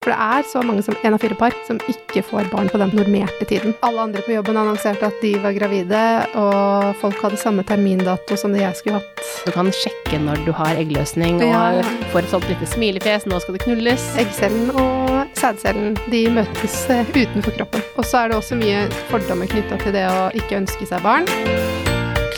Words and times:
For 0.00 0.14
det 0.14 0.16
er 0.16 0.44
så 0.48 0.62
mange 0.64 0.80
som 0.80 0.94
én 1.04 1.12
av 1.12 1.20
fire 1.20 1.36
par 1.36 1.52
som 1.66 1.76
ikke 1.92 2.22
får 2.24 2.46
barn 2.48 2.70
på 2.72 2.78
den 2.80 2.88
normerte 2.96 3.44
tiden. 3.44 3.74
Alle 3.84 4.00
andre 4.06 4.22
på 4.24 4.32
jobben 4.32 4.56
annonserte 4.56 5.04
at 5.10 5.18
de 5.20 5.34
var 5.42 5.52
gravide, 5.52 6.00
og 6.40 6.94
folk 7.02 7.18
hadde 7.20 7.36
samme 7.36 7.60
termindato 7.68 8.38
som 8.40 8.54
det 8.56 8.62
jeg 8.62 8.78
skulle 8.78 9.02
hatt. 9.02 9.20
Du 9.44 9.52
kan 9.52 9.68
sjekke 9.76 10.16
når 10.24 10.40
du 10.46 10.54
har 10.56 10.80
eggløsning, 10.80 11.36
og 11.44 11.50
Ja. 11.52 11.82
får 12.14 12.18
et 12.24 12.30
sånt 12.32 12.48
lite 12.48 12.64
smilefjes, 12.72 13.26
nå 13.28 13.42
skal 13.42 13.58
det 13.58 13.62
knulles. 13.66 14.06
Eggcellen 14.16 14.70
og 14.72 15.28
sædcellen 15.36 15.98
de 16.08 16.22
møtes 16.30 16.78
eh, 16.88 17.04
utenfor 17.12 17.52
kroppen. 17.58 17.82
Og 17.98 18.04
så 18.04 18.24
er 18.24 18.28
det 18.28 18.38
også 18.40 18.56
mye 18.56 18.88
fordommer 19.12 19.46
knytta 19.52 19.76
til 19.84 19.92
det 19.92 20.06
å 20.08 20.30
ikke 20.32 20.62
ønske 20.64 20.88
seg 20.88 21.02
barn. 21.04 21.28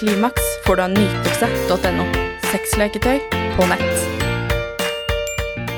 Klimaks 0.00 0.42
får 0.66 0.76
du 0.76 0.82
av 0.82 0.90
nytelse.no. 0.98 2.10
Sexleketøy 2.50 3.22
på 3.54 3.70
nett. 3.70 4.21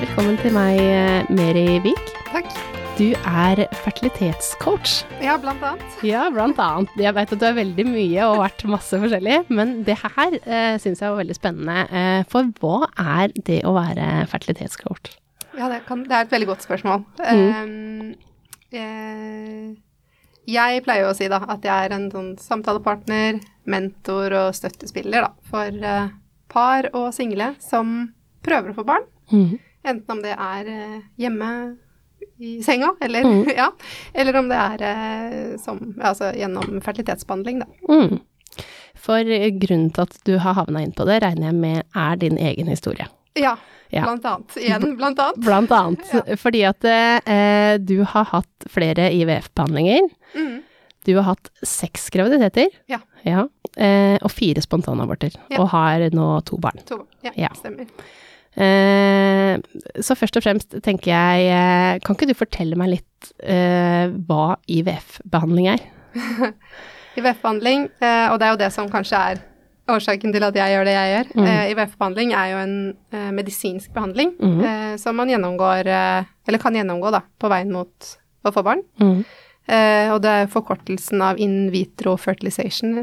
Velkommen 0.05 0.35
til 0.37 0.53
meg, 0.53 0.77
eh, 0.77 1.31
Meri 1.33 1.79
Vik. 1.81 2.11
Takk. 2.29 2.51
Du 2.99 3.15
er 3.25 3.63
fertilitetscoach. 3.87 5.07
Ja, 5.25 5.39
blant 5.41 5.65
annet. 5.65 5.95
Ja, 6.05 6.27
blant 6.29 6.61
annet. 6.61 6.93
Jeg 7.01 7.15
vet 7.17 7.33
at 7.33 7.41
du 7.41 7.47
er 7.49 7.57
veldig 7.57 7.87
mye 7.89 8.27
og 8.27 8.35
har 8.35 8.43
vært 8.43 8.67
masse 8.69 9.01
forskjellig, 9.01 9.39
men 9.49 9.73
det 9.87 9.97
her 10.03 10.37
eh, 10.45 10.77
syns 10.83 11.01
jeg 11.01 11.09
var 11.09 11.23
veldig 11.23 11.39
spennende. 11.39 11.87
Eh, 11.89 12.21
for 12.29 12.53
hva 12.61 12.91
er 13.01 13.33
det 13.49 13.63
å 13.65 13.73
være 13.79 14.29
fertilitetscoach? 14.29 15.15
Ja, 15.57 15.73
det, 15.73 15.81
kan, 15.89 16.05
det 16.05 16.19
er 16.21 16.29
et 16.29 16.37
veldig 16.37 16.53
godt 16.53 16.69
spørsmål. 16.69 17.09
Um, 17.25 18.15
eh, 18.77 19.73
jeg 20.53 20.85
pleier 20.85 21.09
å 21.09 21.17
si 21.17 21.33
da 21.33 21.47
at 21.49 21.65
jeg 21.65 21.89
er 21.89 21.97
en 21.97 22.11
sånn 22.13 22.35
samtalepartner, 22.45 23.41
mentor 23.65 24.37
og 24.45 24.57
støttespiller 24.61 25.31
da, 25.31 25.37
for 25.49 25.85
uh, 25.89 26.11
par 26.53 26.93
og 26.93 27.15
single 27.17 27.55
som 27.57 28.03
prøver 28.45 28.75
å 28.75 28.83
få 28.83 28.93
barn. 28.93 29.15
Mm. 29.33 29.55
Enten 29.85 30.11
om 30.17 30.23
det 30.25 30.33
er 30.37 30.69
eh, 30.73 31.01
hjemme 31.21 31.49
i 32.41 32.57
senga, 32.65 32.95
eller, 33.05 33.23
Mm. 33.25 33.43
ja, 33.57 33.71
eller 34.15 34.37
om 34.41 34.49
det 34.49 34.57
er 34.59 34.85
eh, 34.89 35.57
som, 35.61 35.81
altså, 36.01 36.33
gjennom 36.35 36.81
fertilitetsbehandling, 36.83 37.61
da. 37.63 37.67
Mm. 37.91 38.21
For 39.05 39.21
grunnen 39.61 39.91
til 39.93 40.03
at 40.07 40.15
du 40.25 40.37
har 40.41 40.57
havna 40.57 40.81
inn 40.85 40.95
på 40.97 41.05
det, 41.09 41.19
regner 41.23 41.51
jeg 41.51 41.59
med 41.61 41.83
er 41.95 42.17
din 42.23 42.39
egen 42.41 42.71
historie. 42.73 43.07
Ja, 43.37 43.57
Ja. 43.93 44.03
blant 44.09 44.25
annet. 44.27 44.55
Igjen, 44.59 44.97
blant 44.99 45.19
annet. 45.21 45.43
Blant 45.45 45.71
annet 45.77 46.15
fordi 46.43 46.63
at 46.67 46.83
eh, 46.89 47.77
du 47.79 48.01
har 48.09 48.25
hatt 48.33 48.67
flere 48.73 49.11
IVF-behandlinger. 49.13 50.09
Mm. 50.35 50.63
Du 51.05 51.13
har 51.19 51.27
hatt 51.29 51.51
seks 51.63 52.09
graviditeter. 52.15 52.73
Ja. 52.89 53.03
eh, 53.77 54.17
og 54.25 54.31
fire 54.33 54.63
spontanaborter. 54.65 55.37
Ja. 55.53 55.61
Og 55.61 55.69
har 55.75 56.09
nå 56.17 56.29
to 56.49 56.57
barn. 56.59 56.81
To, 56.89 57.03
ja, 57.27 57.35
Ja. 57.37 57.53
stemmer. 57.59 57.87
Eh, 58.55 59.57
så 60.03 60.17
først 60.19 60.39
og 60.39 60.45
fremst 60.45 60.77
tenker 60.85 61.11
jeg, 61.11 61.49
eh, 61.51 61.99
kan 62.05 62.17
ikke 62.17 62.31
du 62.31 62.37
fortelle 62.39 62.79
meg 62.79 62.95
litt 62.97 63.33
eh, 63.43 64.13
hva 64.29 64.55
IVF-behandling 64.71 65.73
er? 65.75 65.83
IVF-behandling, 67.19 67.89
eh, 67.99 68.29
og 68.31 68.39
det 68.39 68.47
er 68.47 68.55
jo 68.55 68.63
det 68.63 68.71
som 68.75 68.91
kanskje 68.93 69.25
er 69.33 69.43
årsaken 69.91 70.33
til 70.33 70.45
at 70.47 70.57
jeg 70.57 70.75
gjør 70.75 70.87
det 70.89 70.97
jeg 70.97 71.13
gjør. 71.13 71.31
Mm. 71.35 71.47
Uh, 71.47 71.65
IVF-behandling 71.73 72.35
er 72.37 72.51
jo 72.53 72.61
en 72.63 72.77
uh, 73.15 73.31
medisinsk 73.37 73.95
behandling 73.95 74.35
mm. 74.39 74.61
uh, 74.63 74.93
som 75.01 75.19
man 75.19 75.33
gjennomgår, 75.33 75.91
eller 75.91 76.63
kan 76.63 76.77
gjennomgå 76.79 77.13
da, 77.15 77.25
på 77.41 77.51
veien 77.53 77.73
mot 77.75 78.15
å 78.45 78.53
få 78.55 78.65
barn. 78.65 78.85
Mm. 79.01 79.25
Og 79.65 80.19
det 80.21 80.29
er 80.29 80.51
forkortelsen 80.53 81.23
av 81.25 81.39
in 81.41 81.71
vitro 81.73 82.19
fertilization, 82.21 82.99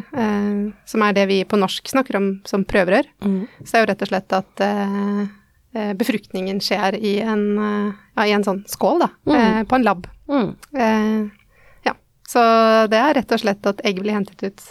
som 0.86 1.06
er 1.08 1.16
det 1.18 1.24
vi 1.32 1.40
på 1.50 1.58
norsk 1.58 1.90
snakker 1.90 2.20
om 2.20 2.28
som 2.46 2.62
prøverør. 2.70 3.08
Mm. 3.26 3.40
Så 3.64 3.66
det 3.66 3.80
er 3.80 3.82
jo 3.82 3.88
rett 3.90 4.04
og 4.06 4.12
slett 4.12 4.36
at 4.38 4.62
befruktningen 5.74 6.60
skjer 6.64 6.96
i 7.00 7.20
en, 7.24 7.44
eh, 7.60 7.94
ja, 8.18 8.26
i 8.28 8.32
en 8.36 8.44
sånn 8.44 8.64
skål, 8.68 9.00
da, 9.06 9.10
Mm. 9.26 9.36
eh, 9.36 9.64
på 9.64 9.76
en 9.76 9.84
lab. 9.88 10.08
Mm. 10.30 10.56
Eh, 10.76 11.30
ja, 11.86 11.94
så 12.28 12.88
det 12.90 12.98
er 13.00 13.14
rett 13.20 13.32
og 13.32 13.40
slett 13.40 13.66
at 13.66 13.82
egg 13.86 14.00
blir 14.02 14.14
hentet 14.14 14.44
ut 14.44 14.62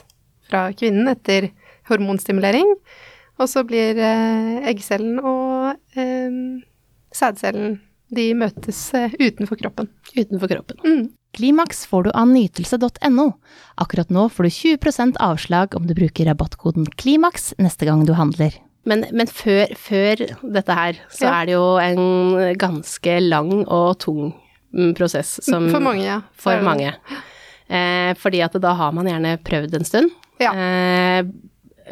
fra 0.48 0.73
kvinnen 0.73 1.09
etter 1.09 1.51
hormonstimulering, 1.89 2.75
og 3.39 3.49
så 3.49 3.65
blir 3.66 3.97
eh, 3.99 4.69
eggcellen 4.69 5.19
og 5.25 5.77
eh, 5.97 6.60
sædcellen 7.15 7.81
de 8.12 8.34
møtes 8.34 8.93
eh, 8.94 9.10
utenfor 9.21 9.56
kroppen. 9.60 9.89
Utenfor 10.16 10.49
kroppen. 10.50 10.77
Mm. 10.84 11.10
Klimaks 11.33 11.84
får 11.87 12.05
du 12.05 12.10
av 12.10 12.27
nytelse.no. 12.28 13.28
Akkurat 13.78 14.10
nå 14.10 14.25
får 14.34 14.49
du 14.49 14.50
20% 14.50 15.16
avslag 15.22 15.77
om 15.78 15.87
du 15.87 15.94
bruker 15.94 16.27
rabattkoden 16.27 16.89
KLIMAKS 16.99 17.55
neste 17.62 17.87
gang 17.87 18.03
du 18.05 18.12
handler. 18.19 18.50
Men, 18.88 19.04
men 19.12 19.26
før, 19.28 19.74
før 19.76 20.22
dette 20.41 20.72
her, 20.74 21.00
så 21.12 21.26
Ja. 21.26 21.32
er 21.42 21.46
det 21.50 21.52
jo 21.52 21.66
en 21.82 22.56
ganske 22.56 23.18
lang 23.28 23.50
og 23.68 23.98
tung 24.00 24.32
mm, 24.72 24.94
prosess 24.96 25.36
som 25.44 25.68
For 25.70 25.80
mange, 25.84 26.04
ja. 26.06 26.20
For 26.32 26.52
er 26.56 26.62
mange. 26.64 26.94
Eh, 27.68 28.14
fordi 28.18 28.41
at 28.42 28.56
da 28.62 28.72
har 28.74 28.92
man 28.96 29.06
gjerne 29.06 29.36
prøvd 29.44 29.74
en 29.76 29.84
stund. 29.84 30.10
Ja. 30.41 30.52
Eh, 30.56 31.22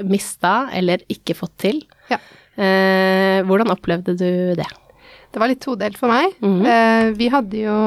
mista 0.09 0.71
eller 0.73 0.99
ikke 1.13 1.37
fått 1.37 1.57
til. 1.61 1.83
Ja. 2.11 2.19
Eh, 2.57 3.43
hvordan 3.47 3.71
opplevde 3.75 4.17
du 4.19 4.55
det? 4.59 4.67
Det 5.31 5.39
var 5.43 5.49
litt 5.53 5.61
todelt 5.61 5.99
for 6.01 6.09
meg. 6.09 6.33
Mhm. 6.41 6.65
eh, 6.67 7.11
vi 7.19 7.29
hadde 7.29 7.53
jo 7.69 7.79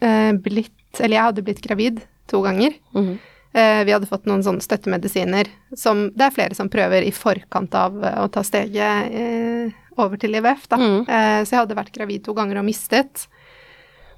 eh, 0.00 0.32
blitt, 0.38 1.00
eller 1.00 1.16
jeg 1.18 1.24
hadde 1.26 1.42
blitt 1.44 1.60
gravid 1.66 2.02
to 2.30 2.40
ganger. 2.46 2.72
Mhm. 2.94 3.16
Eh, 3.18 3.30
vi 3.54 3.92
hadde 3.94 4.08
fått 4.10 4.24
noen 4.26 4.42
sånne 4.42 4.64
støttemedisiner 4.64 5.46
som 5.78 6.08
det 6.16 6.26
er 6.26 6.34
flere 6.34 6.56
som 6.58 6.70
prøver 6.70 7.06
i 7.06 7.12
forkant 7.14 7.74
av 7.78 8.00
eh, 8.02 8.16
å 8.24 8.26
ta 8.32 8.42
steget 8.42 9.14
eh, 9.14 9.74
over 10.00 10.18
til 10.18 10.34
IVF, 10.34 10.66
da. 10.72 10.78
Eh, 11.06 11.40
så 11.44 11.54
jeg 11.54 11.60
hadde 11.60 11.78
vært 11.78 11.94
gravid 11.94 12.24
to 12.26 12.34
ganger 12.34 12.58
og 12.58 12.66
mistet. 12.66 13.28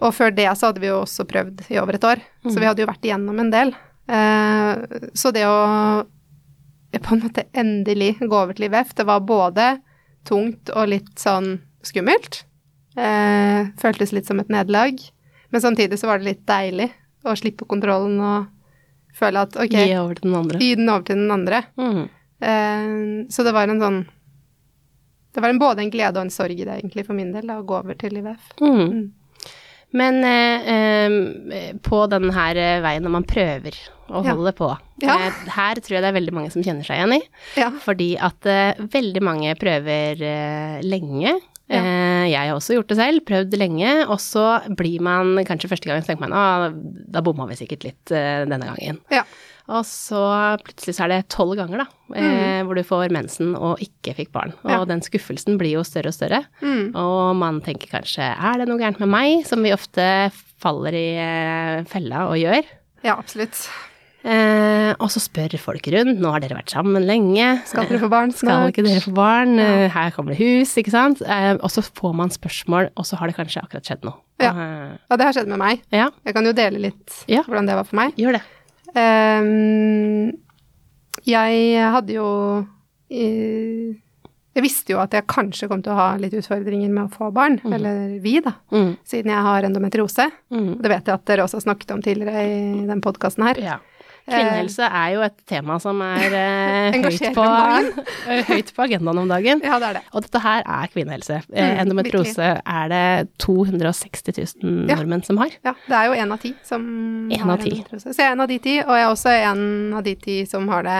Og 0.00 0.12
før 0.16 0.32
det 0.32 0.48
så 0.56 0.70
hadde 0.70 0.80
vi 0.82 0.91
jo 0.91 1.02
også 1.02 1.26
prøvd 1.28 1.66
i 1.72 1.78
over 1.80 1.97
et 1.97 2.08
år, 2.08 2.22
så 2.47 2.56
vi 2.56 2.69
hadde 2.69 2.84
jo 2.84 2.88
vært 2.88 3.04
igjennom 3.04 3.44
en 3.44 3.52
del. 3.52 3.74
Eh, 4.06 4.98
så 5.16 5.32
det 5.34 5.47
å 5.48 5.60
eh, 6.00 7.00
på 7.03 7.14
en 7.16 7.24
måte 7.24 7.47
endelig 7.56 8.14
gå 8.20 8.32
over 8.32 8.56
til 8.56 8.68
IVF, 8.68 8.92
det 8.97 9.08
var 9.08 9.24
både 9.26 9.70
tungt 10.28 10.72
og 10.74 10.92
litt 10.92 11.12
sånn 11.20 11.58
skummelt. 11.86 12.44
Eh, 12.97 13.68
føltes 13.80 14.12
litt 14.16 14.28
som 14.28 14.41
et 14.41 14.53
nederlag. 14.53 15.00
Men 15.53 15.62
samtidig 15.62 16.00
så 16.00 16.10
var 16.10 16.20
det 16.20 16.32
litt 16.32 16.47
deilig 16.48 16.91
å 17.26 17.34
slippe 17.38 17.68
kontrollen 17.68 18.20
og 18.22 18.53
føle 19.16 19.43
at 19.47 19.56
ok, 19.56 19.72
Gi 19.72 19.94
over 19.99 20.15
til 20.19 20.28
den 20.31 20.37
andre. 20.38 20.59
gi 20.60 20.75
den 20.78 20.88
over 20.93 21.04
til 21.09 21.16
den 21.22 21.31
andre. 21.34 21.62
Mm. 21.81 22.03
Eh, 22.47 23.27
så 23.32 23.44
det 23.47 23.54
var 23.56 23.69
en 23.72 23.81
sånn 23.81 24.03
Det 25.37 25.43
var 25.44 25.53
en, 25.53 25.59
både 25.60 25.82
en 25.84 25.91
glede 25.93 26.16
og 26.16 26.25
en 26.25 26.31
sorg 26.32 26.56
i 26.56 26.65
det, 26.65 26.78
egentlig, 26.81 27.04
for 27.04 27.12
min 27.16 27.32
del, 27.34 27.44
da, 27.49 27.59
å 27.60 27.65
gå 27.69 27.75
over 27.77 27.97
til 28.00 28.15
IVF. 28.16 28.53
Mm. 28.60 28.78
Mm. 28.81 29.03
Men 29.97 30.16
eh, 30.25 30.71
eh, 30.75 31.66
på 31.84 31.99
den 32.10 32.31
her 32.34 32.56
veien 32.84 33.04
når 33.04 33.12
man 33.19 33.25
prøver 33.28 33.77
å 34.09 34.22
Ja. 34.25 34.32
holde 34.34 34.53
på, 34.56 34.71
Ja. 35.04 35.16
eh, 35.27 35.43
her 35.53 35.75
tror 35.77 35.97
jeg 35.98 36.03
det 36.03 36.09
er 36.09 36.16
veldig 36.21 36.33
mange 36.33 36.50
som 36.53 36.62
kjenner 36.65 36.84
seg 36.88 36.97
igjen 37.03 37.15
i. 37.19 37.21
Ja. 37.60 37.69
Fordi 37.84 38.09
at 38.19 38.48
eh, 38.48 38.81
veldig 38.81 39.22
mange 39.22 39.53
prøver 39.60 40.25
lenge. 40.83 41.37
Ja. 41.72 41.81
Eh, 41.81 42.27
jeg 42.31 42.38
har 42.38 42.54
også 42.54 42.77
gjort 42.77 42.93
det 42.93 42.99
selv, 43.00 43.25
prøvd 43.27 43.56
lenge, 43.59 43.91
og 44.06 44.21
så 44.22 44.44
blir 44.78 45.03
man 45.03 45.34
kanskje 45.47 45.71
første 45.72 45.91
gang 45.91 46.03
så 46.03 46.12
tenker 46.12 46.28
man 46.28 46.37
at 46.38 46.78
da 47.16 47.22
bomma 47.27 47.49
vi 47.50 47.59
sikkert 47.59 47.87
litt 47.88 48.15
eh, 48.15 48.44
denne 48.47 48.71
gangen. 48.71 49.00
Ja. 49.12 49.25
Og 49.66 49.82
så 49.82 50.21
plutselig 50.62 50.94
så 50.94 51.06
er 51.06 51.10
det 51.10 51.31
tolv 51.34 51.56
ganger, 51.59 51.82
da, 51.82 51.87
mm. 52.15 52.69
hvor 52.69 52.78
du 52.78 52.84
får 52.87 53.10
mensen 53.15 53.56
og 53.59 53.82
ikke 53.82 54.15
fikk 54.15 54.31
barn. 54.37 54.54
Og. 54.62 54.71
Ja. 54.71 54.84
den 54.87 55.03
skuffelsen 55.03 55.59
blir 55.59 55.75
jo 55.75 55.82
større 55.87 56.12
og 56.12 56.15
større. 56.15 56.44
Mm. 56.62 56.94
Og 56.94 57.34
man 57.41 57.59
tenker 57.66 57.91
kanskje 57.91 58.28
er 58.31 58.62
det 58.62 58.69
noe 58.71 58.78
gærent 58.78 59.03
med 59.03 59.10
meg, 59.10 59.43
som 59.48 59.66
vi 59.66 59.75
ofte 59.75 60.06
faller 60.62 60.94
i 60.94 61.09
eh, 61.19 61.83
fella 61.91 62.28
og 62.31 62.38
gjør. 62.38 62.62
ja, 63.03 63.19
absolutt. 63.19 63.66
Eh, 64.26 64.91
og 64.98 65.06
så 65.12 65.20
spør 65.22 65.54
folk 65.62 65.87
rundt, 65.94 66.19
nå 66.19 66.31
har 66.34 66.41
dere 66.42 66.56
vært 66.59 66.72
sammen 66.75 67.04
lenge. 67.06 67.60
Skal 67.70 67.87
dere 67.87 68.00
få 68.03 68.09
barn 68.10 68.32
Skal 68.34 68.72
ikke 68.72 68.82
dere 68.82 69.03
få 69.04 69.12
barn? 69.14 69.53
Ja. 69.60 69.66
Eh, 69.84 69.88
Her 69.94 70.10
kommer 70.16 70.34
det 70.34 70.41
hus, 70.41 70.72
ikke 70.81 70.91
sant? 70.91 71.22
Eh, 71.22 71.53
og 71.60 71.70
så 71.70 71.84
får 71.87 72.14
man 72.19 72.32
spørsmål, 72.34 72.91
og 72.97 73.06
så 73.06 73.16
har 73.20 73.31
det 73.31 73.36
kanskje 73.38 73.62
akkurat 73.62 73.86
skjedd 73.86 74.03
noe. 74.09 74.19
Ja. 74.42 74.50
Eh, 74.50 74.97
Ja, 75.10 75.16
det 75.16 75.28
har 75.28 75.32
skjedd 75.36 75.47
med 75.53 75.59
meg. 75.62 75.83
ja, 75.95 76.10
Jeg 76.27 76.34
kan 76.34 76.45
jo 76.45 76.53
dele 76.53 76.78
litt 76.89 77.22
hvordan 77.28 77.66
det 77.71 77.77
var 77.78 77.84
for 77.84 77.97
meg. 78.03 78.16
gjør 78.16 78.33
det. 78.41 78.42
Ehm, 78.97 80.33
jeg 81.27 81.91
hadde 81.92 82.12
jo 82.16 82.66
Jeg 84.56 84.65
visste 84.65 84.95
jo 84.95 84.98
at 85.03 85.12
jeg 85.12 85.27
kanskje 85.28 85.68
kom 85.68 85.83
til 85.84 85.92
å 85.92 85.97
ha 85.98 86.06
litt 86.16 86.33
utfordringer 86.33 86.89
med 86.89 87.04
å 87.06 87.12
få 87.12 87.28
barn, 87.34 87.59
eller 87.68 88.18
vi, 88.24 88.41
da, 88.41 88.54
Mm, 88.72 88.97
siden 89.04 89.27
jeg 89.30 89.42
har 89.42 89.62
endometriose. 89.62 90.30
mm. 90.51 90.80
Det 90.80 90.89
vet 90.89 91.04
jeg 91.04 91.15
at 91.15 91.24
dere 91.27 91.45
også 91.45 91.60
har 91.60 91.66
snakket 91.74 91.91
om 91.92 92.01
tidligere 92.03 92.41
i 92.83 92.86
den 92.86 93.01
podkasten 93.03 93.45
her. 93.45 93.54
Ja. 93.60 93.77
Kvinnehelse 94.27 94.83
er 94.91 95.11
jo 95.15 95.21
et 95.23 95.37
tema 95.47 95.77
som 95.78 96.01
er 96.03 96.34
eh, 96.34 96.97
høyt, 97.07 97.27
på, 97.37 97.45
høyt 98.51 98.73
på 98.75 98.83
agendaen 98.87 99.21
om 99.23 99.28
dagen. 99.31 99.61
Ja, 99.63 99.78
det 99.78 99.89
er 99.91 99.99
det. 100.01 100.03
Og 100.13 100.25
dette 100.27 100.41
her 100.43 100.65
er 100.67 100.89
kvinnehelse. 100.91 101.41
Mm, 101.47 101.81
Endometrose 101.84 102.34
virkelig. 102.34 102.63
er 102.67 102.89
det 102.91 103.28
260 103.39 104.27
000 104.65 104.89
Ja. 104.91 104.97
nordmenn 104.99 105.23
som 105.25 105.39
har. 105.39 105.51
Ja, 105.65 105.75
det 105.87 105.95
er 106.01 106.07
jo 106.11 106.17
én 106.25 106.33
av 106.34 106.41
ti 106.43 106.55
som 106.67 106.83
En 107.31 107.39
har 107.41 107.53
av 107.55 107.63
ti. 107.63 107.71
endometriose. 107.71 108.11
Så 108.13 108.19
jeg 108.19 108.27
er 108.28 108.33
en 108.33 108.41
av 108.41 108.49
de 108.49 108.59
ti, 108.59 108.78
og 108.83 108.95
jeg 108.99 109.05
er 109.07 109.13
også 109.15 109.37
en 109.53 109.95
av 109.95 110.03
de 110.05 110.15
ti 110.27 110.39
som 110.47 110.67
har 110.75 110.83
det 110.83 110.99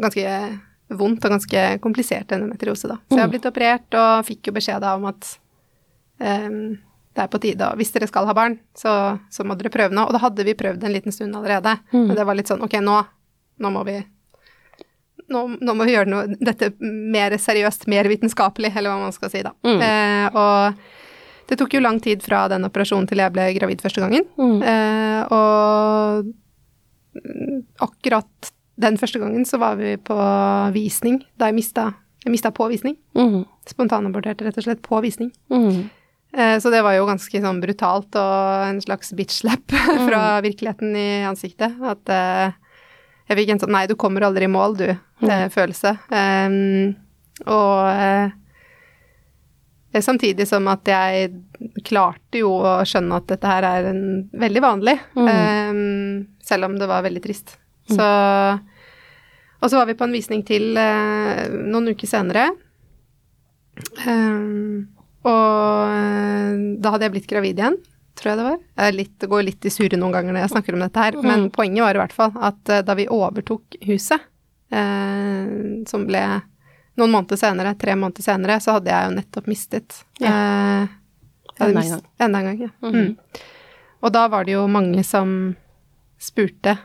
ganske 0.00 0.58
vondt 0.98 1.24
og 1.24 1.30
ganske 1.36 1.62
komplisert 1.84 2.30
endometriose, 2.32 2.88
da. 2.88 2.96
Så 3.06 3.14
jeg 3.16 3.20
har 3.20 3.28
Mm. 3.28 3.36
blitt 3.36 3.46
operert 3.52 3.94
og 3.94 4.24
fikk 4.26 4.46
jo 4.48 4.52
beskjed 4.56 4.80
da 4.80 4.94
om 4.96 5.04
at 5.10 5.38
ehm, 6.20 6.78
det 7.18 7.24
er 7.24 7.32
på 7.32 7.40
tide, 7.42 7.66
og 7.66 7.80
hvis 7.80 7.90
dere 7.94 8.06
skal 8.06 8.28
ha 8.28 8.34
barn, 8.36 8.54
så, 8.78 8.92
så 9.34 9.46
må 9.46 9.56
dere 9.58 9.72
prøve 9.74 9.96
nå. 9.96 10.06
Og 10.06 10.14
da 10.14 10.22
hadde 10.22 10.46
vi 10.46 10.54
prøvd 10.58 10.86
en 10.86 10.94
liten 10.94 11.14
stund 11.14 11.34
allerede, 11.34 11.74
men 11.90 12.14
det 12.14 12.26
var 12.28 12.38
litt 12.38 12.50
sånn, 12.50 12.62
ok, 12.62 12.78
nå, 12.84 13.00
nå 13.58 13.72
må 13.74 13.82
vi 13.88 13.98
nå, 15.28 15.42
nå 15.60 15.74
må 15.76 15.86
vi 15.88 15.94
gjøre 15.94 16.10
noe, 16.10 16.38
dette 16.40 16.70
mer 16.80 17.34
seriøst, 17.40 17.86
mer 17.90 18.08
vitenskapelig, 18.10 18.72
eller 18.74 18.92
hva 18.94 19.08
man 19.08 19.14
skal 19.16 19.32
si 19.32 19.42
da. 19.44 19.52
Mm. 19.66 19.82
Eh, 19.84 20.38
og 20.38 21.50
det 21.50 21.58
tok 21.60 21.76
jo 21.76 21.82
lang 21.84 22.00
tid 22.04 22.24
fra 22.24 22.46
den 22.52 22.66
operasjonen 22.68 23.08
til 23.08 23.22
jeg 23.22 23.34
ble 23.34 23.48
gravid 23.56 23.84
første 23.84 24.04
gangen. 24.04 24.26
Mm. 24.40 24.58
Eh, 24.62 25.34
og 25.34 26.30
mm, 27.18 27.60
akkurat 27.88 28.52
den 28.78 28.98
første 29.00 29.20
gangen 29.20 29.46
så 29.48 29.60
var 29.60 29.78
vi 29.80 29.96
på 30.00 30.16
visning, 30.76 31.22
da 31.40 31.50
jeg 31.50 31.58
mista, 31.58 31.90
jeg 32.24 32.34
mista 32.34 32.52
påvisning. 32.54 32.98
Mm. 33.18 33.42
Spontanaborterte 33.68 34.46
rett 34.46 34.60
og 34.60 34.68
slett 34.68 34.84
på 34.84 35.00
visning. 35.04 35.32
Mm. 35.52 35.88
Eh, 36.36 36.58
så 36.60 36.70
det 36.70 36.82
var 36.84 36.92
jo 36.98 37.06
ganske 37.08 37.40
sånn 37.40 37.60
brutalt 37.62 38.16
og 38.20 38.64
en 38.68 38.80
slags 38.84 39.14
bitch-slap 39.16 39.72
fra 40.08 40.22
virkeligheten 40.44 40.96
i 40.98 41.06
ansiktet. 41.28 41.78
At 41.80 42.08
eh, 42.12 42.50
jeg 43.30 43.38
fikk 43.40 43.54
en 43.54 43.62
sånn 43.62 43.72
nei, 43.72 43.86
du 43.88 43.96
kommer 44.00 44.26
aldri 44.28 44.44
i 44.48 44.52
mål, 44.52 44.76
du, 44.80 44.88
eh, 45.24 45.46
følelse. 45.52 45.94
Og 47.48 47.88
eh, 47.92 48.28
samtidig 50.04 50.46
som 50.48 50.68
at 50.70 50.86
jeg 50.88 51.32
klarte 51.88 52.40
jo 52.42 52.52
å 52.60 52.74
skjønne 52.86 53.18
at 53.18 53.28
dette 53.32 53.48
her 53.50 53.64
er 53.66 53.88
en, 53.90 54.02
veldig 54.36 54.62
vanlig, 54.62 54.98
Mm. 55.16 56.26
selv 56.44 56.68
om 56.68 56.76
det 56.78 56.86
var 56.88 57.02
veldig 57.04 57.22
trist. 57.24 57.56
Så 57.88 58.04
Og 59.60 59.66
så 59.70 59.76
var 59.80 59.86
vi 59.88 59.94
på 59.98 60.04
en 60.06 60.12
visning 60.14 60.44
til 60.46 60.76
noen 60.76 61.88
uker 61.90 62.06
senere. 62.06 62.44
Um, 64.06 64.86
og 65.26 65.94
eh, 65.94 66.58
da 66.78 66.92
hadde 66.94 67.08
jeg 67.08 67.14
blitt 67.16 67.30
gravid 67.30 67.60
igjen, 67.60 67.78
tror 68.18 68.32
jeg 68.32 68.40
det 68.40 68.46
var. 68.48 68.58
Jeg 68.58 68.92
er 68.92 68.98
litt, 68.98 69.26
går 69.32 69.46
litt 69.46 69.68
i 69.68 69.72
surre 69.72 69.98
noen 70.00 70.14
ganger 70.14 70.34
når 70.34 70.44
jeg 70.46 70.54
snakker 70.54 70.76
om 70.76 70.84
dette 70.84 71.06
her, 71.06 71.18
men 71.24 71.48
poenget 71.54 71.86
var 71.86 71.98
i 71.98 72.02
hvert 72.02 72.16
fall 72.16 72.34
at 72.50 72.74
eh, 72.74 72.84
da 72.86 72.96
vi 72.98 73.08
overtok 73.12 73.78
huset, 73.88 74.28
eh, 74.70 75.52
som 75.90 76.06
ble 76.08 76.24
noen 76.98 77.14
måneder 77.14 77.38
senere, 77.38 77.76
tre 77.78 77.94
måneder 77.98 78.26
senere, 78.26 78.58
så 78.62 78.78
hadde 78.78 78.90
jeg 78.92 79.08
jo 79.08 79.16
nettopp 79.20 79.50
mistet 79.50 80.02
eh, 80.22 80.94
Enda 81.58 81.82
en 81.82 81.88
gang. 81.90 82.02
Enda 82.22 82.38
en 82.38 82.46
gang, 82.46 82.58
ja. 82.68 82.72
Mm. 82.86 83.16
Og 84.06 84.12
da 84.14 84.28
var 84.30 84.46
det 84.46 84.54
jo 84.54 84.68
mange 84.70 85.02
som 85.06 85.32
spurte 86.22 86.76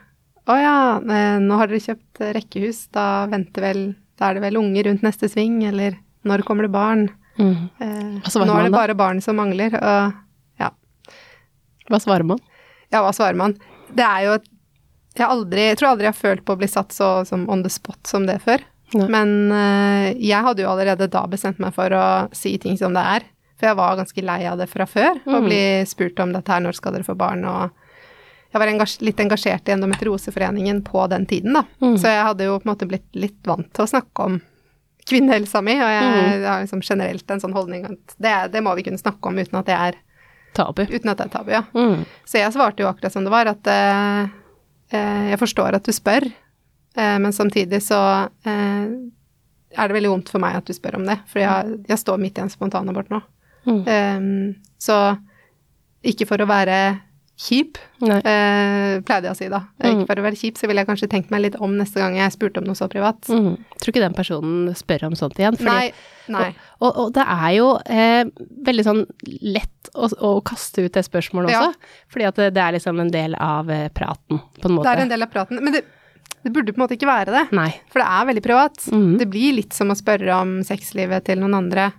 å 0.50 0.56
ja, 0.59 0.77
eh, 1.00 1.39
nå 1.39 1.57
har 1.59 1.69
dere 1.71 1.83
kjøpt 1.83 2.19
eh, 2.21 2.33
rekkehus, 2.36 2.88
da 2.95 3.25
venter 3.31 3.63
vel 3.63 3.83
Da 4.19 4.29
er 4.29 4.38
det 4.38 4.44
vel 4.44 4.59
unge 4.59 4.83
rundt 4.86 5.06
neste 5.06 5.29
sving, 5.31 5.63
eller 5.65 5.95
når 6.27 6.44
kommer 6.45 6.68
det 6.68 6.74
barn? 6.75 7.07
Mm. 7.39 7.69
Eh, 7.80 8.31
nå 8.45 8.56
er 8.59 8.63
det 8.68 8.71
bare 8.75 8.95
barn 8.95 9.21
som 9.21 9.35
mangler, 9.39 9.74
og 9.80 10.13
ja. 10.62 10.69
Hva 11.89 12.00
svarer 12.03 12.24
man? 12.27 12.39
Ja, 12.94 13.01
hva 13.01 13.13
svarer 13.15 13.35
man? 13.39 13.56
Det 13.94 14.06
er 14.06 14.27
jo 14.27 14.35
jeg, 15.13 15.27
aldri, 15.27 15.68
jeg 15.71 15.77
tror 15.77 15.91
aldri 15.94 16.07
jeg 16.07 16.13
har 16.13 16.21
følt 16.21 16.45
på 16.45 16.53
å 16.56 16.59
bli 16.62 16.68
satt 16.69 16.94
så 16.94 17.09
som 17.30 17.44
on 17.53 17.62
the 17.65 17.69
spot 17.69 18.01
som 18.09 18.25
det 18.30 18.39
før. 18.41 18.62
Nei. 18.94 19.07
Men 19.09 19.30
eh, 19.51 20.07
jeg 20.21 20.45
hadde 20.45 20.62
jo 20.65 20.69
allerede 20.69 21.07
da 21.09 21.24
bestemt 21.30 21.59
meg 21.62 21.74
for 21.74 21.94
å 21.97 22.06
si 22.33 22.56
ting 22.62 22.77
som 22.77 22.94
det 22.94 23.01
er. 23.18 23.25
For 23.57 23.69
jeg 23.69 23.77
var 23.77 23.97
ganske 23.97 24.24
lei 24.25 24.39
av 24.50 24.57
det 24.62 24.68
fra 24.69 24.86
før, 24.89 25.19
å 25.25 25.38
Mm. 25.39 25.45
bli 25.47 25.62
spurt 25.89 26.19
om 26.19 26.33
dette 26.33 26.51
her, 26.51 26.62
når 26.65 26.77
skal 26.77 26.94
dere 26.94 27.06
få 27.07 27.15
barn, 27.18 27.45
og 27.45 27.69
jeg 28.53 28.59
var 28.62 28.69
engasj 28.69 28.95
litt 29.01 29.18
engasjert 29.21 29.69
i 29.69 29.74
Endometrioseforeningen 29.74 30.83
på 30.86 31.06
den 31.09 31.25
tiden, 31.25 31.53
da. 31.57 31.63
Mm. 31.81 31.95
Så 31.97 32.09
jeg 32.12 32.25
hadde 32.27 32.45
jo 32.45 32.57
på 32.59 32.68
en 32.68 32.74
måte 32.75 32.88
blitt 32.89 33.07
litt 33.18 33.39
vant 33.50 33.69
til 33.74 33.86
å 33.86 33.89
snakke 33.89 34.25
om 34.27 34.41
kvinnehelsa 35.09 35.61
mi, 35.61 35.73
og 35.81 35.89
jeg, 35.91 36.03
Mm. 36.03 36.44
har 36.47 36.61
liksom 36.63 36.81
generelt 36.83 37.31
en 37.31 37.39
sånn 37.44 37.53
holdning 37.53 37.85
at 37.85 38.15
det, 38.17 38.51
det 38.53 38.61
må 38.63 38.75
vi 38.75 38.83
kunne 38.83 38.97
snakke 39.01 39.27
om 39.29 39.38
uten 39.38 39.59
at 39.59 39.65
det 39.65 39.75
er, 39.75 39.97
Tabu. 40.53 40.83
uten 40.85 41.09
at 41.09 41.17
det 41.17 41.25
er 41.25 41.33
tabu, 41.33 41.51
ja. 41.51 41.63
Mm. 41.73 42.05
Så 42.25 42.38
jeg 42.39 42.53
svarte 42.53 42.83
jo 42.83 42.88
akkurat 42.91 43.11
som 43.11 43.23
det 43.25 43.31
var, 43.33 43.47
at 43.50 43.67
uh, 43.67 44.29
uh, 44.94 45.29
jeg 45.31 45.39
forstår 45.41 45.73
at 45.75 45.83
du 45.83 45.91
spør, 45.91 46.27
uh, 46.29 47.17
men 47.19 47.31
samtidig 47.33 47.81
så 47.81 48.00
er 48.45 49.88
det 49.89 49.95
veldig 49.97 50.11
vondt 50.11 50.29
for 50.29 50.39
meg 50.44 50.55
at 50.59 50.65
du 50.69 50.73
spør 50.77 51.00
om 51.00 51.05
det, 51.09 51.17
for 51.27 51.41
jeg, 51.41 51.79
jeg 51.89 51.97
står 51.97 52.19
midt 52.21 52.38
i 52.38 52.44
en 52.45 52.51
spontanabort 52.53 53.09
nå. 53.09 53.21
Mm. 53.65 53.79
Um, 53.88 54.55
så 54.77 55.17
ikke 56.03 56.27
for 56.29 56.38
å 56.44 56.45
være 56.50 56.77
kjip, 57.44 57.78
Nei. 58.04 58.18
eh, 58.24 58.94
pleide 59.04 59.28
jeg 59.28 59.34
å 59.34 59.38
si 59.40 59.48
da. 59.51 59.60
Mm. 59.81 59.88
Ikke 59.90 60.07
for 60.12 60.22
å 60.22 60.25
være 60.25 60.40
kjip, 60.40 60.60
så 60.62 60.69
ville 60.69 60.84
jeg 60.84 60.88
kanskje 60.90 61.10
tenkt 61.12 61.31
meg 61.34 61.42
litt 61.44 61.57
om 61.60 61.74
neste 61.80 62.00
gang 62.00 62.16
jeg 62.16 62.31
spurte 62.36 62.62
om 62.62 62.68
noe 62.69 62.78
så 62.80 62.88
privat. 62.92 63.19
Mm. 63.28 63.57
Tror 63.81 63.92
ikke 63.94 64.04
den 64.06 64.16
personen 64.18 64.69
spør 64.80 65.07
om 65.10 65.18
sånt 65.19 65.40
igjen. 65.42 65.57
Fordi, 65.60 65.72
Nei, 65.74 66.36
nei. 66.38 66.50
Og, 66.80 66.90
og 67.04 67.10
det 67.18 67.25
er 67.36 67.50
jo 67.57 67.68
eh, 67.86 68.22
veldig 68.69 68.86
sånn 68.88 69.01
lett 69.44 69.92
å, 69.94 70.07
å 70.24 70.31
kaste 70.48 70.86
ut 70.88 70.94
det 70.95 71.04
spørsmålet 71.07 71.51
Ja. 71.51 71.66
også. 71.68 71.92
Fordi 72.16 72.30
at 72.31 72.40
det, 72.40 72.51
det 72.56 72.63
er 72.63 72.78
liksom 72.78 73.01
en 73.04 73.12
del 73.13 73.36
av 73.36 73.69
eh, 73.74 73.89
praten, 73.94 74.39
på 74.62 74.69
en 74.72 74.78
måte. 74.78 74.88
Det 74.88 74.96
er 74.96 75.04
en 75.07 75.12
del 75.18 75.28
av 75.28 75.34
praten. 75.34 75.60
Men 75.63 75.75
det, 75.75 75.84
det 76.44 76.51
burde 76.56 76.72
på 76.72 76.80
en 76.80 76.86
måte 76.86 76.96
ikke 76.98 77.12
være 77.12 77.36
det. 77.36 77.44
Nei. 77.56 77.69
For 77.92 78.00
det 78.04 78.07
er 78.07 78.30
veldig 78.31 78.46
privat. 78.46 78.88
Mm. 78.94 79.12
Det 79.19 79.28
blir 79.31 79.60
litt 79.60 79.75
som 79.75 79.92
å 79.92 79.98
spørre 80.00 80.39
om 80.39 80.56
sexlivet 80.68 81.28
til 81.28 81.44
noen 81.44 81.60
andre 81.60 81.92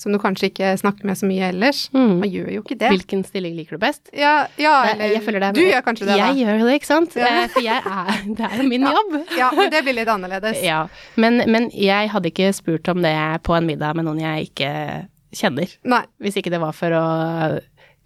som 0.00 0.14
du 0.14 0.18
kanskje 0.22 0.48
ikke 0.48 0.72
snakker 0.80 1.04
med 1.10 1.18
så 1.20 1.28
mye 1.28 1.50
ellers. 1.52 1.82
Mm. 1.92 2.14
Man 2.22 2.30
gjør 2.32 2.48
jo 2.54 2.62
ikke 2.64 2.78
det. 2.80 2.88
Hvilken 2.94 3.24
stilling 3.28 3.56
liker 3.58 3.76
du 3.76 3.82
best? 3.82 4.08
Ja, 4.16 4.46
ja 4.60 4.74
eller 4.94 5.12
jeg 5.12 5.22
føler 5.26 5.44
det 5.44 5.50
Du 5.58 5.62
gjør 5.66 5.84
kanskje 5.84 6.08
det, 6.08 6.14
da. 6.16 6.30
Jeg 6.30 6.40
gjør 6.40 6.64
det, 6.64 6.78
ikke 6.80 6.88
sant? 6.88 7.16
Ja. 7.20 7.28
Eh, 7.44 7.50
For 7.52 7.66
jeg 7.66 7.84
er, 7.84 8.10
det 8.40 8.48
er 8.48 8.56
jo 8.62 8.68
min 8.70 8.88
jobb. 8.88 9.14
Ja, 9.36 9.50
men 9.56 9.72
det 9.74 9.84
blir 9.84 9.98
litt 10.00 10.12
annerledes. 10.12 10.60
Ja, 10.70 10.84
men, 11.20 11.42
men 11.50 11.68
jeg 11.74 12.10
hadde 12.12 12.30
ikke 12.30 12.52
spurt 12.56 12.88
om 12.92 13.00
det 13.04 13.14
på 13.46 13.56
en 13.56 13.66
middag 13.68 13.96
med 13.98 14.06
noen 14.06 14.20
jeg 14.22 14.50
ikke 14.50 14.72
kjenner. 15.36 15.70
Nei. 15.86 16.02
Hvis 16.22 16.38
ikke 16.40 16.52
det 16.52 16.60
var 16.62 16.74
for 16.76 16.94
å 16.96 17.04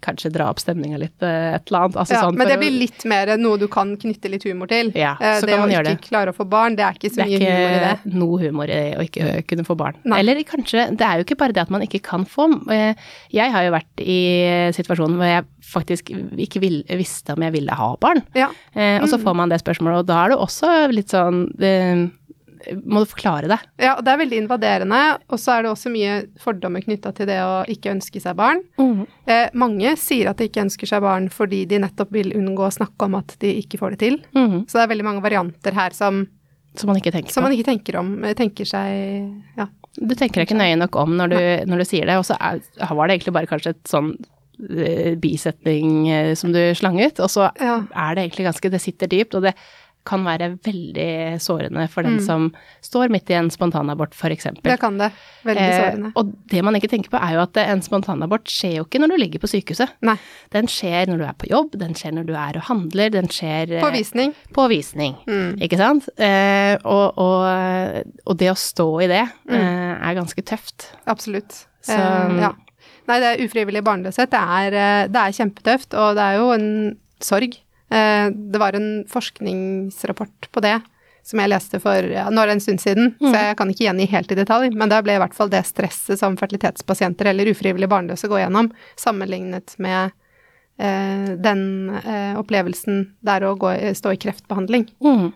kanskje 0.05 0.31
dra 0.35 0.47
opp 0.53 0.61
stemninga 0.61 0.99
litt, 1.01 1.17
eh, 1.25 1.55
et 1.57 1.67
eller 1.71 1.85
annet. 1.87 1.97
Altså 2.03 2.15
Ja, 2.15 2.21
sånn 2.27 2.37
men 2.39 2.47
det 2.51 2.57
blir 2.61 2.75
litt 2.77 3.05
mer 3.09 3.33
noe 3.41 3.57
du 3.61 3.67
kan 3.71 3.95
knytte 3.97 4.29
litt 4.31 4.45
humor 4.47 4.69
til. 4.71 4.91
Ja, 4.95 5.15
Eh, 5.19 5.39
så 5.39 5.45
det 5.49 5.55
kan 5.57 5.65
man 5.65 5.69
å 5.71 5.95
ikke 5.95 6.09
klare 6.09 6.31
å 6.33 6.35
få 6.37 6.47
barn, 6.49 6.75
det 6.77 6.85
er 6.85 6.93
ikke 6.99 7.11
så 7.15 7.23
mye 7.25 7.39
humor 7.39 7.65
i 7.65 7.73
det. 7.73 7.79
Det 7.81 7.89
er 7.89 7.99
ikke 7.99 8.19
noe 8.21 8.39
humor 8.43 8.69
i 8.69 8.79
å 8.95 9.03
ikke 9.05 9.47
kunne 9.49 9.65
få 9.67 9.77
barn. 9.79 9.95
Nei. 10.05 10.19
Eller 10.19 10.43
kanskje 10.43 10.85
Det 10.95 11.01
er 11.07 11.17
jo 11.17 11.23
ikke 11.25 11.37
bare 11.37 11.53
det 11.53 11.61
at 11.65 11.69
man 11.73 11.81
ikke 11.81 12.01
kan 12.03 12.25
få. 12.25 12.47
Eh, 12.71 12.93
Jeg 13.33 13.51
har 13.51 13.63
jo 13.63 13.71
vært 13.71 13.99
i 14.05 14.71
situasjonen 14.75 15.17
hvor 15.17 15.25
jeg 15.25 15.45
faktisk 15.65 16.11
ikke 16.37 16.61
vil, 16.61 16.83
visste 16.89 17.33
om 17.33 17.41
jeg 17.41 17.51
ville 17.51 17.73
ha 17.73 17.95
barn. 17.97 18.21
Ja. 18.35 18.49
Mm. 18.75 19.01
og 19.03 19.09
så 19.09 19.17
får 19.21 19.35
man 19.35 19.49
det 19.49 19.59
spørsmålet, 19.63 19.99
og 20.03 20.05
da 20.05 20.25
er 20.25 20.29
det 20.29 20.37
også 20.37 20.91
litt 20.93 21.09
sånn 21.09 21.47
eh, 21.61 22.05
Må 22.83 23.01
du 23.03 23.09
forklare 23.11 23.47
det? 23.51 23.57
ja, 23.79 23.95
og 23.97 24.03
det 24.05 24.11
er 24.13 24.17
veldig 24.23 24.37
invaderende. 24.43 24.99
Og 25.29 25.39
så 25.39 25.53
er 25.57 25.63
det 25.63 25.71
også 25.71 25.91
mye 25.93 26.15
fordommer 26.41 26.81
knytta 26.85 27.11
til 27.15 27.27
det 27.29 27.37
å 27.43 27.63
ikke 27.71 27.91
ønske 27.93 28.21
seg 28.23 28.35
barn. 28.39 28.63
Eh, 29.27 29.49
mange 29.53 29.95
sier 29.97 30.29
at 30.31 30.37
de 30.37 30.47
ikke 30.49 30.63
ønsker 30.65 30.87
seg 30.89 31.01
barn 31.05 31.29
fordi 31.29 31.65
de 31.69 31.79
nettopp 31.83 32.11
vil 32.11 32.31
unngå 32.37 32.65
å 32.67 32.73
snakke 32.73 33.05
om 33.09 33.15
at 33.19 33.35
de 33.39 33.53
ikke 33.61 33.77
får 33.81 33.95
det 33.95 33.99
til. 33.99 34.17
Mm. 34.35 34.65
Så 34.67 34.77
det 34.79 34.83
er 34.85 34.93
veldig 34.95 35.05
mange 35.11 35.21
varianter 35.25 35.73
her 35.77 35.91
som, 35.93 36.25
Som 36.75 36.89
man 36.91 36.97
ikke 36.99 37.11
tenker 37.15 37.31
som 37.31 37.43
man 37.45 37.53
ikke 37.55 37.69
tenker 37.71 37.95
om. 38.01 38.23
eh, 38.23 38.33
Tenker 38.35 38.65
seg 38.65 39.31
Ja. 39.57 39.67
Du 39.95 40.11
tenker 40.13 40.41
deg 40.41 40.49
ikke 40.49 40.57
nøye 40.59 40.75
nok 40.77 40.95
om 40.99 41.13
når 41.15 41.29
du, 41.31 41.37
når 41.71 41.77
du 41.79 41.85
sier 41.87 42.05
det, 42.05 42.17
og 42.19 42.25
så 42.27 42.35
var 42.35 43.07
det 43.07 43.15
egentlig 43.15 43.31
bare 43.37 43.47
kanskje 43.47 43.69
et 43.71 43.87
sånn 43.87 44.09
eh, 44.75 45.15
bisetning 45.15 46.09
eh, 46.11 46.33
som 46.35 46.51
du 46.51 46.59
slang 46.75 46.99
ut, 46.99 47.19
og 47.23 47.29
så 47.31 47.49
Ja. 47.61 47.77
er 47.95 48.15
det 48.15 48.25
egentlig 48.29 48.45
ganske 48.49 48.71
Det 48.71 48.81
sitter 48.81 49.07
dypt, 49.07 49.35
og 49.35 49.43
det 49.43 49.53
kan 50.05 50.23
være 50.23 50.51
veldig 50.63 51.39
sårende 51.41 51.87
for 51.89 52.03
den 52.03 52.17
Mm. 52.19 52.25
som 52.25 52.53
står 52.81 53.09
midt 53.09 53.29
i 53.29 53.33
en 53.33 53.49
spontanabort, 53.49 54.13
eksempel. 54.13 54.61
Det 54.63 54.79
kan 54.79 54.97
det. 54.97 55.11
Veldig 55.43 55.69
sårende. 55.73 56.07
Eh, 56.07 56.11
og 56.15 56.33
det 56.47 56.63
man 56.63 56.75
ikke 56.75 56.89
tenker 56.89 57.09
på, 57.09 57.17
er 57.21 57.33
jo 57.33 57.41
at 57.41 57.57
en 57.57 57.81
spontanabort 57.81 58.45
skjer 58.45 58.75
jo 58.77 58.83
ikke 58.85 58.99
når 59.01 59.07
du 59.09 59.17
ligger 59.17 59.39
på 59.39 59.47
sykehuset. 59.49 59.89
Nei. 60.01 60.15
Den 60.51 60.67
skjer 60.67 61.07
når 61.07 61.17
du 61.17 61.23
er 61.25 61.33
på 61.33 61.49
jobb, 61.49 61.71
den 61.77 61.93
skjer 61.93 62.13
når 62.13 62.25
du 62.27 62.33
er 62.33 62.55
og 62.57 62.63
handler, 62.69 63.09
den 63.09 63.27
skjer 63.27 63.71
eh, 63.77 63.81
På 63.81 63.91
visning. 63.91 64.33
på 64.53 64.67
visning. 64.69 65.15
Mm. 65.27 65.57
Ikke 65.61 65.77
sant? 65.77 66.07
Eh, 66.17 66.77
og, 66.85 67.17
og, 67.17 68.03
og 68.27 68.37
det 68.37 68.51
å 68.51 68.55
stå 68.55 68.89
i 69.03 69.07
det 69.07 69.25
Mm. 69.49 69.55
eh, 69.55 70.09
er 70.09 70.15
ganske 70.21 70.41
tøft. 70.45 70.91
Absolutt. 71.07 71.65
Så- 71.81 71.93
Eh, 71.97 72.39
ja. 72.41 72.53
Nei, 73.07 73.19
det 73.19 73.27
er 73.39 73.43
ufrivillig 73.45 73.83
barnløshet. 73.83 74.29
Det 74.31 74.39
er, 74.39 74.73
eh, 74.73 75.07
det 75.07 75.15
er 75.15 75.31
kjempetøft, 75.37 75.93
og 75.93 76.15
det 76.15 76.23
er 76.23 76.37
jo 76.37 76.51
en 76.51 76.97
sorg. 77.21 77.57
Eh, 77.89 78.27
det 78.31 78.61
var 78.61 78.77
en 78.77 79.05
forskningsrapport 79.09 80.51
på 80.51 80.63
det 80.65 80.79
som 81.25 81.41
jeg 81.41 81.49
leste 81.49 81.79
for 81.81 82.05
ja, 82.13 82.27
nå 82.29 82.41
er 82.41 82.51
det 82.51 82.55
en 82.59 82.61
stund 82.61 82.81
siden, 82.83 83.15
så 83.17 83.31
jeg 83.33 83.55
kan 83.57 83.71
ikke 83.71 83.87
gjengi 83.87 84.05
helt 84.11 84.33
i 84.33 84.37
detalj, 84.37 84.67
men 84.77 84.91
der 84.91 85.01
ble 85.05 85.15
i 85.17 85.21
hvert 85.21 85.33
fall 85.33 85.49
det 85.49 85.63
stresset 85.65 86.21
som 86.21 86.37
fertilitetspasienter 86.37 87.31
eller 87.31 87.49
ufrivillig 87.49 87.89
barnløse 87.89 88.29
går 88.29 88.43
gjennom, 88.43 88.69
sammenlignet 89.01 89.73
med 89.81 90.13
eh, 90.77 91.31
den 91.41 91.63
eh, 91.97 92.37
opplevelsen 92.37 93.01
det 93.25 93.39
er 93.39 93.47
å 93.49 93.55
gå, 93.57 93.73
stå 93.97 94.13
i 94.13 94.21
kreftbehandling. 94.21 94.85
Mm. 95.01 95.31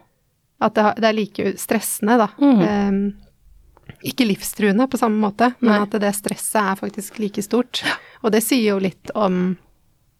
At 0.61 0.77
det, 0.77 0.85
det 1.01 1.09
er 1.09 1.17
like 1.17 1.55
stressende, 1.57 2.19
da. 2.21 2.29
Mm. 2.37 2.61
Eh, 2.69 3.99
ikke 4.13 4.29
livstruende 4.29 4.85
på 4.91 4.99
samme 5.01 5.17
måte, 5.17 5.55
men 5.57 5.73
Nei. 5.73 5.83
at 5.87 6.01
det 6.05 6.13
stresset 6.19 6.61
er 6.61 6.77
faktisk 6.79 7.17
like 7.17 7.41
stort. 7.41 7.81
Og 8.21 8.29
det 8.35 8.45
sier 8.45 8.75
jo 8.75 8.81
litt 8.83 9.09
om 9.17 9.57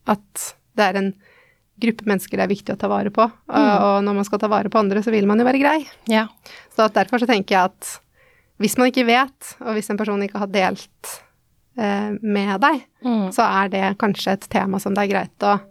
at 0.10 0.50
det 0.80 0.88
er 0.88 0.98
en 0.98 1.14
gruppe 1.80 2.06
mennesker 2.10 2.38
det 2.38 2.46
er 2.46 2.52
viktig 2.54 2.76
å 2.76 2.80
ta 2.80 2.88
vare 2.92 3.10
på. 3.12 3.24
Og, 3.24 3.56
Mm. 3.56 3.84
og 3.84 4.04
når 4.04 4.16
man 4.20 4.26
skal 4.28 4.40
ta 4.40 4.48
vare 4.52 4.70
på 4.70 4.80
andre, 4.80 5.02
så 5.04 5.12
vil 5.12 5.26
man 5.28 5.40
jo 5.40 5.46
være 5.46 5.60
grei. 5.62 5.88
Ja. 6.08 6.28
Så 6.76 6.86
at 6.86 6.94
derfor 6.94 7.20
så 7.20 7.28
tenker 7.28 7.56
jeg 7.56 7.64
at 7.72 8.00
hvis 8.60 8.78
man 8.78 8.92
ikke 8.92 9.06
vet, 9.08 9.56
og 9.62 9.74
hvis 9.78 9.90
en 9.90 9.98
person 9.98 10.22
ikke 10.22 10.40
har 10.40 10.48
delt 10.48 11.20
eh, 11.80 12.12
med 12.22 12.60
deg, 12.62 12.82
Mm. 13.06 13.30
så 13.32 13.44
er 13.64 13.70
det 13.70 13.98
kanskje 13.98 14.34
et 14.34 14.50
tema 14.50 14.80
som 14.80 14.94
det 14.94 15.06
er 15.10 15.14
greit 15.14 15.40
å 15.48 15.62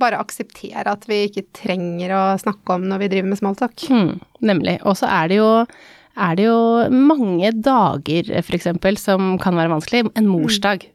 bare 0.00 0.18
akseptere 0.18 0.86
at 0.90 1.04
vi 1.06 1.28
ikke 1.28 1.44
trenger 1.52 2.10
å 2.10 2.22
snakke 2.40 2.74
om 2.74 2.82
når 2.88 2.98
vi 2.98 3.08
driver 3.08 3.28
med 3.28 3.38
smalltalk. 3.38 3.84
Mm, 3.90 4.20
nemlig. 4.42 4.78
Og 4.84 4.96
så 4.96 5.06
er 5.06 5.28
det 5.28 5.36
jo 5.36 5.66
er 6.16 6.36
det 6.36 6.44
jo 6.46 6.88
mange 6.90 7.50
dager, 7.60 8.22
for 8.42 8.54
eksempel, 8.56 8.96
som 8.96 9.36
kan 9.38 9.54
være 9.54 9.68
vanskelig. 9.68 10.12
En 10.16 10.26
morsdag. 10.30 10.86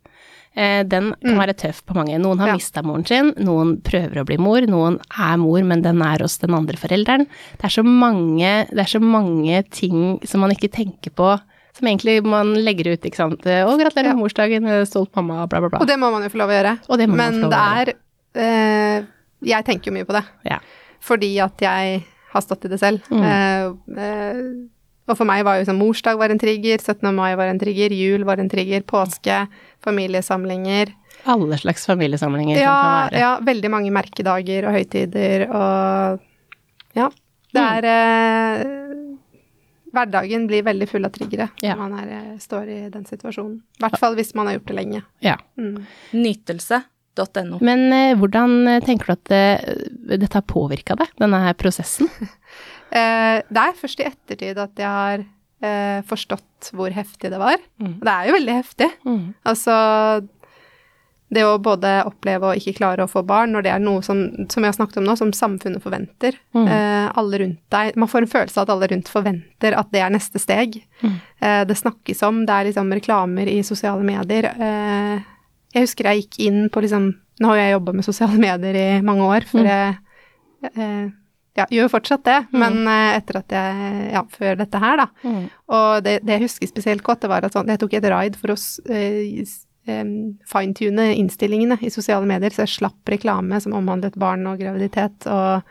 Eh, 0.56 0.84
Den 0.84 1.14
kan 1.24 1.38
være 1.38 1.54
tøff 1.56 1.84
på 1.86 1.94
mange. 1.96 2.18
Noen 2.20 2.40
har 2.40 2.48
Ja. 2.48 2.54
mista 2.58 2.82
moren 2.82 3.06
sin, 3.06 3.34
noen 3.36 3.82
prøver 3.82 4.22
å 4.22 4.26
bli 4.26 4.38
mor, 4.38 4.62
noen 4.62 5.00
er 5.18 5.38
mor, 5.38 5.62
men 5.64 5.82
den 5.82 6.02
er 6.02 6.20
hos 6.20 6.38
den 6.40 6.54
andre 6.54 6.76
forelderen. 6.76 7.28
Det 7.58 7.64
er 7.66 7.70
så 7.70 7.84
mange, 7.86 8.68
det 8.70 8.80
er 8.80 9.00
så 9.00 9.00
mange 9.00 9.64
ting 9.70 10.20
som 10.26 10.42
man 10.42 10.52
ikke 10.52 10.72
tenker 10.72 11.12
på, 11.12 11.40
som 11.74 11.88
egentlig 11.88 12.24
man 12.26 12.56
legger 12.56 12.94
ut, 12.94 13.02
ikke 13.02 13.16
sant. 13.16 13.42
Å, 13.46 13.78
gratulerer 13.78 14.06
Ja. 14.10 14.14
med 14.16 14.24
morsdagen, 14.24 14.66
eh, 14.68 14.84
stolt 14.86 15.16
mamma, 15.16 15.48
bla, 15.48 15.60
bla, 15.60 15.70
bla. 15.70 15.80
Og 15.80 15.88
det 15.88 15.98
må 16.00 16.12
man 16.12 16.24
jo 16.24 16.30
få 16.30 16.38
lov 16.40 16.50
å 16.50 16.58
gjøre. 16.64 16.80
Og 16.90 16.98
det 16.98 17.08
må 17.08 17.16
man 17.16 17.32
Men 17.32 17.34
få 17.34 17.50
lov 17.50 17.52
det 17.52 17.88
er 17.88 17.94
øh, 18.36 19.08
Jeg 19.42 19.66
tenker 19.66 19.86
jo 19.86 19.94
mye 19.94 20.06
på 20.06 20.14
det. 20.14 20.26
Ja. 20.46 20.60
Fordi 21.00 21.40
at 21.40 21.58
jeg 21.58 22.04
har 22.34 22.42
stått 22.42 22.66
i 22.66 22.68
det 22.68 22.80
selv. 22.80 23.02
Mm. 23.10 23.22
Uh, 23.24 23.98
eh, 23.98 24.68
og 25.10 25.18
for 25.18 25.26
meg 25.30 25.44
var 25.48 25.58
jo 25.58 25.64
liksom 25.66 25.80
morsdag 25.82 26.18
var 26.22 26.30
en 26.34 26.40
trigger, 26.42 26.78
17. 26.80 27.10
mai 27.16 27.34
var 27.36 27.48
en 27.52 27.60
trigger, 27.60 27.92
jul 27.96 28.24
var 28.28 28.38
en 28.40 28.50
trigger, 28.50 28.82
påske, 28.88 29.48
familiesamlinger. 29.86 30.94
Alle 31.28 31.58
slags 31.60 31.86
familiesamlinger 31.90 32.56
som 32.56 32.64
Ja, 32.64 32.76
kan 32.82 33.10
være. 33.10 33.20
ja, 33.20 33.32
veldig 33.44 33.70
mange 33.74 33.92
merkedager 33.92 34.68
og 34.70 34.74
høytider 34.78 35.48
og 35.50 36.20
Ja. 36.96 37.10
Det 37.54 37.62
Mm. 37.62 37.78
er 37.78 37.86
eh, 37.90 38.66
Hverdagen 39.92 40.44
blir 40.48 40.62
veldig 40.64 40.88
full 40.88 41.06
av 41.06 41.12
triggere 41.12 41.50
Ja. 41.64 41.74
når 41.74 41.90
man 41.90 41.94
er, 42.00 42.10
eh, 42.34 42.38
står 42.38 42.68
i 42.70 42.90
den 42.90 43.06
situasjonen. 43.06 43.56
I 43.80 43.84
hvert 43.84 43.98
fall 43.98 44.16
hvis 44.16 44.36
man 44.36 44.46
har 44.46 44.54
gjort 44.60 44.68
det 44.68 44.76
lenge. 44.76 45.04
Ja. 45.20 45.36
Mm. 45.58 45.86
Nytelse.no. 46.14 47.58
Men 47.62 47.92
eh, 47.92 48.16
hvordan 48.16 48.68
eh, 48.68 48.80
tenker 48.86 49.06
du 49.08 49.12
at 49.14 49.24
det, 49.26 50.20
dette 50.22 50.34
har 50.38 50.42
påvirka 50.46 50.96
deg, 50.96 51.08
denne 51.20 51.42
her 51.44 51.54
prosessen? 51.54 52.08
Eh, 52.92 53.42
det 53.50 53.62
er 53.68 53.78
først 53.78 54.00
i 54.02 54.08
ettertid 54.10 54.58
at 54.58 54.82
jeg 54.82 54.90
har 54.90 55.24
eh, 55.62 56.02
forstått 56.10 56.72
hvor 56.76 56.92
heftig 56.96 57.32
det 57.32 57.40
var. 57.42 57.58
Mm. 57.82 57.96
Det 58.02 58.14
er 58.16 58.28
jo 58.30 58.36
veldig 58.40 58.56
heftig. 58.60 58.90
Mm. 59.06 59.24
Altså 59.46 59.76
det 61.30 61.44
å 61.46 61.60
både 61.62 61.92
oppleve 62.10 62.48
å 62.50 62.56
ikke 62.58 62.74
klare 62.80 63.06
å 63.06 63.10
få 63.12 63.22
barn, 63.22 63.52
når 63.54 63.62
det 63.68 63.72
er 63.76 63.82
noe 63.84 64.02
som, 64.02 64.24
som 64.50 64.66
jeg 64.66 64.72
har 64.72 64.78
snakket 64.80 64.98
om 64.98 65.06
nå, 65.06 65.14
som 65.20 65.30
samfunnet 65.36 65.84
forventer. 65.84 66.40
Mm. 66.58 66.64
Eh, 66.66 67.12
alle 67.22 67.42
rundt 67.44 67.60
deg 67.70 68.00
Man 68.02 68.10
får 68.10 68.26
en 68.26 68.32
følelse 68.32 68.58
av 68.58 68.66
at 68.66 68.72
alle 68.74 68.90
rundt 68.90 69.12
forventer 69.14 69.78
at 69.78 69.92
det 69.94 70.02
er 70.02 70.10
neste 70.16 70.42
steg. 70.42 70.80
Mm. 71.04 71.20
Eh, 71.46 71.62
det 71.70 71.78
snakkes 71.78 72.24
om, 72.26 72.42
det 72.50 72.56
er 72.56 72.70
liksom 72.72 72.90
reklamer 72.98 73.52
i 73.52 73.60
sosiale 73.68 74.02
medier. 74.08 74.50
Eh, 74.58 75.22
jeg 75.78 75.86
husker 75.86 76.10
jeg 76.10 76.24
gikk 76.26 76.40
inn 76.50 76.64
på 76.74 76.82
liksom 76.86 77.12
Nå 77.40 77.48
har 77.54 77.56
jeg 77.56 77.72
jobba 77.72 77.94
med 77.96 78.04
sosiale 78.04 78.36
medier 78.36 78.76
i 78.76 78.88
mange 79.06 79.24
år, 79.24 79.46
før 79.48 79.62
Mm. 79.64 79.70
jeg 79.70 80.74
eh, 80.76 81.06
ja, 81.60 81.68
gjør 81.70 81.88
jo 81.88 81.94
fortsatt 81.94 82.26
det, 82.28 82.40
men 82.56 82.82
eh, 82.88 83.20
etter 83.20 83.42
at 83.42 83.56
jeg 83.56 84.10
Ja, 84.14 84.26
før 84.34 84.60
dette 84.60 84.82
her, 84.82 85.04
da. 85.04 85.08
Mm. 85.24 85.44
Og 85.78 86.04
det, 86.06 86.20
det 86.26 86.38
jeg 86.38 86.48
husker 86.48 86.72
spesielt 86.72 87.06
godt, 87.06 87.24
det 87.24 87.32
var 87.32 87.46
at 87.46 87.56
sånn, 87.56 87.70
jeg 87.72 87.82
tok 87.82 87.96
et 88.00 88.10
ride 88.10 88.40
for 88.40 88.56
å 88.56 88.58
eh, 88.94 89.46
fine-tune 90.50 91.06
innstillingene 91.18 91.80
i 91.82 91.90
sosiale 91.94 92.28
medier, 92.30 92.54
så 92.54 92.66
jeg 92.66 92.76
slapp 92.78 93.10
reklame 93.10 93.58
som 93.64 93.74
omhandlet 93.78 94.20
barn 94.22 94.46
og 94.50 94.60
graviditet 94.62 95.26
og 95.30 95.64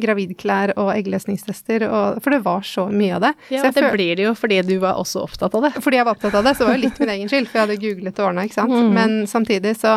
gravidklær 0.00 0.72
og 0.80 0.90
eggløsningstester, 0.94 1.84
og, 1.86 2.18
for 2.24 2.34
det 2.34 2.40
var 2.44 2.66
så 2.66 2.88
mye 2.90 3.14
av 3.16 3.24
det. 3.28 3.32
Ja, 3.54 3.62
så 3.62 3.70
det 3.76 3.92
blir 3.94 4.18
det 4.18 4.26
jo 4.26 4.34
fordi 4.38 4.60
du 4.66 4.74
var 4.82 4.98
også 4.98 5.22
opptatt 5.22 5.54
av 5.54 5.68
det. 5.68 5.72
fordi 5.84 6.00
jeg 6.00 6.08
var 6.08 6.18
opptatt 6.18 6.34
av 6.40 6.46
det, 6.48 6.56
så 6.58 6.66
var 6.66 6.76
det 6.76 6.86
litt 6.88 7.00
min 7.02 7.14
egen 7.14 7.30
skyld, 7.30 7.50
for 7.50 7.60
jeg 7.60 7.68
hadde 7.68 7.80
googlet 7.84 8.20
og 8.20 8.28
ordna, 8.30 8.46
ikke 8.48 8.58
sant. 8.58 8.74
Mm. 8.74 8.90
Men 8.96 9.16
samtidig 9.30 9.76
så, 9.78 9.94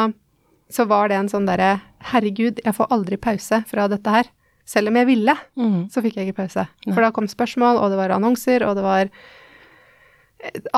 så 0.74 0.86
var 0.90 1.10
det 1.10 1.22
en 1.22 1.32
sånn 1.32 1.50
derre 1.50 1.78
Herregud, 2.12 2.62
jeg 2.62 2.78
får 2.78 2.92
aldri 2.94 3.18
pause 3.18 3.64
fra 3.68 3.88
dette 3.90 4.12
her. 4.14 4.30
Selv 4.68 4.92
om 4.92 4.98
jeg 5.00 5.08
ville, 5.08 5.34
Mm. 5.56 5.88
så 5.90 6.02
fikk 6.04 6.18
jeg 6.20 6.28
ikke 6.28 6.42
pause. 6.44 6.68
Nei. 6.86 6.94
For 6.94 7.02
da 7.06 7.12
kom 7.16 7.28
spørsmål, 7.32 7.80
og 7.80 7.90
det 7.94 7.98
var 8.02 8.12
annonser, 8.18 8.66
og 8.68 8.76
det 8.76 8.84
var 8.84 9.10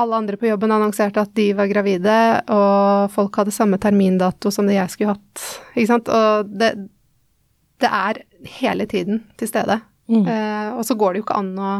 Alle 0.00 0.16
andre 0.16 0.38
på 0.40 0.48
jobben 0.48 0.72
annonserte 0.72 1.20
at 1.20 1.34
de 1.36 1.50
var 1.52 1.68
gravide, 1.68 2.14
og 2.48 3.10
folk 3.12 3.36
hadde 3.36 3.52
samme 3.52 3.76
termindato 3.82 4.48
som 4.50 4.64
det 4.66 4.78
jeg 4.78 4.88
skulle 4.94 5.12
hatt, 5.12 5.42
ikke 5.76 5.86
sant. 5.90 6.08
Og 6.08 6.48
det, 6.62 6.70
det 7.84 7.90
er 7.92 8.22
hele 8.56 8.86
tiden 8.88 9.20
til 9.36 9.50
stede. 9.50 9.76
Mm. 10.08 10.24
Eh, 10.24 10.70
og 10.78 10.80
så 10.88 10.96
går 10.96 11.12
det 11.12 11.20
jo 11.20 11.26
ikke 11.26 11.36
an 11.42 11.50
å 11.60 11.74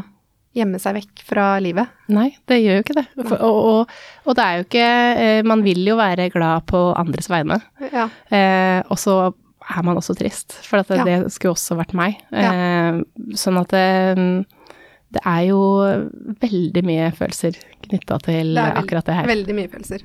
gjemme 0.55 0.79
seg 0.83 0.99
vekk 0.99 1.25
fra 1.25 1.47
livet. 1.65 1.89
Nei, 2.13 2.29
det 2.51 2.61
gjør 2.61 2.77
jo 2.77 2.85
ikke 2.85 2.99
det. 3.01 3.07
For, 3.17 3.37
og, 3.49 3.59
og, 3.73 3.97
og 4.29 4.37
det 4.37 4.45
er 4.45 4.59
jo 4.61 4.67
ikke 4.67 4.87
eh, 5.25 5.43
Man 5.49 5.65
vil 5.65 5.81
jo 5.89 5.97
være 5.99 6.29
glad 6.35 6.67
på 6.69 6.83
andres 7.01 7.31
vegne, 7.33 7.63
Ja. 7.95 8.11
eh, 8.29 8.83
og 8.93 9.01
så 9.01 9.17
er 9.77 9.83
man 9.87 9.97
også 10.01 10.17
trist, 10.19 10.53
for 10.67 10.81
at 10.83 10.89
det, 10.89 10.99
Ja. 10.99 11.05
det 11.05 11.33
skulle 11.33 11.55
også 11.55 11.77
vært 11.79 11.95
meg. 11.95 12.17
Ja. 12.33 13.01
sånn 13.39 13.59
at 13.61 13.69
det, 13.75 14.47
det 15.13 15.21
er 15.27 15.43
jo 15.49 15.61
veldig 16.41 16.83
mye 16.87 17.11
følelser 17.17 17.57
knytta 17.89 18.19
til 18.23 18.55
Det 18.55 18.63
veld- 18.63 18.79
akkurat 18.85 19.05
det 19.09 19.15
her. 19.15 19.27
Veldig 19.27 19.55
mye 19.57 19.69
følelser. 19.73 20.05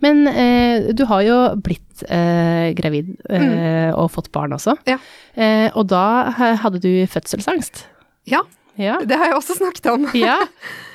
Men 0.00 0.26
eh, 0.28 0.92
du 0.96 1.04
har 1.10 1.22
jo 1.26 1.38
blitt 1.60 2.04
eh, 2.08 2.72
gravid 2.78 3.16
eh, 3.28 3.90
og 3.92 4.10
fått 4.14 4.30
barn 4.32 4.52
også. 4.56 4.76
Mm. 4.78 4.92
Ja. 4.94 4.98
Eh, 5.36 5.70
og 5.76 5.88
da 5.88 6.30
hadde 6.62 6.80
du 6.80 6.92
fødselsangst. 7.06 7.84
Ja, 8.26 8.40
Ja. 8.78 8.98
det 9.02 9.16
har 9.18 9.26
jeg 9.32 9.34
også 9.34 9.56
snakket 9.58 9.86
om. 9.92 10.06
ja. 10.14 10.38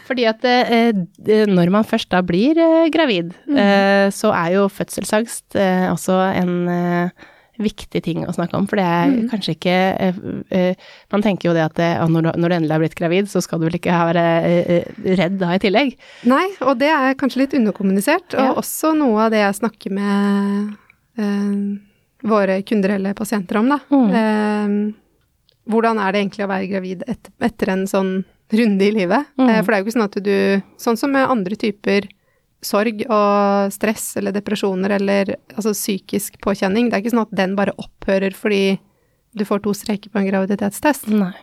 Fordi 0.08 0.26
at 0.28 0.44
eh, 0.44 0.92
når 1.48 1.70
man 1.72 1.84
først 1.88 2.10
da 2.12 2.22
blir 2.22 2.58
eh, 2.58 2.90
gravid, 2.92 3.34
Mm. 3.48 3.58
eh, 3.58 4.08
så 4.12 4.32
er 4.34 4.54
jo 4.58 4.66
fødselsangst 4.72 5.56
eh, 5.56 5.90
også 5.92 6.16
en 6.42 6.68
eh, 6.70 7.10
viktig 7.62 8.02
ting 8.04 8.24
å 8.26 8.34
snakke 8.34 8.58
om. 8.58 8.66
For 8.68 8.76
det 8.80 8.86
er 8.86 9.12
Mm. 9.14 9.30
kanskje 9.30 9.54
ikke 9.54 9.76
uh, 10.02 10.16
uh, 10.54 10.74
Man 11.12 11.22
tenker 11.22 11.50
jo 11.50 11.54
det 11.54 11.64
at 11.68 11.78
uh, 11.80 12.08
når, 12.10 12.22
du, 12.24 12.30
når 12.42 12.50
du 12.50 12.56
endelig 12.56 12.72
har 12.74 12.80
blitt 12.82 12.96
gravid, 12.98 13.30
så 13.30 13.42
skal 13.46 13.60
du 13.60 13.66
vel 13.68 13.78
ikke 13.78 13.94
være 13.94 14.24
redd 15.20 15.38
da 15.40 15.52
i 15.54 15.60
tillegg. 15.62 15.94
Nei, 16.26 16.48
og 16.66 16.80
det 16.80 16.90
er 16.90 17.14
kanskje 17.20 17.44
litt 17.44 17.54
underkommunisert, 17.54 18.34
og 18.34 18.40
Ja. 18.48 18.54
også 18.64 18.96
noe 18.98 19.26
av 19.28 19.32
det 19.32 19.44
jeg 19.44 19.60
snakker 19.62 19.92
med 19.92 20.74
våre 22.24 22.62
kunder 22.66 22.90
eller 22.96 23.14
pasienter 23.14 23.58
om, 23.60 23.70
da. 23.70 23.80
Mm. 23.92 24.94
Hvordan 25.70 26.00
er 26.02 26.12
det 26.12 26.22
egentlig 26.24 26.46
å 26.46 26.52
være 26.52 26.70
gravid 26.72 27.04
et, 27.08 27.30
etter 27.44 27.70
en 27.74 27.86
sånn 27.88 28.14
runde 28.52 28.88
i 28.88 28.92
livet? 28.96 29.28
Mm. 29.40 29.52
For 29.64 29.70
det 29.72 29.78
er 29.78 29.84
jo 29.84 29.86
ikke 29.88 29.96
sånn 29.98 30.10
at 30.10 30.18
du 30.24 30.36
Sånn 30.82 30.98
som 31.00 31.12
med 31.16 31.30
andre 31.30 31.56
typer 31.60 32.08
sorg 32.64 33.04
og 33.10 33.72
stress 33.76 34.14
eller 34.20 34.36
depresjoner 34.36 34.96
eller 34.98 35.36
altså 35.56 35.74
psykisk 35.76 36.40
påkjenning, 36.44 36.90
det 36.90 36.98
er 36.98 37.04
ikke 37.04 37.14
sånn 37.16 37.26
at 37.28 37.36
den 37.36 37.56
bare 37.60 37.76
opphører 37.78 38.36
fordi 38.38 38.80
du 39.34 39.44
får 39.50 39.64
to 39.66 39.74
streker 39.74 40.14
på 40.14 40.22
en 40.22 40.28
graviditetstest. 40.30 41.08
Nei. 41.10 41.34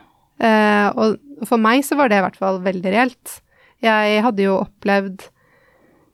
Eh, 0.41 0.89
og 0.95 1.47
for 1.47 1.61
meg 1.61 1.83
så 1.85 1.97
var 1.99 2.09
det 2.09 2.21
i 2.21 2.25
hvert 2.25 2.39
fall 2.39 2.61
veldig 2.63 2.93
reelt. 2.93 3.37
Jeg 3.83 4.21
hadde 4.23 4.45
jo 4.45 4.59
opplevd 4.61 5.25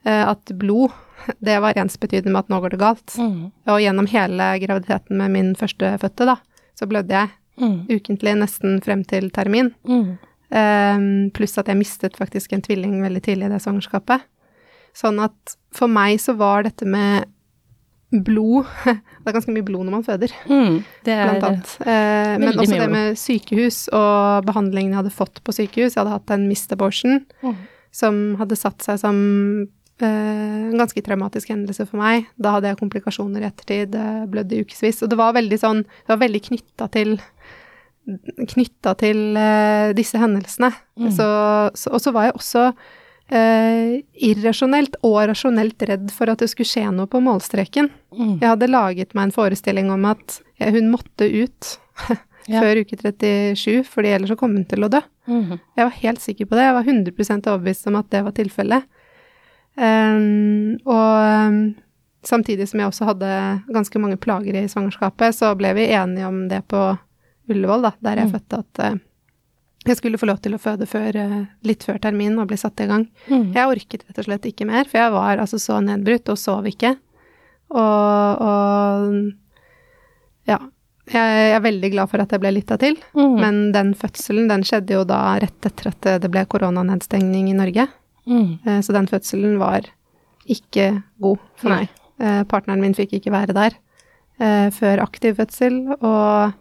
eh, 0.08 0.24
at 0.28 0.54
blod, 0.58 0.96
det 1.46 1.60
var 1.64 1.78
ensbetydende 1.78 2.34
med 2.34 2.46
at 2.46 2.54
nå 2.54 2.62
går 2.64 2.74
det 2.76 2.82
galt. 2.82 3.18
Mm. 3.20 3.52
Og 3.70 3.82
gjennom 3.84 4.08
hele 4.12 4.54
graviditeten 4.64 5.20
med 5.22 5.36
min 5.36 5.52
førstefødte, 5.60 6.28
da, 6.34 6.40
så 6.78 6.90
blødde 6.90 7.22
jeg 7.22 7.36
Mm. 7.58 7.88
ukentlig 7.90 8.36
nesten 8.38 8.76
frem 8.86 9.00
til 9.10 9.32
termin. 9.34 9.72
Mm. 9.90 10.18
Um, 10.54 11.06
pluss 11.34 11.58
at 11.58 11.66
jeg 11.72 11.80
mistet 11.80 12.14
faktisk 12.20 12.54
en 12.54 12.62
tvilling 12.62 13.00
veldig 13.02 13.22
tidlig 13.26 13.48
i 13.48 13.54
det 13.56 13.62
svangerskapet. 13.64 14.22
Sånn 14.98 15.20
at 15.22 15.58
for 15.78 15.92
meg 15.92 16.18
så 16.24 16.34
var 16.40 16.66
dette 16.66 16.88
med 16.90 17.28
blod 18.24 18.64
Det 18.88 19.28
er 19.28 19.36
ganske 19.36 19.52
mye 19.52 19.66
blod 19.68 19.84
når 19.86 19.94
man 19.98 20.06
føder 20.08 20.32
Mm. 20.48 20.78
Det 21.04 21.12
er 21.14 21.28
blant 21.28 21.44
annet. 21.50 21.72
Eh, 21.84 22.34
men 22.40 22.54
også 22.54 22.78
det 22.80 22.90
med 22.94 23.18
sykehus 23.20 23.80
og 23.94 24.46
behandlingen 24.48 24.94
jeg 24.96 25.02
hadde 25.04 25.12
fått 25.18 25.42
på 25.44 25.54
sykehus. 25.58 25.94
Jeg 25.98 26.00
hadde 26.02 26.14
hatt 26.16 26.32
en 26.38 26.46
mist 26.48 26.72
abortion 26.72 27.26
Mm. 27.44 27.58
som 27.92 28.22
hadde 28.40 28.56
satt 28.56 28.82
seg 28.86 29.00
som 29.04 29.18
eh, 30.00 30.06
en 30.08 30.78
ganske 30.80 31.02
traumatisk 31.04 31.50
hendelse 31.52 31.84
for 31.90 32.00
meg. 32.00 32.28
Da 32.40 32.56
hadde 32.56 32.72
jeg 32.72 32.80
komplikasjoner 32.80 33.44
i 33.44 33.50
ettertid, 33.52 33.98
blødde 34.32 34.56
i 34.56 34.64
ukevis. 34.64 35.04
Og 35.04 35.10
det 35.12 35.18
var 35.20 35.34
veldig 35.36 35.60
sånn 35.60 35.84
Det 35.84 36.14
var 36.16 36.24
veldig 36.24 36.42
knytta 36.48 36.88
til 36.96 37.18
Knytta 38.48 38.94
til 39.02 39.36
eh, 39.36 39.90
disse 39.98 40.16
hendelsene. 40.22 40.70
Mm. 40.96 41.10
Så, 41.12 41.26
så, 41.76 41.92
og 41.92 42.00
så 42.00 42.14
var 42.16 42.30
jeg 42.30 42.38
også 42.40 42.62
eh, 43.30 44.02
irrasjonelt 44.28 44.96
og 45.04 45.18
rasjonelt 45.32 45.82
redd 45.90 46.12
for 46.16 46.30
at 46.32 46.40
det 46.44 46.50
skulle 46.52 46.70
skje 46.70 46.86
noe 46.96 47.08
på 47.12 47.22
målstreken. 47.24 47.90
Mm. 48.16 48.38
Jeg 48.42 48.50
hadde 48.50 48.70
laget 48.72 49.14
meg 49.18 49.24
en 49.30 49.36
forestilling 49.36 49.92
om 49.94 50.06
at 50.10 50.40
ja, 50.60 50.70
hun 50.72 50.92
måtte 50.94 51.28
ut 51.28 51.74
før 52.48 52.80
uke 52.84 52.96
37, 52.98 53.84
fordi 53.84 54.14
ellers 54.16 54.30
så 54.32 54.38
kom 54.40 54.56
hun 54.56 54.66
til 54.70 54.86
å 54.88 54.92
dø. 54.94 55.02
Mm. 55.28 55.58
Jeg 55.76 55.84
var 55.90 55.98
helt 56.02 56.22
sikker 56.24 56.48
på 56.48 56.56
det. 56.56 56.64
Jeg 56.70 56.78
var 56.78 56.88
100% 56.88 57.50
overbevist 57.52 57.88
om 57.92 57.98
at 58.00 58.10
det 58.14 58.24
var 58.24 58.32
tilfellet. 58.38 58.88
Um, 59.78 60.78
og 60.90 61.50
um, 61.52 61.58
samtidig 62.26 62.66
som 62.70 62.80
jeg 62.82 62.90
også 62.90 63.06
hadde 63.12 63.28
ganske 63.76 64.00
mange 64.02 64.18
plager 64.18 64.56
i 64.58 64.64
svangerskapet, 64.72 65.36
så 65.38 65.52
ble 65.60 65.74
vi 65.78 65.90
enige 65.94 66.26
om 66.30 66.48
det 66.50 66.64
på 66.72 66.80
Ullevål, 67.48 67.86
da, 67.86 67.92
der 68.04 68.18
jeg 68.24 68.28
Mm. 68.28 68.32
fødte, 68.34 68.58
at 68.60 68.80
eh, 68.84 68.96
Jeg 69.88 69.98
skulle 70.02 70.18
få 70.20 70.28
lov 70.28 70.40
til 70.44 70.56
å 70.56 70.60
føde 70.60 70.84
før, 70.90 71.16
eh, 71.16 71.44
litt 71.64 71.84
før 71.88 72.00
termin 72.04 72.36
og 72.40 72.48
bli 72.50 72.58
satt 72.60 72.80
i 72.84 72.88
gang. 72.90 73.06
Mm. 73.30 73.54
Jeg 73.56 73.68
orket 73.72 74.04
rett 74.08 74.18
og 74.20 74.26
slett 74.28 74.46
ikke 74.50 74.68
mer, 74.68 74.84
for 74.90 74.98
jeg 75.00 75.12
var 75.16 75.38
altså 75.44 75.60
så 75.64 75.78
nedbrutt 75.84 76.28
og 76.34 76.38
sov 76.42 76.68
ikke. 76.68 76.92
Og, 77.72 78.42
og 78.42 79.32
ja. 80.48 80.60
Jeg 81.08 81.52
er 81.56 81.62
veldig 81.64 81.90
glad 81.94 82.10
for 82.12 82.20
at 82.20 82.34
jeg 82.36 82.42
ble 82.44 82.50
lytta 82.52 82.76
til, 82.82 82.98
Mm. 83.16 83.36
men 83.40 83.60
den 83.72 83.94
fødselen 83.96 84.50
den 84.50 84.64
skjedde 84.68 84.92
jo 84.98 85.06
da 85.08 85.38
rett 85.40 85.66
etter 85.70 85.88
at 85.94 86.02
det 86.22 86.30
ble 86.32 86.44
koronanedstengning 86.52 87.48
i 87.50 87.54
Norge. 87.56 87.86
Mm. 88.28 88.60
Eh, 88.68 88.82
Så 88.84 88.92
den 88.92 89.08
fødselen 89.08 89.56
var 89.58 89.88
ikke 90.46 91.02
god 91.22 91.38
for 91.56 91.70
meg. 91.70 91.88
Eh, 92.20 92.44
Partneren 92.44 92.82
min 92.82 92.94
fikk 92.94 93.14
ikke 93.22 93.32
være 93.32 93.54
der 93.56 93.72
før 94.70 95.00
aktiv 95.02 95.34
fødsel, 95.40 95.96
og 95.98 96.54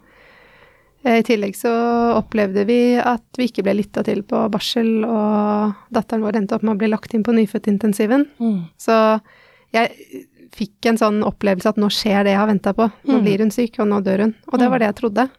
i 1.07 1.23
tillegg 1.23 1.55
så 1.55 1.71
opplevde 2.17 2.65
vi 2.67 2.77
at 2.99 3.23
vi 3.39 3.47
ikke 3.49 3.63
ble 3.63 3.73
lytta 3.79 4.03
til 4.03 4.23
på 4.27 4.43
barsel, 4.51 5.05
og 5.07 5.73
datteren 5.93 6.23
vår 6.25 6.35
endte 6.41 6.55
opp 6.57 6.63
med 6.67 6.75
å 6.75 6.79
bli 6.81 6.89
lagt 6.91 7.13
inn 7.13 7.23
på 7.23 7.35
nyfødtintensiven. 7.37 8.25
Mm. 8.39 8.59
Så 8.77 8.97
jeg 9.75 9.91
fikk 10.57 10.85
en 10.89 10.97
sånn 10.97 11.19
opplevelse 11.27 11.69
at 11.69 11.77
nå 11.77 11.89
skjer 11.93 12.23
det 12.25 12.31
jeg 12.33 12.39
har 12.41 12.47
venta 12.49 12.73
på. 12.73 12.89
Nå 13.07 13.17
Mm. 13.19 13.23
blir 13.23 13.39
hun 13.45 13.51
syk, 13.51 13.79
og 13.79 13.87
nå 13.91 14.01
dør 14.03 14.19
hun. 14.25 14.35
Og 14.51 14.59
det 14.59 14.69
var 14.71 14.79
det 14.79 14.87
jeg 14.89 14.95
trodde. 15.01 15.29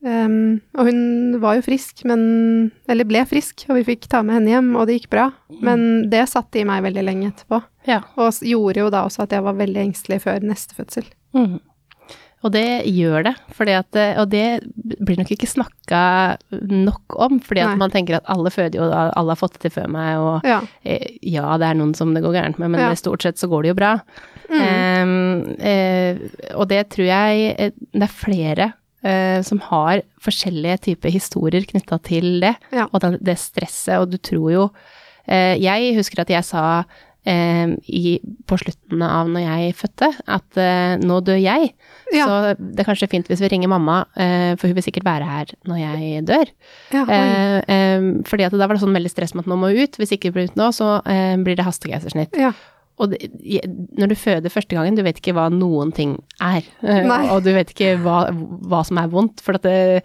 Um, 0.00 0.60
og 0.78 0.86
hun 0.86 1.40
var 1.42 1.56
jo 1.58 1.62
frisk, 1.66 2.04
men 2.06 2.70
Eller 2.88 3.02
ble 3.04 3.24
frisk, 3.26 3.64
og 3.68 3.80
vi 3.80 3.96
fikk 3.96 4.06
ta 4.06 4.20
med 4.22 4.36
henne 4.36 4.52
hjem, 4.52 4.76
og 4.78 4.86
det 4.86 5.00
gikk 5.00 5.10
bra. 5.10 5.32
Men 5.60 6.08
det 6.08 6.28
satt 6.30 6.54
i 6.54 6.62
meg 6.68 6.84
veldig 6.84 7.02
lenge 7.04 7.32
etterpå. 7.32 7.62
Ja. 7.88 8.02
Og 8.16 8.30
gjorde 8.46 8.76
jo 8.84 8.90
da 8.94 9.02
også 9.08 9.24
at 9.24 9.30
jeg 9.34 9.42
var 9.42 9.54
veldig 9.58 9.82
engstelig 9.88 10.20
før 10.22 10.38
neste 10.46 10.76
fødsel. 10.78 11.08
Mm. 11.34 11.58
Og 12.46 12.52
det 12.54 12.84
gjør 12.86 13.24
det, 13.26 13.32
fordi 13.50 13.72
at, 13.74 13.96
eh, 13.98 14.14
og 14.22 14.28
det 14.30 14.60
blir 15.02 15.16
nok 15.18 15.30
ikke 15.34 15.48
snakka 15.50 16.02
nok 16.70 17.16
om, 17.18 17.40
fordi 17.42 17.64
at 17.64 17.72
Nei. 17.72 17.78
man 17.80 17.90
tenker 17.90 18.14
at 18.20 18.28
alle 18.30 18.52
føder 18.54 18.78
jo, 18.78 18.86
alle 18.92 19.34
har 19.34 19.40
fått 19.40 19.56
det 19.58 19.64
til 19.66 19.74
før 19.74 19.88
meg, 19.90 20.18
og 20.22 20.46
Ja. 20.46 20.60
eh, 20.86 21.16
ja, 21.22 21.56
det 21.58 21.66
er 21.66 21.74
noen 21.74 21.94
som 21.98 22.14
det 22.14 22.22
går 22.22 22.34
gærent 22.38 22.58
med, 22.62 22.70
men 22.70 22.80
Ja. 22.80 22.94
stort 22.94 23.22
sett 23.22 23.36
så 23.42 23.48
går 23.50 23.62
det 23.62 23.68
jo 23.72 23.74
bra. 23.74 24.00
Mm. 24.48 24.62
Em, 24.62 25.56
eh, 25.58 26.18
og 26.54 26.68
det 26.68 26.88
tror 26.90 27.06
jeg 27.10 27.72
det 27.92 28.02
er 28.02 28.06
flere 28.06 28.72
eh, 29.04 29.42
som 29.42 29.58
har 29.60 30.02
forskjellige 30.22 30.80
typer 30.94 31.10
historier 31.10 31.62
knytta 31.66 31.98
til 32.02 32.40
det, 32.40 32.54
Ja. 32.72 32.86
og 32.92 33.00
det, 33.00 33.18
det 33.22 33.36
stresset, 33.38 33.98
og 33.98 34.10
du 34.10 34.16
tror 34.18 34.50
jo 34.52 34.70
eh, 35.28 35.58
Jeg 35.60 35.94
husker 35.96 36.20
at 36.20 36.28
jeg 36.30 36.42
sa 36.44 36.84
eh, 37.26 37.74
i, 37.88 38.18
på 38.48 38.58
slutten 38.60 39.02
av 39.04 39.30
når 39.32 39.44
jeg 39.44 39.76
fødte, 39.78 40.10
at 40.38 40.60
eh, 40.60 40.94
nå 41.02 41.18
dør 41.26 41.40
jeg. 41.40 41.72
Ja. 42.14 42.24
Så 42.24 42.38
det 42.60 42.82
er 42.82 42.88
kanskje 42.88 43.10
fint 43.10 43.28
hvis 43.28 43.42
vi 43.44 43.50
ringer 43.52 43.70
mamma, 43.72 44.00
eh, 44.16 44.54
for 44.58 44.70
hun 44.70 44.78
vil 44.78 44.86
sikkert 44.86 45.08
være 45.08 45.28
her 45.28 45.52
når 45.68 45.82
jeg 45.82 46.24
dør. 46.28 46.54
Ja. 46.94 47.04
Eh, 47.04 47.58
eh, 47.74 48.08
fordi 48.28 48.48
at 48.48 48.56
da 48.56 48.66
var 48.66 48.78
det 48.78 48.84
sånn 48.84 48.96
veldig 48.96 49.12
stress 49.12 49.34
med 49.34 49.46
at 49.46 49.52
nå 49.52 49.60
må 49.60 49.72
hun 49.72 49.84
ut, 49.84 50.00
hvis 50.00 50.14
ikke 50.16 50.30
hun 50.30 50.38
blir 50.38 50.50
ut 50.50 50.58
nå, 50.60 50.72
så 50.76 50.98
eh, 51.08 51.36
blir 51.42 51.58
det 51.58 51.68
hastegeisersnitt. 51.68 52.36
ja. 52.38 52.54
Og 52.98 53.12
det, 53.12 53.28
når 53.94 54.10
du 54.10 54.14
føder 54.18 54.50
første 54.50 54.74
gangen, 54.74 54.96
du 54.98 55.04
vet 55.06 55.20
ikke 55.20 55.30
hva 55.36 55.44
noen 55.54 55.92
ting 55.94 56.16
er. 56.42 56.66
Nei. 56.82 57.20
Og 57.30 57.44
du 57.46 57.52
vet 57.54 57.70
ikke 57.70 57.92
hva, 58.02 58.24
hva 58.66 58.80
som 58.82 58.98
er 58.98 59.12
vondt, 59.12 59.38
for 59.38 59.54
at 59.54 59.62
det, 59.62 60.02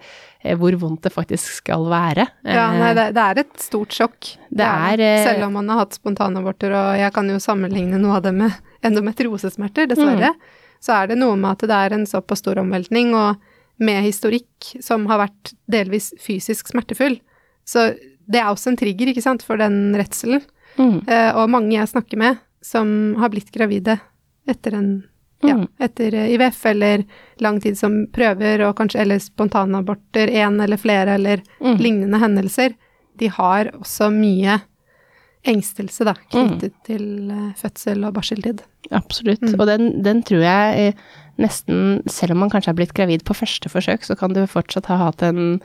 hvor 0.60 0.74
vondt 0.76 1.02
det 1.06 1.12
faktisk 1.14 1.54
skal 1.62 1.86
være. 1.88 2.26
ja 2.44 2.66
Eh, 2.72 2.78
nei, 2.78 2.90
det, 2.98 3.06
det 3.16 3.22
er 3.24 3.38
et 3.40 3.54
stort 3.64 3.88
sjokk. 3.96 4.34
Det 4.52 4.66
er, 4.66 5.00
eh, 5.00 5.24
Selv 5.24 5.46
om 5.46 5.52
man 5.56 5.68
har 5.72 5.78
hatt 5.84 5.96
spontanaborter, 5.96 6.74
og 6.76 6.98
jeg 7.00 7.12
kan 7.16 7.28
jo 7.32 7.40
sammenligne 7.40 7.98
noe 7.98 8.18
av 8.18 8.22
det 8.26 8.34
med 8.36 8.52
endometriosesmerter, 8.84 9.86
dessverre, 9.88 10.30
Mm. 10.34 10.40
så 10.80 10.92
er 11.02 11.06
det 11.08 11.18
noe 11.18 11.36
med 11.36 11.50
at 11.52 11.66
det 11.68 11.70
er 11.80 11.94
en 11.96 12.06
såpass 12.06 12.38
stor 12.44 12.56
omveltning, 12.60 13.14
og 13.14 13.36
med 13.80 14.04
historikk 14.04 14.76
som 14.84 15.06
har 15.06 15.18
vært 15.26 15.54
delvis 15.70 16.12
fysisk 16.20 16.68
smertefull. 16.68 17.20
Så 17.66 17.96
det 18.28 18.40
er 18.40 18.46
også 18.52 18.68
en 18.70 18.76
trigger, 18.76 19.08
ikke 19.10 19.22
sant, 19.22 19.42
for 19.42 19.56
den 19.56 19.94
redselen. 19.96 20.42
mm, 20.76 21.08
Eh, 21.08 21.32
og 21.36 21.48
mange 21.50 21.72
jeg 21.72 21.88
snakker 21.88 22.16
med 22.18 22.38
som 22.62 23.14
har 23.18 23.28
blitt 23.30 23.50
gravide 23.52 24.00
etter 24.48 24.74
en 24.74 25.04
ja, 25.46 25.54
Mm. 25.56 25.68
etter 25.80 26.14
eh, 26.14 26.30
IVF 26.34 26.66
eller 26.66 27.04
lang 27.40 27.60
tid 27.60 27.76
som 27.78 28.06
prøver, 28.12 28.62
og 28.68 28.76
kanskje 28.76 29.00
eller 29.00 29.18
spontanaborter, 29.18 30.28
én 30.28 30.60
eller 30.62 30.76
flere, 30.76 31.14
eller 31.14 31.42
Mm. 31.60 31.76
lignende 31.78 32.18
hendelser, 32.20 32.74
de 33.18 33.28
har 33.28 33.70
også 33.72 34.10
mye 34.12 34.60
engstelse, 35.44 36.04
da, 36.04 36.14
Mm. 36.14 36.30
knyttet 36.58 36.72
til 36.86 37.30
eh, 37.30 37.52
fødsel 37.56 38.04
og 38.06 38.14
barseltid. 38.14 38.62
absolutt. 38.92 39.40
Mm. 39.42 39.60
Og 39.60 39.66
den, 39.66 40.02
den 40.02 40.22
tror 40.22 40.40
jeg 40.42 40.78
eh, 40.88 40.92
nesten, 41.38 42.02
selv 42.08 42.32
om 42.32 42.38
man 42.38 42.50
kanskje 42.50 42.66
har 42.72 42.74
blitt 42.78 42.94
gravid 42.94 43.24
på 43.24 43.34
første 43.34 43.68
forsøk, 43.68 44.04
så 44.04 44.16
kan 44.16 44.32
du 44.32 44.46
fortsatt 44.46 44.86
ha 44.86 44.96
hatt 44.96 45.22
en 45.22 45.60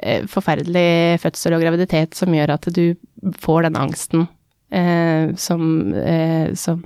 forferdelig 0.00 1.20
fødsel 1.20 1.52
og 1.56 1.60
graviditet 1.60 2.14
som 2.16 2.32
gjør 2.32 2.54
at 2.54 2.68
du 2.72 2.94
får 3.42 3.66
den 3.66 3.76
angsten 3.76 4.28
eh, 4.72 5.34
som, 5.36 5.92
eh, 5.92 6.54
som 6.54 6.80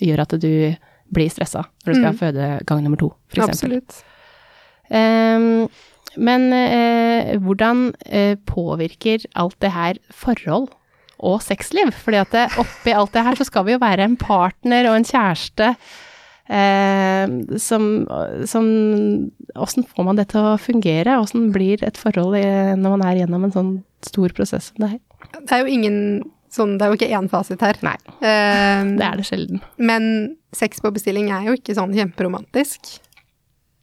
gjør 0.00 0.20
at 0.20 0.36
du 0.40 0.76
blir 1.12 1.30
stressa 1.32 1.64
når 1.84 1.92
du 1.92 1.98
skal 1.98 2.12
Mm. 2.12 2.18
føde 2.18 2.48
gang 2.66 2.82
nummer 2.84 2.98
to, 3.00 3.12
eksempel. 3.32 3.78
Absolutt. 3.80 4.02
Um, 4.90 5.68
men 6.18 6.50
uh, 6.52 7.36
hvordan 7.38 7.90
uh, 8.10 8.34
påvirker 8.46 9.26
alt 9.38 9.56
det 9.62 9.70
her 9.70 9.98
forhold 10.10 10.68
og 11.20 11.42
sexliv? 11.44 11.92
Fordi 11.94 12.16
at 12.22 12.32
det, 12.34 12.46
oppi 12.58 12.94
alt 12.96 13.12
det 13.14 13.24
her 13.26 13.38
så 13.38 13.46
skal 13.46 13.66
vi 13.68 13.76
jo 13.76 13.82
være 13.82 14.04
en 14.08 14.16
partner 14.16 14.88
og 14.90 14.96
en 14.98 15.06
kjæreste. 15.06 15.74
Uh, 16.50 17.54
som, 17.62 17.84
som 18.50 18.66
Åssen 19.54 19.86
får 19.86 20.06
man 20.06 20.18
det 20.18 20.28
til 20.32 20.42
å 20.42 20.56
fungere? 20.58 21.20
Åssen 21.22 21.52
blir 21.54 21.82
et 21.86 21.98
forhold 22.00 22.34
når 22.80 22.96
man 22.96 23.06
er 23.06 23.22
gjennom 23.22 23.46
en 23.46 23.54
sånn 23.54 23.72
stor 24.02 24.34
prosess 24.34 24.72
som 24.72 24.82
det 24.82 24.90
her? 24.96 25.00
Det 25.38 25.52
er 25.54 25.62
jo 25.62 25.70
ingen 25.70 25.98
sånn, 26.54 26.76
det 26.78 26.86
er 26.86 26.92
jo 26.92 26.98
ikke 26.98 27.12
én 27.18 27.28
fasit 27.30 27.62
her. 27.64 27.78
Nei, 27.86 27.96
um, 28.20 28.96
det 28.98 29.06
er 29.06 29.20
det 29.20 29.26
sjelden. 29.28 29.62
Men 29.78 30.10
sex 30.56 30.82
på 30.82 30.90
bestilling 30.94 31.30
er 31.34 31.46
jo 31.50 31.56
ikke 31.58 31.76
sånn 31.78 31.94
kjemperomantisk. 31.94 32.98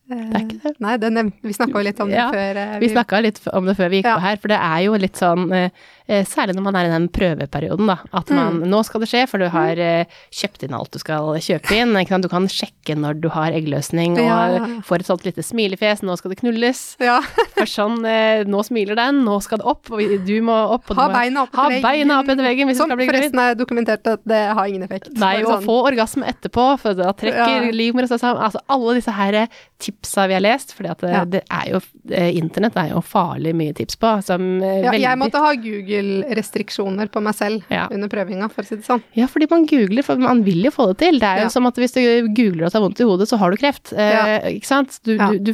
Det 0.07 0.17
er 0.23 0.43
ikke 0.45 0.59
det. 0.63 0.73
Nei, 0.79 0.93
det 1.01 1.09
vi 1.43 1.53
snakka 1.55 1.81
jo 1.81 1.83
litt 1.83 1.99
om 1.99 2.11
det 2.11 2.15
Ja, 2.15 2.27
før. 2.31 2.59
Vi, 2.79 2.85
Vi 2.85 2.93
snakka 2.93 3.19
litt 3.23 3.41
om 3.51 3.65
det 3.67 3.75
før 3.75 3.89
vi 3.91 3.99
gikk 3.99 4.07
Ja. 4.07 4.15
på 4.15 4.23
her, 4.23 4.37
for 4.37 4.47
det 4.47 4.59
er 4.63 4.79
jo 4.85 4.93
litt 4.95 5.19
sånn 5.19 5.51
eh, 5.51 5.65
eh, 5.65 5.71
Særlig 6.07 6.55
når 6.55 6.63
man 6.63 6.75
er 6.79 6.87
i 6.87 6.91
den 6.93 7.07
prøveperioden, 7.09 7.87
da. 7.87 7.97
At 8.13 8.29
man 8.31 8.47
Mm. 8.47 8.67
Nå 8.71 8.79
skal 8.85 9.01
det 9.01 9.09
skje, 9.09 9.25
for 9.27 9.37
du 9.43 9.49
har 9.51 9.75
eh, 9.77 10.05
kjøpt 10.31 10.63
inn 10.63 10.73
alt 10.73 10.91
du 10.91 10.99
skal 10.99 11.35
kjøpe 11.43 11.71
inn. 11.75 11.91
Du 12.23 12.29
kan 12.31 12.45
sjekke 12.47 12.95
når 12.95 13.19
du 13.19 13.27
har 13.29 13.51
eggløsning, 13.51 14.13
og 14.17 14.23
Ja, 14.23 14.67
får 14.87 15.01
et 15.03 15.05
sånt 15.09 15.25
lite 15.25 15.43
smilefjes. 15.43 16.01
Nå 16.07 16.15
skal 16.17 16.31
det 16.31 16.39
knulles. 16.39 16.95
Ja. 17.03 17.19
for 17.57 17.65
sånn 17.67 18.05
eh, 18.07 18.43
Nå 18.47 18.63
smiler 18.63 18.95
den, 18.95 19.23
nå 19.25 19.41
skal 19.43 19.59
det 19.59 19.65
opp, 19.67 19.91
og 19.91 19.99
du 19.99 20.41
må 20.41 20.55
opp. 20.77 20.87
Og 20.89 20.95
du 20.95 21.01
Ha 21.01 21.09
beina 21.11 21.43
opp 21.43 21.51
etter 21.53 21.69
veggen. 21.75 21.83
beina 21.83 22.19
opp 22.21 22.29
etter 22.31 22.43
veggen 22.47 22.67
hvis 22.71 22.77
sånn, 22.79 22.87
du 22.87 22.95
skal 22.95 23.01
bli 23.01 23.07
gravid. 23.09 23.27
forresten 23.27 23.43
er 23.43 23.55
dokumentert 23.59 24.07
at 24.07 24.23
det 24.25 24.41
har 24.55 24.65
ingen 24.71 24.83
effekt. 24.87 25.11
Nei, 25.19 25.43
å 25.43 25.57
sånn. 25.57 25.65
få 25.67 25.77
orgasme 25.91 26.23
etterpå, 26.31 26.67
for 26.79 26.93
da 26.93 27.11
trekker 27.11 27.67
Ja. 27.67 27.71
livmora 27.71 28.07
seg 28.07 28.19
sammen. 28.23 28.41
Altså 28.47 28.63
alle 28.69 28.95
disse 29.01 29.11
her 29.11 29.33
eh, 29.43 29.47
tipsa 29.79 30.27
vi 30.27 30.33
har 30.39 30.41
lest, 30.41 30.71
fordi 30.73 30.89
at 30.89 31.03
eh, 31.03 31.11
Ja. 31.17 31.25
det 31.25 31.43
er 31.51 31.71
jo 31.73 31.81
eh, 32.11 32.31
Internett 32.37 32.75
er 32.77 32.89
jo 32.95 33.01
farlig 33.03 33.53
mye 33.57 33.73
tips 33.75 33.95
på, 33.99 34.15
som 34.23 34.61
eh, 34.63 34.81
ja, 34.83 34.91
veldig 34.91 35.01
Jeg 35.03 35.17
måtte 35.19 35.43
ha 35.43 35.53
Google-restriksjoner 35.97 37.07
på 37.11 37.21
meg 37.23 37.35
selv 37.35 37.63
Ja. 37.69 37.87
under 37.91 38.07
prøvinga, 38.07 38.49
for 38.51 38.61
å 38.63 38.65
si 38.67 38.75
det 38.75 38.85
sånn. 38.85 39.01
Ja, 39.15 39.27
fordi 39.27 39.47
man 39.49 39.65
googler, 39.65 40.03
for 40.03 40.15
man 40.17 40.43
vil 40.43 40.63
jo 40.63 40.71
få 40.71 40.87
det 40.93 40.97
til. 40.99 41.19
Det 41.19 41.23
er 41.27 41.37
jo 41.39 41.43
Ja. 41.43 41.49
som 41.49 41.65
at 41.67 41.75
hvis 41.75 41.93
du 41.93 42.27
googler 42.33 42.65
og 42.65 42.71
tar 42.71 42.81
vondt 42.81 42.99
i 42.99 43.03
hodet, 43.03 43.27
så 43.27 43.37
har 43.37 43.51
du 43.51 43.57
kreft. 43.57 43.93
Eh, 43.93 44.59
ikke 44.59 44.65
sant? 44.65 44.99
Du, 45.03 45.15
Ja. 45.15 45.31
du, 45.31 45.39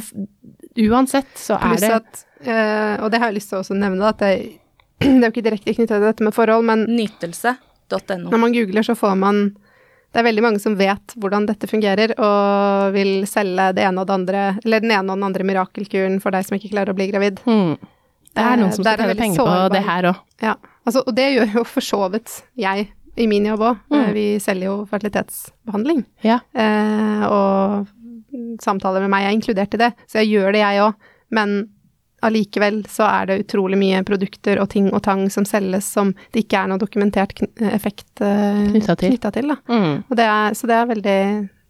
uansett 0.90 1.26
så 1.36 1.54
er 1.56 1.68
Plus 1.68 1.80
det 1.80 1.90
at, 1.92 2.24
eh, 2.46 3.02
og 3.02 3.10
det 3.10 3.20
har 3.20 3.30
jeg 3.32 3.36
lyst 3.40 3.48
til 3.50 3.58
å 3.58 3.62
også 3.62 3.76
nevne, 3.76 4.02
at 4.08 4.18
det, 4.18 4.58
det 5.00 5.06
er 5.24 5.30
jo 5.30 5.32
ikke 5.32 5.50
direkte 5.50 5.74
knyttet 5.74 5.88
til 5.88 6.00
dette 6.00 6.22
med 6.22 6.34
forhold, 6.34 6.64
men 6.64 6.86
Nytelse.no. 6.86 8.30
når 8.30 8.38
man 8.38 8.52
googler, 8.52 8.82
så 8.82 8.94
får 8.96 9.16
man 9.18 9.56
Det 10.14 10.20
er 10.22 10.30
veldig 10.30 10.42
mange 10.42 10.60
som 10.60 10.76
vet 10.76 11.06
hvordan 11.18 11.44
dette 11.44 11.66
fungerer, 11.66 12.12
og 12.22 12.92
vil 12.94 13.24
selge 13.26 13.74
det 13.74 13.82
ene 13.82 13.98
og 13.98 14.06
det 14.06 14.14
andre, 14.14 14.58
eller 14.64 14.78
den 14.80 14.92
ene 14.92 15.10
og 15.10 15.18
den 15.18 15.24
andre 15.24 15.42
mirakelkuren 15.42 16.20
for 16.22 16.30
deg 16.30 16.44
som 16.46 16.56
ikke 16.56 16.70
klarer 16.70 16.92
å 16.92 16.94
bli 16.94 17.10
gravid. 17.10 17.40
hmm. 17.44 17.74
Det 18.34 18.42
er 18.44 18.60
noen 18.60 18.72
som 18.74 18.82
skal 18.84 18.98
tjene 18.98 19.16
penger 19.18 19.38
penger 19.38 19.48
på 19.48 19.74
det 19.74 19.82
her 19.86 20.08
òg. 20.10 20.20
Ja, 20.42 20.54
altså, 20.84 21.04
og 21.06 21.14
det 21.16 21.26
gjør 21.36 21.58
jo 21.60 21.64
for 21.70 21.86
så 21.86 22.00
vidt 22.12 22.40
jeg 22.58 22.88
i 23.14 23.26
min 23.30 23.46
jobb 23.46 23.62
òg. 23.62 23.82
Mm. 23.94 24.08
Vi 24.16 24.26
selger 24.42 24.70
jo 24.72 24.78
fertilitetsbehandling. 24.90 26.02
Ja. 26.26 26.40
Eh, 26.50 27.22
og 27.28 27.86
samtaler 28.62 29.04
med 29.04 29.12
meg 29.14 29.28
er 29.28 29.36
inkludert 29.36 29.76
i 29.76 29.82
det, 29.84 29.92
så 30.10 30.22
jeg 30.22 30.34
gjør 30.34 30.56
det 30.56 30.64
jeg 30.64 30.82
òg. 30.82 31.08
Men 31.34 31.54
allikevel 32.24 32.80
så 32.88 33.04
er 33.06 33.28
det 33.28 33.38
utrolig 33.44 33.76
mye 33.78 34.00
produkter 34.06 34.58
og 34.62 34.70
ting 34.72 34.88
og 34.94 35.02
tang 35.04 35.26
som 35.32 35.44
selges 35.46 35.90
som 35.92 36.14
det 36.32 36.46
ikke 36.46 36.62
er 36.62 36.70
noe 36.72 36.80
dokumentert 36.80 37.36
effekt 37.68 38.22
eh, 38.24 38.64
Knyttet 38.70 39.02
til. 39.02 39.12
knyttet 39.14 39.38
til. 39.38 39.54
Mm. 39.68 40.02
Det 40.08 40.26
er, 40.26 40.56
så 40.56 40.70
det 40.70 40.78
er 40.78 40.90
veldig 40.94 41.18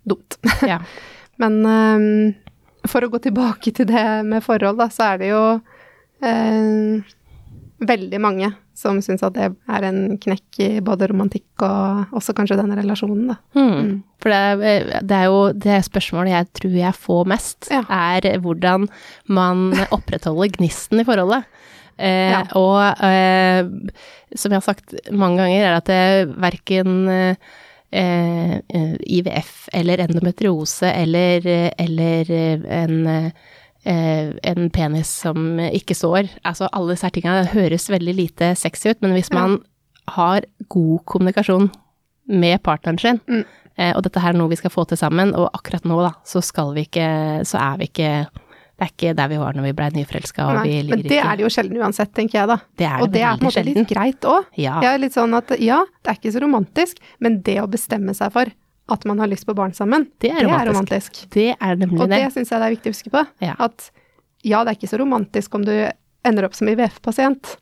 dumt. 0.08 0.38
ja. 0.68 0.80
Men 1.42 1.60
um, 1.66 2.34
for 2.86 3.02
å 3.02 3.10
gå 3.10 3.18
tilbake 3.24 3.72
til 3.74 3.88
det 3.90 4.04
med 4.28 4.44
forhold, 4.44 4.78
da, 4.78 4.86
så 4.92 5.08
er 5.14 5.22
det 5.24 5.32
jo 5.32 5.40
eh, 5.56 5.73
veldig 7.84 8.20
mange 8.22 8.52
som 8.74 8.98
syns 9.04 9.22
at 9.22 9.34
det 9.36 9.48
er 9.70 9.84
en 9.86 10.16
knekk 10.18 10.58
i 10.64 10.68
både 10.84 11.06
romantikk 11.10 11.62
og 11.62 12.14
også 12.18 12.34
kanskje 12.34 12.56
denne 12.58 12.74
relasjonen, 12.78 13.28
da. 13.30 13.36
Mm. 13.54 13.90
For 14.22 14.32
det 14.32 14.40
er, 14.70 14.88
det 15.06 15.18
er 15.18 15.28
jo 15.30 15.40
det 15.66 15.76
spørsmålet 15.86 16.32
jeg 16.34 16.48
tror 16.58 16.74
jeg 16.80 16.98
får 17.04 17.28
mest, 17.34 17.68
Ja. 17.70 17.82
er 17.88 18.38
hvordan 18.42 18.88
man 19.28 19.68
opprettholder 19.96 20.54
gnisten 20.58 21.00
i 21.02 21.06
forholdet. 21.06 21.44
Eh, 21.98 22.32
Ja. 22.34 22.40
Og 22.58 23.04
eh, 23.06 23.62
som 24.34 24.50
jeg 24.50 24.58
har 24.58 24.66
sagt 24.66 24.94
mange 25.12 25.38
ganger, 25.44 25.62
er 25.68 25.76
at 25.78 25.86
det 25.86 26.34
verken 26.42 27.06
eh, 27.08 27.36
eh, 27.94 28.96
IVF 29.06 29.68
eller 29.72 30.02
endometriose 30.08 30.90
eller, 30.90 31.46
eller 31.78 32.34
en 32.82 33.06
eh, 33.06 33.30
en 33.86 34.70
penis 34.72 35.08
som 35.24 35.58
ikke 35.60 35.94
sår. 35.96 36.30
Altså 36.44 36.68
alle 36.72 36.94
disse 36.96 37.10
tingene 37.12 37.44
høres 37.52 37.88
veldig 37.92 38.14
lite 38.16 38.52
sexy 38.56 38.90
ut, 38.94 39.02
men 39.04 39.12
hvis 39.16 39.32
man 39.34 39.58
har 40.16 40.44
god 40.72 41.04
kommunikasjon 41.04 41.70
med 42.28 42.62
partneren 42.64 42.98
sin, 43.00 43.20
Mm. 43.28 43.44
eh, 43.76 43.92
og 43.96 44.02
dette 44.02 44.20
her 44.20 44.32
er 44.32 44.38
noe 44.38 44.48
vi 44.48 44.56
skal 44.56 44.70
få 44.70 44.86
til 44.88 44.96
sammen, 44.96 45.34
og 45.34 45.50
akkurat 45.52 45.84
nå 45.84 45.98
da, 46.02 46.12
så 46.24 46.42
skal 46.42 46.72
vi 46.74 46.86
ikke, 46.86 47.44
så 47.44 47.58
er 47.60 47.76
vi 47.78 47.84
ikke, 47.90 48.10
det 48.78 48.80
er 48.86 48.90
ikke 48.92 49.14
der 49.16 49.28
vi 49.28 49.36
var 49.38 49.52
når 49.54 49.62
vi 49.68 49.72
blei 49.72 49.90
nyforelska, 49.94 50.46
men 50.54 50.62
det 50.64 51.04
ikke 51.04 51.20
er 51.20 51.36
det 51.36 51.44
jo 51.44 51.52
sjelden 51.52 51.78
uansett, 51.84 52.12
tenker 52.16 52.40
jeg 52.40 52.48
da. 52.48 52.56
Det 52.76 52.86
er 52.88 52.96
det 52.96 53.02
Og 53.02 53.12
det 53.12 53.22
er 53.22 53.36
på 53.36 53.44
en 53.44 53.50
måte 53.50 53.64
litt 53.64 53.88
greit 53.88 54.20
òg. 54.24 54.44
Ja. 54.56 54.80
Litt 54.96 55.12
sånn 55.12 55.36
at 55.36 55.52
ja, 55.60 55.84
det 56.02 56.10
er 56.10 56.16
ikke 56.18 56.32
så 56.32 56.40
romantisk, 56.42 56.96
men 57.20 57.42
det 57.42 57.60
å 57.60 57.68
bestemme 57.68 58.14
seg 58.14 58.32
for 58.32 58.46
at 58.88 59.04
man 59.08 59.18
har 59.22 59.26
lyst 59.30 59.46
på 59.48 59.54
barn 59.56 59.72
sammen, 59.72 60.08
Det 60.20 60.30
er 60.30 60.44
romantisk. 60.44 60.72
romantisk. 60.74 61.30
Det 61.32 61.56
er 61.60 61.76
nemlig 61.76 62.00
Og 62.00 62.08
det 62.10 62.18
det. 62.24 62.32
syns 62.34 62.50
jeg 62.50 62.60
det 62.60 62.66
er 62.66 62.74
viktig 62.76 62.90
å 62.90 62.94
huske 62.94 63.10
på. 63.14 63.26
Ja. 63.40 63.54
At 63.58 63.90
ja, 64.44 64.62
det 64.64 64.74
er 64.74 64.76
ikke 64.78 64.92
så 64.92 64.98
romantisk 65.00 65.54
om 65.54 65.64
du 65.64 65.72
ender 66.24 66.44
opp 66.44 66.54
som 66.54 66.68
IVF-pasient. 66.68 67.56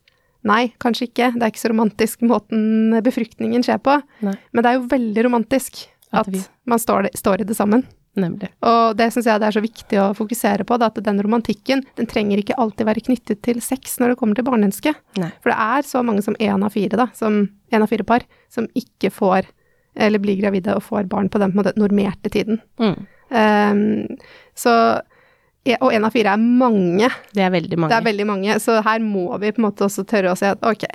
Nei, 0.44 0.72
kanskje 0.82 1.06
ikke. 1.06 1.32
Det 1.38 1.42
er 1.42 1.52
ikke 1.52 1.62
så 1.62 1.70
romantisk 1.70 2.20
måten 2.26 2.96
befruktningen 3.06 3.62
skjer 3.62 3.78
på. 3.78 4.00
Nei. 4.26 4.34
Men 4.52 4.62
det 4.64 4.70
er 4.72 4.78
jo 4.80 4.88
veldig 4.90 5.24
romantisk 5.28 5.84
At 6.12 6.26
at 6.28 6.50
man 6.66 6.78
står, 6.78 7.06
står 7.16 7.40
i 7.40 7.44
det 7.44 7.54
sammen. 7.56 7.86
Nemlig. 8.14 8.50
Og 8.60 8.96
det 8.98 9.06
syns 9.14 9.24
jeg 9.24 9.40
det 9.40 9.46
er 9.48 9.54
så 9.56 9.62
viktig 9.64 9.96
å 10.02 10.10
fokusere 10.12 10.66
på, 10.68 10.76
da, 10.78 10.90
at 10.90 10.98
den 11.00 11.22
romantikken 11.24 11.80
den 11.96 12.06
trenger 12.10 12.36
ikke 12.42 12.58
alltid 12.60 12.84
være 12.84 13.00
knyttet 13.06 13.40
til 13.40 13.62
sex 13.64 13.94
når 14.02 14.12
det 14.12 14.18
kommer 14.20 14.34
til 14.36 14.44
barneønske. 14.44 14.92
For 15.40 15.48
det 15.48 15.56
er 15.56 15.82
så 15.88 16.02
mange 16.04 16.20
som 16.26 16.34
én 16.36 16.60
av 16.66 16.74
fire, 16.74 16.98
da, 17.00 17.06
som 17.16 17.48
én 17.72 17.80
av 17.80 17.88
fire 17.88 18.04
par, 18.04 18.20
som 18.52 18.66
ikke 18.76 19.08
får, 19.10 19.48
eller 19.96 20.18
blir 20.22 20.38
gravide 20.40 20.74
og 20.76 20.82
får 20.86 21.08
barn 21.10 21.28
på 21.28 21.38
den 21.42 21.52
på 21.52 21.60
måte, 21.60 21.72
normerte 21.76 22.30
tiden. 22.32 22.60
Mm. 22.80 23.06
Um, 23.32 24.18
så 24.54 25.00
Og 25.80 25.92
én 25.94 26.02
av 26.04 26.10
fire 26.10 26.32
er 26.34 26.40
mange. 26.42 27.06
Det 27.32 27.42
er 27.44 27.50
veldig 27.54 27.76
mange. 27.78 27.92
Det 27.92 27.98
er 28.00 28.06
veldig 28.08 28.24
mange, 28.26 28.56
så 28.58 28.80
her 28.82 28.98
må 28.98 29.28
vi 29.38 29.52
på 29.54 29.60
en 29.62 29.68
måte 29.68 29.84
også 29.86 30.02
tørre 30.10 30.32
å 30.32 30.38
si 30.38 30.48
at 30.48 30.58
ok, 30.66 30.88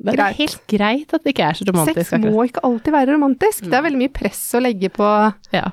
Men 0.00 0.14
det 0.14 0.14
er 0.14 0.16
greit. 0.22 0.36
helt 0.38 0.62
greit 0.72 1.12
at 1.12 1.22
det 1.24 1.34
ikke 1.34 1.44
er 1.50 1.58
så 1.58 1.66
romantisk. 1.68 2.08
sex 2.14 2.24
må 2.24 2.46
ikke 2.48 2.62
alltid 2.64 2.92
være 2.96 3.12
romantisk. 3.12 3.64
Det 3.68 3.76
er 3.76 3.84
veldig 3.84 4.00
mye 4.00 4.14
press 4.16 4.40
å 4.56 4.62
legge 4.64 4.88
på 4.88 5.10
Ja, 5.52 5.66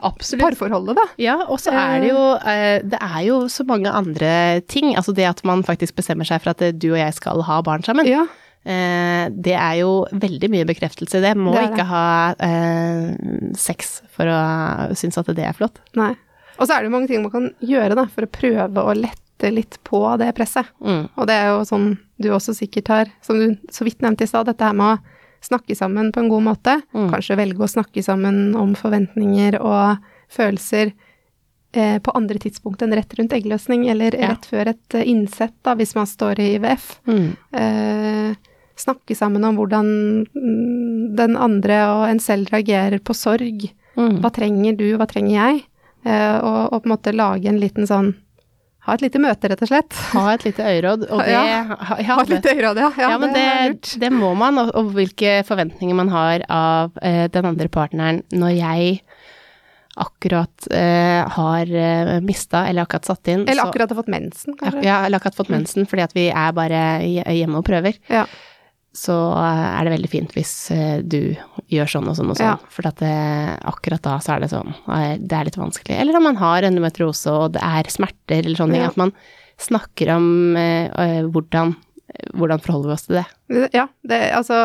absolutt. 0.00 0.46
parforholdet, 0.46 0.96
da. 0.96 1.04
Ja, 1.20 1.36
og 1.48 1.60
så 1.60 1.72
er 1.76 2.00
det 2.00 2.08
jo 2.14 2.24
eh, 2.40 2.80
Det 2.88 2.98
er 3.04 3.20
jo 3.26 3.38
så 3.52 3.64
mange 3.68 3.92
andre 3.92 4.60
ting. 4.68 4.94
Altså 4.96 5.12
det 5.12 5.24
at 5.28 5.44
man 5.44 5.62
faktisk 5.62 5.96
bestemmer 6.00 6.24
seg 6.24 6.40
for 6.40 6.50
at 6.54 6.62
eh, 6.62 6.72
du 6.72 6.92
og 6.94 6.98
jeg 7.02 7.12
skal 7.20 7.42
ha 7.42 7.60
barn 7.60 7.82
sammen. 7.84 8.06
Ja. 8.08 8.24
Eh, 8.64 9.28
det 9.32 9.54
er 9.56 9.76
jo 9.80 9.92
veldig 10.12 10.50
mye 10.52 10.66
bekreftelse 10.68 11.16
i 11.18 11.24
det. 11.24 11.34
Må 11.40 11.54
Det 11.54 11.62
er 11.62 11.68
ikke 11.70 11.76
det. 11.80 11.86
ha 11.88 12.34
eh, 12.44 13.54
sex 13.56 14.02
for 14.12 14.28
å 14.28 14.40
synes 14.98 15.16
at 15.22 15.30
det 15.34 15.46
er 15.48 15.56
flott. 15.56 15.80
Nei. 15.96 16.12
Og 16.60 16.66
så 16.68 16.74
er 16.76 16.82
det 16.84 16.90
jo 16.90 16.96
mange 16.98 17.08
ting 17.08 17.22
man 17.24 17.32
kan 17.32 17.46
gjøre 17.64 17.96
da, 17.96 18.04
for 18.12 18.26
å 18.26 18.30
prøve 18.30 18.84
å 18.84 18.92
lette 18.92 19.48
litt 19.50 19.78
på 19.88 20.02
det 20.20 20.34
presset. 20.36 20.68
Mm. 20.84 21.06
Og 21.16 21.26
det 21.30 21.36
er 21.40 21.54
jo 21.54 21.62
sånn 21.64 21.94
du 22.20 22.28
også 22.36 22.52
sikkert 22.52 22.88
har, 22.92 23.08
som 23.24 23.38
du 23.40 23.54
så 23.72 23.86
vidt 23.86 24.02
nevnte 24.04 24.26
i 24.26 24.28
stad, 24.28 24.44
dette 24.50 24.60
her 24.68 24.76
med 24.76 24.98
å 24.98 25.00
snakke 25.40 25.72
sammen 25.74 26.10
på 26.12 26.20
en 26.20 26.28
god 26.28 26.44
måte. 26.50 26.74
Mm. 26.92 27.06
Kanskje 27.14 27.38
velge 27.40 27.64
å 27.64 27.70
snakke 27.72 28.02
sammen 28.04 28.50
om 28.60 28.74
forventninger 28.76 29.56
og 29.64 29.96
følelser 30.28 30.92
eh, 31.72 31.96
på 32.04 32.12
andre 32.12 32.36
tidspunkt 32.44 32.82
enn 32.84 32.92
rett 32.92 33.16
rundt 33.16 33.32
eggløsning, 33.32 33.88
eller 33.88 34.12
Ja. 34.20 34.34
rett 34.34 34.44
før 34.52 34.68
et 34.74 34.94
eh, 35.00 35.08
innsett, 35.08 35.56
da, 35.64 35.72
hvis 35.80 35.94
man 35.96 36.04
står 36.06 36.38
i 36.44 36.50
IVF. 36.58 36.90
Mm. 37.08 37.30
Eh, 37.56 38.34
snakke 38.80 39.16
sammen 39.18 39.44
om 39.48 39.58
hvordan 39.60 39.90
mm, 40.32 41.16
den 41.18 41.36
andre 41.36 41.82
og 41.92 42.06
en 42.08 42.20
selv 42.22 42.50
reagerer 42.54 42.98
på 43.04 43.14
sorg. 43.16 43.68
Mm. 43.98 44.18
Hva 44.22 44.30
trenger 44.32 44.76
du, 44.78 44.86
hva 44.96 45.06
trenger 45.10 45.34
jeg? 45.36 45.62
Eh, 46.06 46.36
og, 46.40 46.72
og 46.72 46.82
på 46.82 46.88
en 46.88 46.94
måte 46.96 47.12
lage 47.12 47.48
en 47.50 47.60
liten 47.60 47.84
sånn 47.88 48.14
Ha 48.86 48.94
et 48.96 49.02
lite 49.04 49.20
møte, 49.20 49.44
rett 49.52 49.60
og 49.60 49.68
slett. 49.68 49.92
Ha 50.14 50.22
et 50.32 50.44
lite 50.46 50.64
øyeråd, 50.64 51.02
og 51.12 51.20
det 51.20 51.34
Ja. 51.36 51.76
ha, 51.76 51.98
ja, 52.00 52.14
Ha 52.16 52.22
et 52.22 52.30
lite 52.32 52.54
øyeråd, 52.56 52.78
ja. 52.80 52.88
Ja, 53.02 53.10
men 53.20 53.34
det 53.36 53.42
det, 53.74 53.90
det 54.00 54.08
må 54.16 54.30
man, 54.40 54.56
og, 54.62 54.70
og 54.80 54.88
hvilke 54.96 55.34
forventninger 55.44 55.94
man 55.98 56.08
har 56.14 56.46
av 56.48 56.96
eh, 57.04 57.26
den 57.34 57.44
andre 57.50 57.68
partneren 57.68 58.22
når 58.32 58.54
jeg 58.56 58.94
akkurat 60.00 60.66
eh, 60.70 61.28
har 61.28 61.74
eh, 61.74 62.20
mista, 62.24 62.62
eller 62.70 62.82
akkurat 62.86 63.04
satt 63.10 63.28
inn 63.28 63.42
Eller 63.48 63.62
så- 63.62 63.68
akkurat 63.68 63.90
har 63.90 63.96
fått 64.00 64.08
mensen, 64.08 64.56
kanskje. 64.56 64.84
Ja, 64.86 65.04
eller 65.04 65.16
akkurat 65.20 65.36
fått 65.36 65.48
mensen 65.52 65.86
fordi 65.86 66.02
at 66.02 66.14
vi 66.16 66.28
er 66.30 66.52
bare 66.56 66.80
hjemme 67.34 67.58
og 67.60 67.64
prøver. 67.66 67.98
Ja. 68.08 68.24
Så 68.96 69.14
eh, 69.38 69.66
er 69.78 69.84
det 69.86 69.92
veldig 69.94 70.08
fint 70.10 70.32
hvis 70.34 70.52
eh, 70.74 70.96
du 71.06 71.36
gjør 71.70 71.86
sånn 71.92 72.08
og 72.10 72.16
sånn 72.18 72.32
og 72.32 72.38
sånn. 72.40 72.56
Ja. 72.56 72.70
For 72.74 72.88
at 72.90 72.98
det, 72.98 73.12
akkurat 73.70 74.02
da 74.02 74.16
så 74.18 74.34
er 74.34 74.40
det 74.42 74.48
sånn 74.50 74.72
eh, 74.74 75.12
Det 75.22 75.36
er 75.36 75.46
litt 75.46 75.60
vanskelig. 75.60 75.94
Eller 76.00 76.18
om 76.18 76.26
man 76.26 76.40
har 76.40 76.66
endometriose 76.66 77.30
og 77.30 77.52
det 77.54 77.62
er 77.62 77.90
smerter 77.92 78.42
eller 78.42 78.58
sånne 78.58 78.74
ting. 78.74 78.82
Ja. 78.82 78.90
At 78.90 78.98
man 78.98 79.12
snakker 79.60 80.10
om 80.16 80.56
eh, 80.58 80.88
eh, 80.90 81.20
hvordan, 81.30 81.76
hvordan 82.34 82.62
forholder 82.64 82.90
vi 82.90 82.94
oss 82.96 83.06
til 83.06 83.18
det. 83.20 83.24
Ja, 83.76 83.86
det, 84.08 84.20
altså 84.34 84.56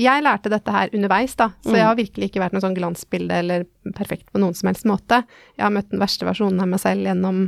Jeg 0.00 0.24
lærte 0.26 0.50
dette 0.50 0.74
her 0.74 0.90
underveis, 0.94 1.36
da, 1.38 1.50
så 1.62 1.70
Mm. 1.70 1.76
jeg 1.78 1.86
har 1.86 1.98
virkelig 2.02 2.28
ikke 2.32 2.42
vært 2.42 2.54
noe 2.56 2.64
sånn 2.64 2.74
glansbilde 2.78 3.38
eller 3.44 3.66
perfekt 3.94 4.32
på 4.32 4.40
noen 4.42 4.54
som 4.58 4.72
helst 4.72 4.86
måte. 4.90 5.22
Jeg 5.54 5.62
har 5.68 5.70
møtt 5.74 5.90
den 5.94 6.00
verste 6.02 6.26
versjonen 6.26 6.60
av 6.64 6.68
meg 6.74 6.80
selv 6.82 7.06
gjennom 7.06 7.44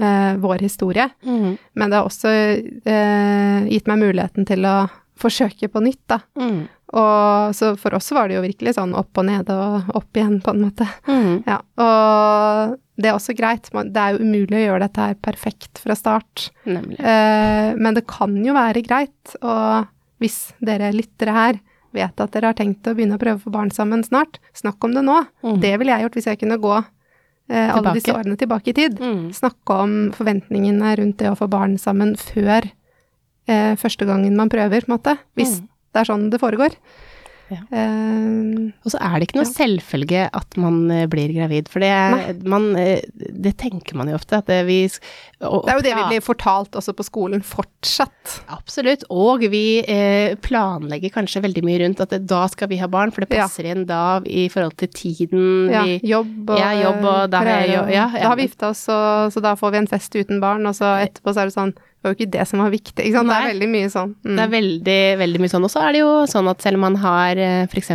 eh, 0.00 0.36
vår 0.40 0.64
historie, 0.64 1.10
men 1.26 1.90
det 1.90 1.98
har 1.98 2.06
også 2.08 2.32
eh, 2.32 3.66
gitt 3.72 3.86
meg 3.90 4.00
muligheten 4.06 4.46
til 4.48 4.64
å 4.68 4.76
forsøke 5.20 5.68
på 5.72 5.82
nytt, 5.84 6.02
da. 6.12 6.20
Mm. 6.38 6.66
Og 6.96 7.54
så 7.56 7.72
for 7.80 7.96
oss 7.98 8.12
var 8.14 8.28
det 8.28 8.36
jo 8.36 8.44
virkelig 8.44 8.76
sånn 8.76 8.94
opp 8.96 9.18
og 9.18 9.26
ned 9.26 9.48
og 9.52 9.88
opp 9.98 10.18
igjen, 10.18 10.38
på 10.44 10.52
en 10.52 10.64
måte. 10.68 10.86
Mm. 11.08 11.42
Ja, 11.46 11.60
og 11.82 12.76
det 12.96 13.10
er 13.10 13.16
også 13.16 13.36
greit. 13.36 13.68
Det 13.72 14.02
er 14.02 14.14
jo 14.14 14.24
umulig 14.24 14.60
å 14.60 14.64
gjøre 14.66 14.86
dette 14.86 15.08
her 15.08 15.16
perfekt 15.20 15.82
fra 15.82 15.96
start. 15.98 16.50
Eh, 16.64 17.70
men 17.76 17.96
det 17.96 18.06
kan 18.08 18.36
jo 18.44 18.56
være 18.56 18.84
greit, 18.86 19.36
og 19.42 19.88
hvis 20.22 20.52
dere 20.64 20.94
lyttere 20.94 21.34
her 21.36 21.58
vet 21.96 22.20
at 22.20 22.32
dere 22.34 22.52
har 22.52 22.56
tenkt 22.56 22.88
å 22.88 22.94
begynne 22.96 23.16
å 23.16 23.20
prøve 23.20 23.40
å 23.40 23.44
få 23.46 23.52
barn 23.52 23.72
sammen 23.72 24.04
snart, 24.04 24.40
snakk 24.56 24.84
om 24.84 24.96
det 24.96 25.04
nå. 25.04 25.22
Mm. 25.44 25.58
Det 25.64 25.74
ville 25.80 25.92
jeg 25.96 26.06
gjort 26.06 26.18
hvis 26.18 26.30
jeg 26.30 26.40
kunne 26.42 26.60
gå 26.60 26.74
eh, 26.76 27.68
alle 27.72 27.94
disse 27.96 28.14
årene 28.14 28.38
tilbake 28.40 28.72
i 28.72 28.76
tid. 28.76 28.98
Mm. 29.00 29.30
Snakke 29.36 29.78
om 29.84 29.94
forventningene 30.16 30.96
rundt 31.00 31.20
det 31.22 31.32
å 31.32 31.38
få 31.38 31.48
barn 31.52 31.76
sammen 31.80 32.14
før 32.20 32.68
eh, 33.48 33.74
første 33.76 34.06
gangen 34.06 34.36
man 34.36 34.48
prøver, 34.48 34.80
på 34.84 34.90
en 34.92 34.98
måte. 34.98 35.18
Hvis 35.36 35.60
Mm. 35.60 35.68
det 35.94 36.00
er 36.00 36.04
sånn 36.12 36.30
det 36.30 36.40
foregår. 36.40 36.74
Ja. 37.48 37.58
Eh, 37.70 38.72
Og 38.84 38.90
så 38.90 38.98
er 38.98 39.20
det 39.20 39.28
ikke 39.28 39.36
noe 39.38 39.46
Ja. 39.46 39.54
selvfølge 39.54 40.22
at 40.34 40.56
man 40.58 40.90
eh, 40.90 41.06
blir 41.06 41.30
gravid, 41.32 41.68
for 41.68 41.78
det, 41.78 42.42
man, 42.44 42.74
eh, 42.74 43.02
det 43.14 43.56
tenker 43.56 43.94
man 43.94 44.08
jo 44.08 44.16
ofte. 44.16 44.38
At 44.38 44.46
det, 44.46 44.66
vi, 44.66 44.88
og, 45.42 45.62
det 45.64 45.70
er 45.72 45.76
jo 45.78 45.84
det 45.86 45.94
vi 45.94 46.08
blir 46.10 46.24
fortalt 46.26 46.72
også 46.74 46.92
på 46.98 47.04
skolen 47.06 47.44
fortsatt. 47.46 48.40
Absolutt. 48.50 49.04
Og 49.10 49.40
vi 49.48 49.78
eh, 49.86 50.34
planlegger 50.42 51.12
kanskje 51.14 51.42
veldig 51.46 51.62
mye 51.62 51.78
rundt 51.84 52.00
at 52.02 52.10
det, 52.10 52.26
da 52.26 52.48
skal 52.48 52.66
vi 52.68 52.78
ha 52.82 52.88
barn, 52.88 53.12
for 53.12 53.20
det 53.22 53.30
Ja. 53.38 53.46
passer 53.46 53.64
inn 53.70 53.86
da 53.86 54.18
i 54.26 54.48
forhold 54.48 54.76
til 54.76 54.88
tiden 54.88 55.70
Ja, 55.70 55.84
vi 55.84 56.00
jobb 56.02 56.50
og, 56.50 56.58
Ja, 56.58 56.72
jobb 56.82 57.04
og 57.04 57.30
da 57.30 57.38
har 57.38 57.46
jeg 57.62 57.68
jo- 57.76 57.86
ja, 57.94 58.10
ja. 58.10 58.18
Da 58.22 58.28
har 58.28 58.36
vi 58.36 58.48
gifta 58.48 58.70
oss, 58.70 58.88
og, 58.88 59.30
så 59.32 59.40
da 59.40 59.54
får 59.54 59.70
vi 59.70 59.78
en 59.78 59.86
fest 59.86 60.10
uten 60.16 60.40
barn, 60.40 60.66
og 60.66 60.74
så 60.74 60.98
etterpå 61.06 61.32
så 61.32 61.42
er 61.42 61.44
det 61.46 61.54
sånn 61.54 61.74
var 62.06 62.14
jo 62.14 62.18
ikke 62.20 62.30
det 62.36 62.46
som 62.48 62.62
var 62.62 62.70
viktig, 62.72 62.96
ikke 63.04 63.16
sant. 63.18 63.28
Det 63.32 63.36
er 63.40 63.50
veldig 63.52 63.68
mye 63.74 63.90
sånn. 63.92 64.14
Mm. 64.24 64.36
Det 64.36 64.44
er 64.46 64.52
veldig, 64.54 65.00
veldig 65.22 65.42
mye 65.44 65.52
sånn. 65.52 65.66
Og 65.68 65.72
så 65.74 65.82
er 65.84 65.96
det 65.96 66.00
jo 66.04 66.12
sånn 66.32 66.50
at 66.52 66.62
selv 66.64 66.80
om 66.80 66.86
man 66.86 66.96
har 67.02 67.42
f.eks. 67.66 67.90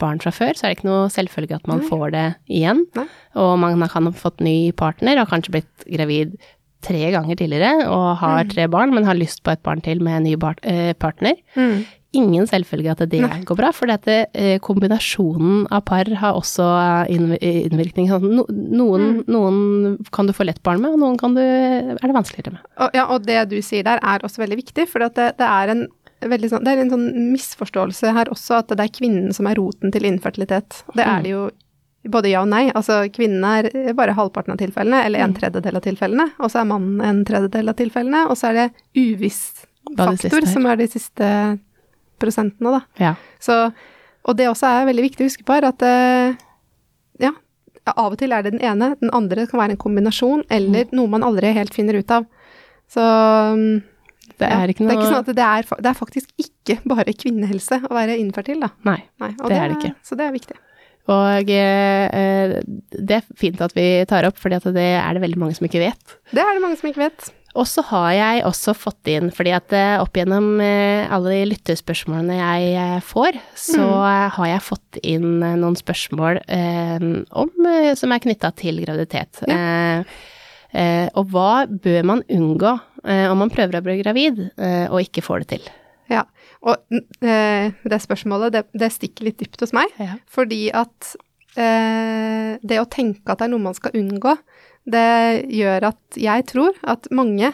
barn 0.00 0.20
fra 0.24 0.34
før, 0.34 0.52
så 0.58 0.66
er 0.66 0.74
det 0.74 0.78
ikke 0.80 0.90
noe 0.90 1.06
selvfølge 1.14 1.58
at 1.60 1.70
man 1.70 1.80
Nei. 1.82 1.88
får 1.88 2.04
det 2.16 2.26
igjen. 2.60 2.84
Nei. 2.98 3.06
Og 3.44 3.54
man 3.62 3.88
kan 3.88 4.10
ha 4.10 4.14
fått 4.18 4.44
ny 4.44 4.58
partner, 4.76 5.22
og 5.22 5.30
kanskje 5.32 5.56
blitt 5.58 5.88
gravid 5.88 6.36
tre 6.84 7.10
ganger 7.14 7.38
tidligere 7.40 7.86
og 7.88 8.18
har 8.20 8.44
Mm. 8.44 8.50
tre 8.52 8.66
barn, 8.68 8.92
men 8.94 9.04
har 9.08 9.14
lyst 9.16 9.42
på 9.42 9.52
et 9.52 9.62
barn 9.62 9.80
til 9.80 10.00
med 10.04 10.18
en 10.18 10.24
ny 10.24 10.34
eh, 10.62 10.92
partner. 10.92 11.34
Mm. 11.56 11.86
Ingen 12.14 12.46
selvfølge 12.46 12.90
at 12.94 13.02
det 13.10 13.20
Nei. 13.20 13.40
går 13.44 13.56
bra, 13.58 13.70
for 13.74 13.90
eh, 13.90 14.58
kombinasjonen 14.62 15.66
av 15.70 15.84
par 15.84 16.04
har 16.20 16.34
også 16.38 16.64
innvirkning. 17.10 18.08
Sånn, 18.08 18.24
No, 18.34 18.44
noen, 18.48 19.04
Mm. 19.04 19.24
noen 19.28 20.06
kan 20.12 20.26
du 20.26 20.32
få 20.32 20.44
lett 20.46 20.62
barn 20.62 20.80
med, 20.80 20.92
og 20.94 20.98
noen 21.02 21.18
kan 21.18 21.34
du, 21.34 21.40
er 21.42 21.98
det 22.00 22.14
vanskeligere 22.14 22.52
med. 22.56 22.60
Og, 22.78 22.90
ja, 22.94 23.06
og 23.06 23.26
det 23.26 23.48
du 23.50 23.60
sier 23.62 23.82
der 23.84 23.98
er 24.02 24.18
også 24.24 24.40
veldig 24.42 24.56
viktig, 24.62 24.88
for 24.88 25.00
det, 25.00 25.14
det 25.38 25.46
er 25.46 25.68
en 25.74 25.86
veldig 26.24 26.48
sånn, 26.50 26.64
det 26.64 26.72
er 26.72 26.80
en 26.84 26.90
sånn 26.90 27.32
misforståelse 27.34 28.14
her 28.16 28.30
også, 28.32 28.58
at 28.62 28.68
det 28.72 28.80
er 28.80 28.94
kvinnen 28.94 29.34
som 29.34 29.46
er 29.46 29.56
roten 29.60 29.92
til 29.92 30.06
infertilitet. 30.08 30.82
Det 30.96 31.04
er 31.04 31.22
det 31.22 31.30
jo 31.34 31.50
både 32.08 32.30
ja 32.30 32.42
og 32.44 32.48
nei. 32.48 32.70
Altså 32.72 33.02
kvinnen 33.12 33.44
er 33.44 33.92
bare 33.96 34.14
halvparten 34.16 34.52
av 34.52 34.58
tilfellene, 34.60 35.04
eller 35.04 35.20
en 35.24 35.32
Mm. 35.34 35.38
tredjedel 35.40 35.76
av 35.76 35.82
tilfellene, 35.82 36.30
og 36.38 36.50
så 36.50 36.60
er 36.60 36.64
mannen 36.68 37.00
en 37.00 37.24
tredjedel 37.24 37.68
av 37.68 37.76
tilfellene, 37.76 38.26
og 38.30 38.36
så 38.36 38.48
er 38.50 38.52
det 38.54 38.72
uviss 38.96 39.66
faktor 39.96 40.46
som 40.46 40.66
er 40.66 40.76
de 40.76 40.86
siste 40.88 41.58
prosentene, 42.24 42.72
da. 42.78 42.82
Ja. 43.00 43.14
Så, 43.42 43.60
og 44.24 44.36
det 44.40 44.48
også 44.50 44.70
er 44.70 44.90
veldig 44.90 45.06
viktig 45.10 45.24
å 45.24 45.30
huske 45.30 45.46
på, 45.46 45.56
er 45.60 45.68
at 45.70 45.84
eh, 45.86 46.36
ja, 47.22 47.34
av 47.92 48.14
og 48.14 48.18
til 48.20 48.32
er 48.32 48.44
det 48.44 48.54
den 48.56 48.64
ene, 48.64 48.94
den 49.00 49.12
andre 49.14 49.44
kan 49.50 49.60
være 49.60 49.76
en 49.76 49.82
kombinasjon, 49.82 50.46
eller 50.52 50.88
noe 50.96 51.10
man 51.12 51.26
aldri 51.26 51.52
helt 51.56 51.74
finner 51.76 51.98
ut 52.00 52.14
av. 52.16 52.24
Så 52.90 53.00
mm, 53.02 53.82
Det 54.38 54.48
Ja, 54.48 54.60
er 54.64 54.72
ikke 54.72 54.84
noe 54.84 54.90
Det 54.90 54.96
er 54.96 55.00
ikke 55.00 55.10
sånn 55.12 55.22
at 55.24 55.32
det 55.36 55.44
er, 55.46 55.68
det 55.84 55.90
er 55.90 55.96
faktisk 55.98 56.30
ikke 56.40 56.78
bare 56.94 57.14
kvinnehelse 57.16 57.82
å 57.86 57.92
være 57.94 58.16
infertil, 58.20 58.62
da. 58.64 58.72
Nei. 58.88 59.00
Nei, 59.22 59.34
det, 59.36 59.50
Det 59.52 59.58
er 59.60 59.68
det 59.68 59.78
ikke. 59.80 59.94
Så 60.04 60.18
det 60.20 60.28
er 60.28 60.34
viktig. 60.36 60.56
Og 61.14 61.50
eh, 61.52 62.04
eh, 62.08 62.52
det 62.96 63.18
er 63.18 63.24
fint 63.36 63.60
at 63.60 63.74
vi 63.76 63.86
tar 64.08 64.24
opp, 64.24 64.38
fordi 64.40 64.62
det 64.72 64.86
er 64.96 65.16
det 65.16 65.20
veldig 65.26 65.40
mange 65.42 65.56
som 65.58 65.66
ikke 65.68 65.82
vet. 65.82 66.14
Det 66.32 66.40
er 66.40 66.56
det 66.56 66.62
mange 66.64 66.78
som 66.80 66.88
ikke 66.88 67.04
vet. 67.04 67.28
Og 67.54 67.66
så 67.70 67.84
har 67.86 68.08
jeg 68.16 68.42
også 68.48 68.74
fått 68.74 69.10
inn, 69.10 69.28
fordi 69.34 69.52
at 69.54 69.74
eh, 69.76 69.94
opp 70.02 70.16
gjennom 70.18 70.58
eh, 70.62 71.06
alle 71.14 71.36
de 71.36 71.44
lyttespørsmålene 71.52 72.38
jeg 72.40 72.72
eh, 72.80 72.96
får, 73.06 73.38
så 73.58 73.84
mm. 73.84 74.32
har 74.36 74.48
jeg 74.50 74.64
fått 74.66 74.98
inn 75.06 75.28
noen 75.38 75.78
spørsmål 75.78 76.40
eh, 76.42 77.04
om, 77.30 77.68
som 77.98 78.14
er 78.14 78.24
knytta 78.24 78.50
til 78.58 78.82
graviditet. 78.82 79.44
Eh, 79.46 80.02
eh, 80.74 81.06
og 81.14 81.30
hva 81.30 81.64
bør 81.70 82.10
man 82.10 82.26
unngå 82.26 82.74
om 83.04 83.36
man 83.36 83.50
prøver 83.52 83.76
å 83.76 83.84
bli 83.84 83.98
gravid 84.00 84.38
og 84.64 84.94
ikke 85.02 85.20
får 85.20 85.42
det 85.42 85.48
til? 85.50 85.66
Ja. 86.08 86.22
Og 86.64 86.80
det 87.20 87.98
spørsmålet, 88.00 88.54
det, 88.54 88.62
det 88.72 88.88
stikker 88.94 89.28
litt 89.28 89.36
dypt 89.42 89.60
hos 89.60 89.74
meg. 89.76 89.92
Ja. 90.00 90.14
Fordi 90.32 90.62
at 90.72 91.10
eh, 91.60 92.56
det 92.64 92.80
å 92.80 92.88
tenke 92.90 93.28
at 93.28 93.40
det 93.40 93.48
er 93.48 93.52
noe 93.52 93.66
man 93.66 93.76
skal 93.76 93.94
unngå, 93.98 94.34
det 94.86 95.46
gjør 95.48 95.86
at 95.92 96.18
jeg 96.20 96.46
tror 96.50 96.74
at 96.82 97.06
mange 97.10 97.52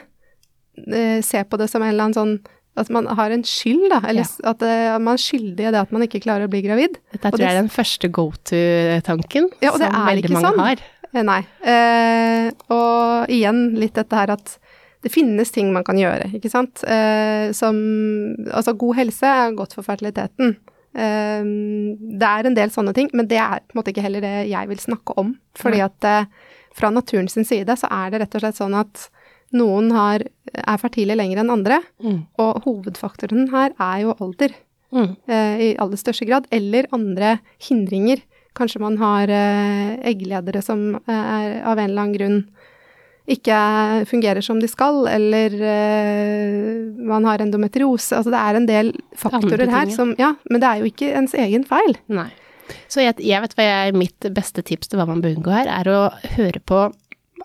eh, 0.89 1.21
ser 1.23 1.45
på 1.51 1.59
det 1.61 1.69
som 1.71 1.83
en 1.83 1.93
eller 1.93 2.09
annen 2.09 2.17
sånn 2.19 2.39
at 2.81 2.89
man 2.95 3.07
har 3.19 3.33
en 3.35 3.43
skyld, 3.45 3.89
da, 3.91 3.99
eller 4.09 4.23
Ja. 4.25 4.51
at 4.55 4.63
eh, 4.63 4.99
man 5.03 5.15
er 5.19 5.21
skyldig 5.21 5.67
i 5.69 5.73
det 5.75 5.81
at 5.83 5.91
man 5.93 6.03
ikke 6.07 6.21
klarer 6.23 6.47
å 6.47 6.51
bli 6.53 6.63
gravid. 6.65 6.97
Dette 7.13 7.33
tror 7.35 7.43
jeg 7.43 7.51
er 7.51 7.59
den 7.61 7.69
første 7.73 8.09
go 8.15 8.29
to-tanken 8.49 9.51
Ja, 9.61 9.73
som 9.75 9.91
veldig 10.07 10.31
mange 10.33 10.47
sånn. 10.53 10.61
har. 10.63 10.83
Eh, 11.13 11.23
nei. 11.27 11.41
Eh, 11.67 12.51
og 12.71 13.29
igjen 13.35 13.75
litt 13.77 13.95
dette 13.99 14.15
her 14.17 14.31
at 14.37 14.55
det 15.03 15.11
finnes 15.13 15.51
ting 15.51 15.73
man 15.75 15.83
kan 15.85 15.97
gjøre, 15.99 16.31
ikke 16.37 16.51
sant. 16.53 16.83
Eh, 16.87 17.51
som 17.57 17.75
Altså, 18.53 18.75
god 18.79 18.97
helse 19.01 19.27
er 19.27 19.53
godt 19.59 19.75
for 19.75 19.83
fertiliteten. 19.87 20.57
Eh, 20.95 21.43
det 22.21 22.29
er 22.31 22.47
en 22.47 22.55
del 22.55 22.71
sånne 22.71 22.95
ting, 22.97 23.11
men 23.13 23.27
det 23.31 23.39
er 23.43 23.61
på 23.67 23.75
en 23.75 23.81
måte 23.83 23.93
ikke 23.93 24.03
heller 24.07 24.21
det 24.25 24.49
jeg 24.51 24.69
vil 24.71 24.79
snakke 24.79 25.17
om. 25.21 25.35
Fordi 25.59 25.81
at 25.85 26.05
eh, 26.05 26.25
fra 26.75 26.91
naturen 26.91 27.29
sin 27.29 27.45
side 27.45 27.77
så 27.79 27.89
er 27.91 28.11
det 28.11 28.21
rett 28.23 28.35
og 28.35 28.41
slett 28.45 28.59
sånn 28.61 28.75
at 28.79 29.09
noen 29.53 29.91
har, 29.91 30.23
er 30.55 30.79
fertile 30.79 31.17
lenger 31.19 31.41
enn 31.43 31.51
andre, 31.51 31.81
Mm. 32.03 32.27
og 32.39 32.63
hovedfaktoren 32.65 33.49
her 33.51 33.73
er 33.79 34.03
jo 34.05 34.15
alder 34.21 34.55
Mm. 34.93 35.17
eh, 35.29 35.57
i 35.61 35.77
aller 35.79 35.97
største 35.97 36.27
grad, 36.27 36.47
eller 36.51 36.87
andre 36.93 37.41
hindringer. 37.59 38.23
Kanskje 38.55 38.81
man 38.81 38.97
har 38.99 39.29
eh, 39.31 39.97
eggledere 40.11 40.63
som 40.63 40.97
eh, 40.97 41.13
er 41.13 41.63
av 41.65 41.79
en 41.79 41.91
eller 41.91 42.03
annen 42.03 42.17
grunn 42.19 42.41
ikke 43.31 44.07
fungerer 44.11 44.43
som 44.43 44.59
de 44.59 44.67
skal, 44.67 45.05
eller 45.07 45.53
eh, 45.55 46.91
man 47.07 47.25
har 47.29 47.39
endometriose. 47.45 48.17
Altså 48.17 48.33
det 48.33 48.41
er 48.41 48.59
en 48.59 48.67
del 48.67 48.93
faktorer 49.15 49.71
her 49.71 49.91
som 49.95 50.15
Ja, 50.19 50.33
men 50.51 50.61
det 50.63 50.67
er 50.71 50.81
jo 50.83 50.89
ikke 50.91 51.13
ens 51.15 51.35
egen 51.39 51.65
feil. 51.69 51.95
Nei. 52.09 52.31
Så 52.91 53.05
jeg, 53.05 53.19
jeg 53.25 53.45
vet 53.45 53.55
hva 53.59 53.69
jeg, 53.69 53.95
mitt 53.99 54.31
beste 54.35 54.65
tips 54.67 54.91
til 54.91 55.01
hva 55.01 55.09
man 55.11 55.23
bør 55.25 55.39
unngå 55.39 55.55
her, 55.55 55.71
er 55.81 55.91
å 55.93 56.01
høre 56.37 56.63
på 56.65 56.89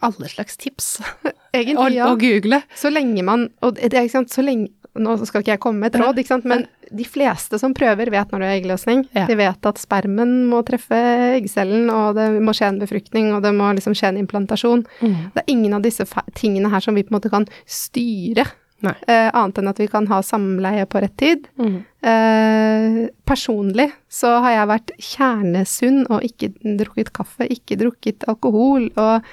alle 0.03 0.29
slags 0.29 0.57
tips. 0.57 0.97
Egentlig, 1.55 1.77
og, 1.79 1.93
ja. 1.95 2.07
og 2.11 2.19
google. 2.19 2.61
Så 2.75 2.91
lenge 2.91 3.23
man 3.23 3.45
Og 3.63 3.77
det 3.77 3.93
er 3.93 4.03
ikke 4.03 4.17
sant, 4.17 4.33
så 4.33 4.43
lenge 4.43 4.73
Nå 4.95 5.13
skal 5.27 5.43
ikke 5.43 5.53
jeg 5.53 5.59
komme 5.63 5.83
med 5.83 5.91
et 5.91 5.99
råd, 5.99 6.19
ikke 6.21 6.31
sant, 6.31 6.45
men 6.47 6.61
de 6.95 7.03
fleste 7.03 7.57
som 7.59 7.73
prøver, 7.75 8.07
vet 8.13 8.29
når 8.31 8.39
det 8.39 8.47
er 8.47 8.59
eggløsning. 8.61 9.01
Ja. 9.11 9.25
De 9.27 9.35
vet 9.35 9.67
at 9.67 9.81
spermen 9.81 10.45
må 10.47 10.61
treffe 10.63 10.95
eggcellen, 11.35 11.89
og 11.91 12.15
det 12.15 12.29
må 12.39 12.53
skje 12.55 12.69
en 12.71 12.79
befruktning, 12.79 13.33
og 13.35 13.43
det 13.43 13.51
må 13.57 13.73
liksom 13.75 13.91
skje 13.97 14.13
en 14.13 14.21
implantasjon. 14.21 14.85
Mm. 15.01 15.17
Det 15.35 15.43
er 15.43 15.51
ingen 15.51 15.75
av 15.75 15.83
disse 15.83 16.07
tingene 16.39 16.71
her 16.71 16.85
som 16.85 16.95
vi 16.95 17.03
på 17.03 17.11
en 17.11 17.17
måte 17.17 17.33
kan 17.33 17.43
styre. 17.67 18.47
Eh, 18.83 19.29
annet 19.33 19.57
enn 19.61 19.67
at 19.71 19.79
vi 19.79 19.87
kan 19.87 20.07
ha 20.07 20.19
samleie 20.21 20.85
på 20.85 21.01
rett 21.01 21.15
tid. 21.17 21.47
Mm. 21.57 21.77
Eh, 22.05 23.09
personlig 23.25 23.91
så 24.11 24.35
har 24.43 24.51
jeg 24.59 24.67
vært 24.73 24.91
kjernesunn 24.99 26.01
og 26.11 26.23
ikke 26.27 26.51
drukket 26.77 27.13
kaffe, 27.15 27.47
ikke 27.49 27.77
drukket 27.81 28.25
alkohol, 28.27 28.89
og 28.97 29.23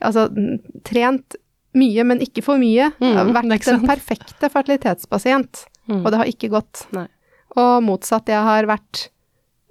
altså 0.00 0.28
trent 0.84 1.36
mye, 1.78 2.04
men 2.04 2.20
ikke 2.24 2.42
for 2.42 2.58
mye. 2.58 2.90
Mm, 2.98 3.06
Jeg 3.12 3.16
har 3.18 3.32
vært 3.36 3.64
den 3.68 3.86
perfekte 3.86 4.50
fertilitetspasient, 4.50 5.66
Mm. 5.88 6.04
og 6.04 6.10
det 6.12 6.18
har 6.18 6.26
ikke 6.26 6.50
gått. 6.52 6.86
Nei. 6.92 7.06
Og 7.56 7.82
motsatt, 7.82 8.26
jeg 8.28 8.42
har 8.44 8.66
vært 8.66 9.08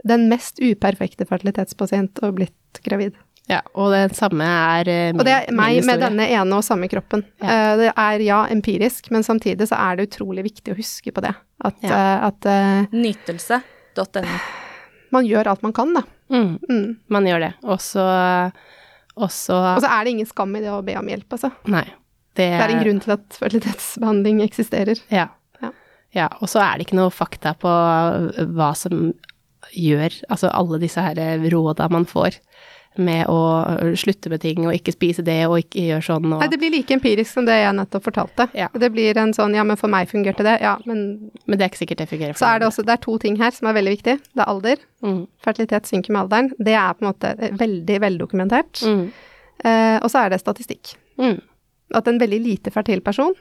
den 0.08 0.30
mest 0.30 0.58
uperfekte 0.60 1.28
fertilitetspasient 1.28 2.20
og 2.24 2.36
blitt 2.40 2.80
gravid. 2.84 3.14
Ja, 3.48 3.62
og 3.80 3.94
det 3.94 4.16
samme 4.18 4.44
er 4.44 4.90
min, 5.14 5.22
Og 5.22 5.26
det 5.26 5.34
er 5.34 5.54
meg 5.56 5.78
med 5.88 6.02
denne 6.04 6.26
ene 6.28 6.58
og 6.58 6.66
samme 6.68 6.90
kroppen. 6.92 7.24
Ja. 7.40 7.48
Eh, 7.72 7.78
Det 7.80 7.92
er 7.96 8.20
ja, 8.26 8.42
empirisk, 8.52 9.10
men 9.12 9.24
samtidig 9.24 9.70
så 9.70 9.78
er 9.80 9.96
det 10.02 10.10
utrolig 10.10 10.44
viktig 10.50 10.74
å 10.74 10.78
huske 10.78 11.14
på 11.16 11.22
det. 11.24 11.32
At, 11.64 11.76
Ja. 11.82 11.94
eh, 11.96 12.26
at 12.28 12.46
uh, 12.46 12.88
Nytelse.no. 12.92 14.40
man 15.16 15.26
gjør 15.26 15.48
alt 15.54 15.64
man 15.64 15.74
kan, 15.74 15.94
da. 15.94 16.04
Mm, 16.30 16.60
Mm. 16.70 16.98
man 17.08 17.24
gjør 17.26 17.40
det. 17.40 17.54
Og 17.64 17.80
så 17.80 18.52
Og 19.18 19.30
så 19.32 19.88
er 19.90 20.04
det 20.04 20.12
ingen 20.12 20.26
skam 20.28 20.56
i 20.56 20.60
det 20.62 20.70
å 20.70 20.84
be 20.86 20.94
om 21.00 21.08
hjelp, 21.08 21.30
altså. 21.32 21.52
Nei. 21.66 21.86
Det, 22.36 22.52
Det 22.52 22.62
er 22.62 22.70
en 22.76 22.84
grunn 22.84 23.00
til 23.02 23.14
at 23.16 23.30
fertilitetsbehandling 23.40 24.42
eksisterer. 24.44 25.00
Ja. 25.10 25.30
Ja. 25.64 25.72
ja. 26.14 26.28
Og 26.42 26.48
så 26.52 26.60
er 26.62 26.78
det 26.78 26.86
ikke 26.86 27.00
noe 27.00 27.10
fakta 27.10 27.56
på 27.58 27.72
hva 28.54 28.76
som 28.78 29.14
gjør 29.74 30.14
Altså 30.30 30.48
alle 30.54 30.78
disse 30.80 31.02
her 31.02 31.16
råda 31.52 31.90
man 31.92 32.06
får 32.06 32.38
med 33.02 33.30
å 33.32 33.40
slutte 34.00 34.32
med 34.32 34.42
ting 34.44 34.66
og 34.66 34.76
ikke 34.76 34.94
spise 34.96 35.26
det 35.26 35.40
og 35.48 35.60
ikke 35.62 35.86
gjøre 35.90 36.06
sånn 36.08 36.28
og 36.30 36.42
Nei, 36.42 36.50
det 36.52 36.60
blir 36.62 36.74
like 36.74 36.96
empirisk 36.96 37.32
som 37.34 37.48
det 37.48 37.58
jeg 37.60 37.76
nettopp 37.78 38.06
fortalte. 38.08 38.48
Ja. 38.58 38.70
Det 38.74 38.90
blir 38.94 39.18
en 39.22 39.34
sånn 39.36 39.56
ja, 39.58 39.66
men 39.68 39.80
for 39.80 39.92
meg 39.92 40.10
fungerte 40.12 40.46
det, 40.48 40.58
ja, 40.64 40.78
men 40.86 41.32
Men 41.46 41.58
det 41.58 41.66
er 41.66 41.72
ikke 41.72 41.84
sikkert 41.84 42.04
det 42.04 42.10
fungerer 42.12 42.36
for 42.36 42.44
så 42.44 42.54
er 42.54 42.62
det 42.62 42.70
også 42.70 42.86
Det 42.88 42.96
er 42.96 43.04
to 43.04 43.18
ting 43.22 43.38
her 43.40 43.52
som 43.56 43.70
er 43.70 43.78
veldig 43.78 43.94
viktig. 43.98 44.16
Det 44.34 44.44
er 44.44 44.52
alder. 44.52 44.82
Mm. 45.06 45.20
Fertilitet 45.44 45.90
synker 45.90 46.14
med 46.14 46.22
alderen. 46.26 46.52
Det 46.58 46.76
er 46.78 46.96
på 46.96 47.06
en 47.06 47.10
måte 47.12 47.52
veldig 47.60 48.00
veldokumentert. 48.04 48.82
Mm. 48.86 49.04
Eh, 49.64 49.98
og 50.02 50.10
så 50.12 50.24
er 50.24 50.34
det 50.34 50.42
statistikk. 50.42 50.96
Mm. 51.22 51.40
At 51.98 52.08
en 52.10 52.20
veldig 52.22 52.40
lite 52.44 52.74
fertil 52.74 53.02
person 53.06 53.36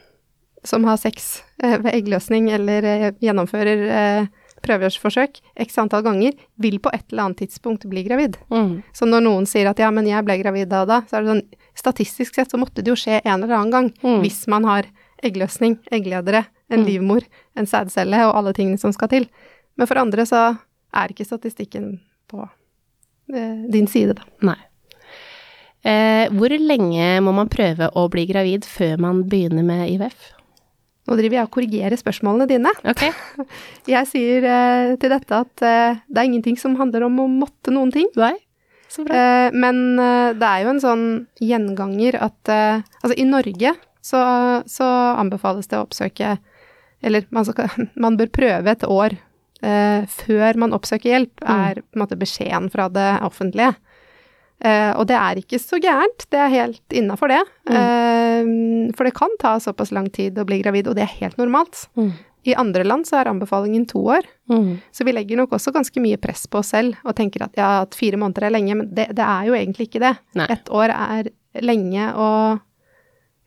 som 0.66 0.84
har 0.84 0.98
sex 1.00 1.42
eh, 1.62 1.78
ved 1.78 1.92
eggløsning 1.94 2.50
eller 2.54 2.86
eh, 2.90 3.06
gjennomfører 3.22 3.86
eh, 4.00 4.28
prøveforsøk 4.66 5.40
x 5.64 5.78
antall 5.78 6.02
ganger, 6.06 6.34
vil 6.58 6.76
på 6.82 6.90
et 6.92 7.04
eller 7.12 7.28
annet 7.28 7.40
tidspunkt 7.44 7.86
bli 7.88 8.02
gravid. 8.06 8.36
Mm. 8.50 8.82
Så 8.92 9.06
når 9.08 9.24
noen 9.24 9.46
sier 9.48 9.70
at 9.70 9.78
ja, 9.80 9.88
men 9.94 10.06
jeg 10.10 10.24
ble 10.26 10.36
gravid 10.42 10.68
da 10.68 10.82
og 10.84 10.88
da, 10.90 11.00
så 11.08 11.16
er 11.20 11.22
det 11.26 11.32
sånn 11.34 11.46
Statistisk 11.76 12.34
sett 12.38 12.48
så 12.50 12.56
måtte 12.56 12.80
det 12.80 12.88
jo 12.88 12.94
skje 12.96 13.18
en 13.22 13.42
eller 13.44 13.52
annen 13.54 13.70
gang 13.74 13.88
Mm. 14.02 14.22
hvis 14.22 14.46
man 14.48 14.64
har 14.64 14.86
eggløsning, 15.22 15.78
eggledere, 15.92 16.46
en 16.70 16.80
Mm. 16.80 16.86
livmor, 16.86 17.22
en 17.54 17.66
sædcelle 17.66 18.16
og 18.26 18.34
alle 18.34 18.52
tingene 18.56 18.78
som 18.80 18.92
skal 18.92 19.08
til. 19.08 19.26
Men 19.76 19.86
for 19.86 19.98
andre 20.00 20.22
så 20.24 20.58
er 20.94 21.08
ikke 21.12 21.26
statistikken 21.28 22.00
på 22.28 22.48
eh, 23.34 23.66
din 23.70 23.86
side, 23.86 24.14
da. 24.16 24.22
Nei. 24.40 24.56
Eh, 25.84 26.28
hvor 26.34 26.48
lenge 26.50 27.20
må 27.22 27.32
man 27.34 27.48
prøve 27.52 27.90
å 27.94 28.08
bli 28.10 28.24
gravid 28.26 28.64
før 28.66 28.98
man 28.98 29.22
begynner 29.28 29.62
med 29.66 29.90
IVF? 29.92 30.32
Nå 31.06 31.14
driver 31.18 31.36
jeg 31.38 31.46
og 31.46 31.52
korrigerer 31.54 31.96
spørsmålene 32.00 32.48
dine. 32.50 32.72
Okay. 32.82 33.12
Jeg 33.94 34.08
sier 34.10 34.46
eh, 34.50 34.94
til 34.98 35.12
dette 35.12 35.38
at 35.44 35.62
eh, 35.62 36.00
det 36.10 36.18
er 36.22 36.26
ingenting 36.26 36.56
som 36.58 36.74
handler 36.80 37.04
om 37.06 37.20
å 37.22 37.28
måtte 37.30 37.70
noen 37.74 37.92
ting. 37.94 38.08
Nei. 38.18 38.32
Så 38.90 39.04
bra. 39.06 39.14
Eh, 39.14 39.54
men 39.54 39.78
eh, 40.02 40.32
det 40.38 40.48
er 40.50 40.64
jo 40.64 40.72
en 40.72 40.82
sånn 40.82 41.04
gjenganger 41.42 42.18
at 42.26 42.50
eh, 42.50 42.82
Altså, 43.02 43.14
i 43.18 43.26
Norge 43.28 43.72
så, 44.06 44.20
så 44.70 44.86
anbefales 45.18 45.66
det 45.70 45.78
å 45.80 45.84
oppsøke 45.86 46.36
Eller 47.02 47.26
man, 47.34 47.46
skal, 47.48 47.70
man 48.04 48.18
bør 48.18 48.30
prøve 48.34 48.70
et 48.74 48.84
år 48.86 49.16
eh, 49.62 50.06
før 50.10 50.58
man 50.62 50.74
oppsøker 50.76 51.12
hjelp, 51.12 51.34
Mm. 51.46 51.50
er 51.70 51.80
på 51.82 51.98
en 51.98 52.02
måte 52.02 52.18
beskjeden 52.18 52.70
fra 52.72 52.88
det 52.90 53.08
offentlige. 53.26 53.74
Eh, 54.64 54.92
og 54.96 55.04
det 55.10 55.16
er 55.20 55.40
ikke 55.42 55.58
så 55.60 55.76
gærent, 55.82 56.24
det 56.32 56.38
er 56.40 56.48
helt 56.54 56.94
innafor 56.96 57.28
det. 57.28 57.42
Mm. 57.68 57.76
Eh, 57.76 58.94
for 58.96 59.04
det 59.04 59.14
kan 59.18 59.34
ta 59.40 59.56
såpass 59.60 59.92
lang 59.92 60.08
tid 60.10 60.38
å 60.40 60.46
bli 60.48 60.62
gravid, 60.62 60.88
og 60.88 60.96
det 60.96 61.04
er 61.04 61.18
helt 61.20 61.36
normalt. 61.40 61.86
Mm. 61.98 62.12
I 62.46 62.54
andre 62.54 62.84
land 62.86 63.08
så 63.08 63.18
er 63.18 63.28
anbefalingen 63.32 63.88
to 63.90 63.98
år. 64.14 64.26
Mm. 64.48 64.76
Så 64.94 65.04
vi 65.04 65.12
legger 65.12 65.36
nok 65.40 65.56
også 65.56 65.72
ganske 65.74 66.00
mye 66.00 66.16
press 66.22 66.46
på 66.46 66.60
oss 66.60 66.70
selv 66.76 66.94
og 67.04 67.16
tenker 67.18 67.42
at 67.42 67.58
ja, 67.58 67.80
at 67.82 67.96
fire 67.98 68.16
måneder 68.22 68.46
er 68.46 68.54
lenge, 68.54 68.76
men 68.78 68.92
det, 68.94 69.08
det 69.18 69.24
er 69.26 69.48
jo 69.48 69.56
egentlig 69.58 69.88
ikke 69.90 70.04
det. 70.04 70.14
Nei. 70.38 70.46
Ett 70.54 70.70
år 70.70 70.94
er 70.94 71.32
lenge 71.66 72.06
og 72.14 72.60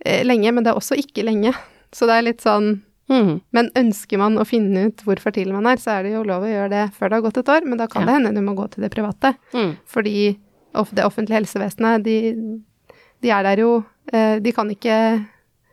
eh, 0.05 0.21
Lenge, 0.27 0.51
men 0.51 0.65
det 0.65 0.73
er 0.73 0.79
også 0.81 0.99
ikke 0.99 1.23
lenge. 1.25 1.55
Så 1.95 2.05
det 2.05 2.19
er 2.19 2.29
litt 2.29 2.45
sånn 2.45 2.77
Mm. 3.09 3.39
Men 3.49 3.71
ønsker 3.73 4.19
man 4.21 4.35
å 4.37 4.43
finne 4.45 4.83
ut 4.85 4.99
hvor 5.01 5.17
fertil 5.17 5.49
man 5.49 5.65
er, 5.65 5.79
så 5.81 5.95
er 5.95 6.03
det 6.05 6.11
jo 6.11 6.19
lov 6.29 6.43
å 6.45 6.49
gjøre 6.51 6.69
det 6.69 6.81
før 6.93 7.09
det 7.09 7.15
har 7.17 7.23
gått 7.25 7.39
et 7.41 7.47
år, 7.49 7.65
men 7.65 7.79
da 7.79 7.87
kan 7.89 8.03
Ja. 8.03 8.05
det 8.05 8.13
hende 8.19 8.33
du 8.37 8.41
må 8.45 8.53
gå 8.53 8.67
til 8.69 8.83
det 8.85 8.91
private. 8.93 9.31
Mm. 9.49 9.71
Fordi 9.89 10.37
det 10.73 11.05
offentlige 11.05 11.39
helsevesenet, 11.41 12.03
de, 12.05 12.17
de 13.23 13.29
er 13.33 13.43
der 13.43 13.57
jo 13.63 13.71
eh, 14.13 14.39
De 14.39 14.51
kan 14.55 14.69
ikke 14.71 15.25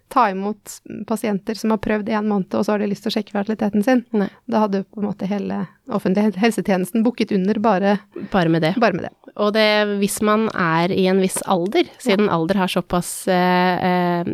ta 0.09 0.29
imot 0.31 0.77
pasienter 1.09 1.59
som 1.59 1.73
har 1.75 1.81
prøvd 1.83 2.09
en 2.15 2.29
måned, 2.31 2.55
og 2.55 2.63
så 2.65 2.73
har 2.77 2.79
de 2.79 2.87
lyst 2.87 3.03
til 3.03 3.11
å 3.11 3.15
sjekke 3.17 3.35
fertiliteten 3.35 3.83
sin. 3.83 4.05
Nei. 4.15 4.29
Da 4.47 4.61
hadde 4.63 4.79
jo 4.85 4.87
på 4.95 5.01
en 5.03 5.09
måte 5.09 5.27
hele 5.27 5.65
offentlige 5.91 6.31
helsetjenesten 6.45 7.03
bukket 7.03 7.33
under 7.35 7.59
bare, 7.59 7.97
Bare 8.31 8.49
med 8.53 8.63
det. 8.63 8.75
bare 8.79 8.95
med 8.95 9.09
det. 9.09 9.13
Og 9.37 9.51
det, 9.57 9.67
hvis 9.99 10.21
man 10.25 10.47
er 10.55 10.95
i 10.95 11.09
en 11.11 11.19
viss 11.21 11.41
alder, 11.51 11.91
siden 11.99 12.31
alder 12.33 12.63
har 12.63 12.71
såpass 12.71 13.11
eh, 13.29 13.89
eh, 13.91 14.31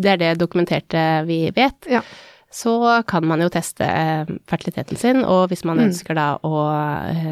det 0.00 0.12
er 0.12 0.20
det 0.20 0.34
dokumenterte 0.42 1.06
vi 1.26 1.46
vet, 1.56 1.88
Ja. 1.90 2.04
Så 2.50 3.02
kan 3.06 3.24
man 3.30 3.40
jo 3.40 3.48
teste 3.48 3.86
eh, 3.86 4.26
fertiliteten 4.50 4.96
sin, 4.98 5.20
og 5.24 5.48
hvis 5.52 5.64
man 5.64 5.78
Mm. 5.78 5.84
ønsker 5.88 6.14
da 6.18 6.38
å 6.42 6.52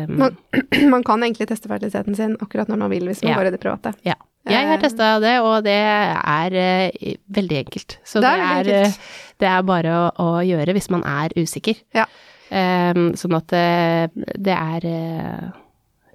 um, 0.07 0.17
Man, 0.17 0.37
man 0.95 1.03
kan 1.03 1.21
egentlig 1.27 1.49
teste 1.51 1.67
fertiliteten 1.69 2.15
sin 2.17 2.37
akkurat 2.41 2.69
når 2.71 2.79
man 2.79 2.91
vil, 2.91 3.07
hvis 3.11 3.23
man 3.25 3.33
Ja. 3.33 3.39
går 3.41 3.47
i 3.47 3.51
det 3.57 3.61
private. 3.61 3.95
Ja. 4.05 4.15
Jeg 4.49 4.65
har 4.67 4.77
Eh. 4.79 4.81
testa 4.81 5.19
det, 5.21 5.41
og 5.43 5.65
det 5.65 5.75
er 5.75 6.55
uh, 6.55 7.15
veldig 7.35 7.59
enkelt. 7.67 7.99
Så 8.05 8.21
Det 8.23 8.23
det 8.23 8.31
er 8.31 8.41
er, 8.45 8.63
veldig 8.63 8.77
enkelt. 8.79 9.01
det 9.41 9.49
er 9.49 9.63
bare 9.63 9.91
å, 9.99 10.13
å 10.19 10.29
gjøre 10.47 10.73
hvis 10.79 10.91
man 10.91 11.03
er 11.05 11.29
usikker. 11.37 11.77
Ja. 11.95 12.07
Um, 12.51 13.13
sånn 13.19 13.37
at 13.37 13.49
det, 13.49 14.11
det 14.39 14.55
er 14.57 14.87
uh, 14.89 15.51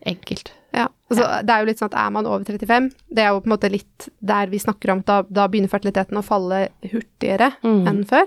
enkelt. 0.05 0.51
Ja, 0.73 0.87
altså, 1.11 1.27
Det 1.45 1.53
er 1.53 1.59
jo 1.61 1.67
litt 1.69 1.77
sånn 1.79 1.91
at 1.93 1.99
er 2.07 2.09
man 2.15 2.25
over 2.25 2.43
35, 2.47 2.87
det 3.13 3.21
er 3.23 3.29
jo 3.29 3.41
på 3.43 3.45
en 3.51 3.53
måte 3.53 3.69
litt 3.69 4.07
der 4.25 4.47
vi 4.49 4.57
snakker 4.57 4.89
om 4.95 5.03
at 5.03 5.05
da, 5.05 5.19
da 5.29 5.45
begynner 5.47 5.69
fertiliteten 5.69 6.17
å 6.17 6.23
falle 6.25 6.69
hurtigere 6.89 7.51
Mm. 7.61 7.83
enn 7.91 8.01
før. 8.09 8.25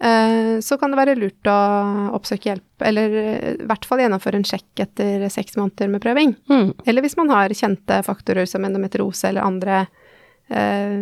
Eh, 0.00 0.60
så 0.60 0.78
kan 0.80 0.92
det 0.92 0.96
være 0.96 1.16
lurt 1.18 1.48
å 1.50 1.58
oppsøke 2.16 2.48
hjelp, 2.48 2.84
eller 2.88 3.16
eh, 3.20 3.48
i 3.60 3.66
hvert 3.68 3.84
fall 3.84 4.00
gjennomføre 4.00 4.40
en 4.40 4.46
sjekk 4.48 4.84
etter 4.86 5.26
seks 5.32 5.58
måneder 5.60 5.90
med 5.92 6.00
prøving. 6.00 6.32
Mm. 6.48 6.70
Eller 6.88 7.04
hvis 7.04 7.18
man 7.20 7.32
har 7.34 7.52
kjente 7.52 8.00
faktorer 8.06 8.48
som 8.48 8.64
endometriose 8.64 9.28
eller 9.28 9.44
andre 9.44 9.82
eh, 10.48 10.94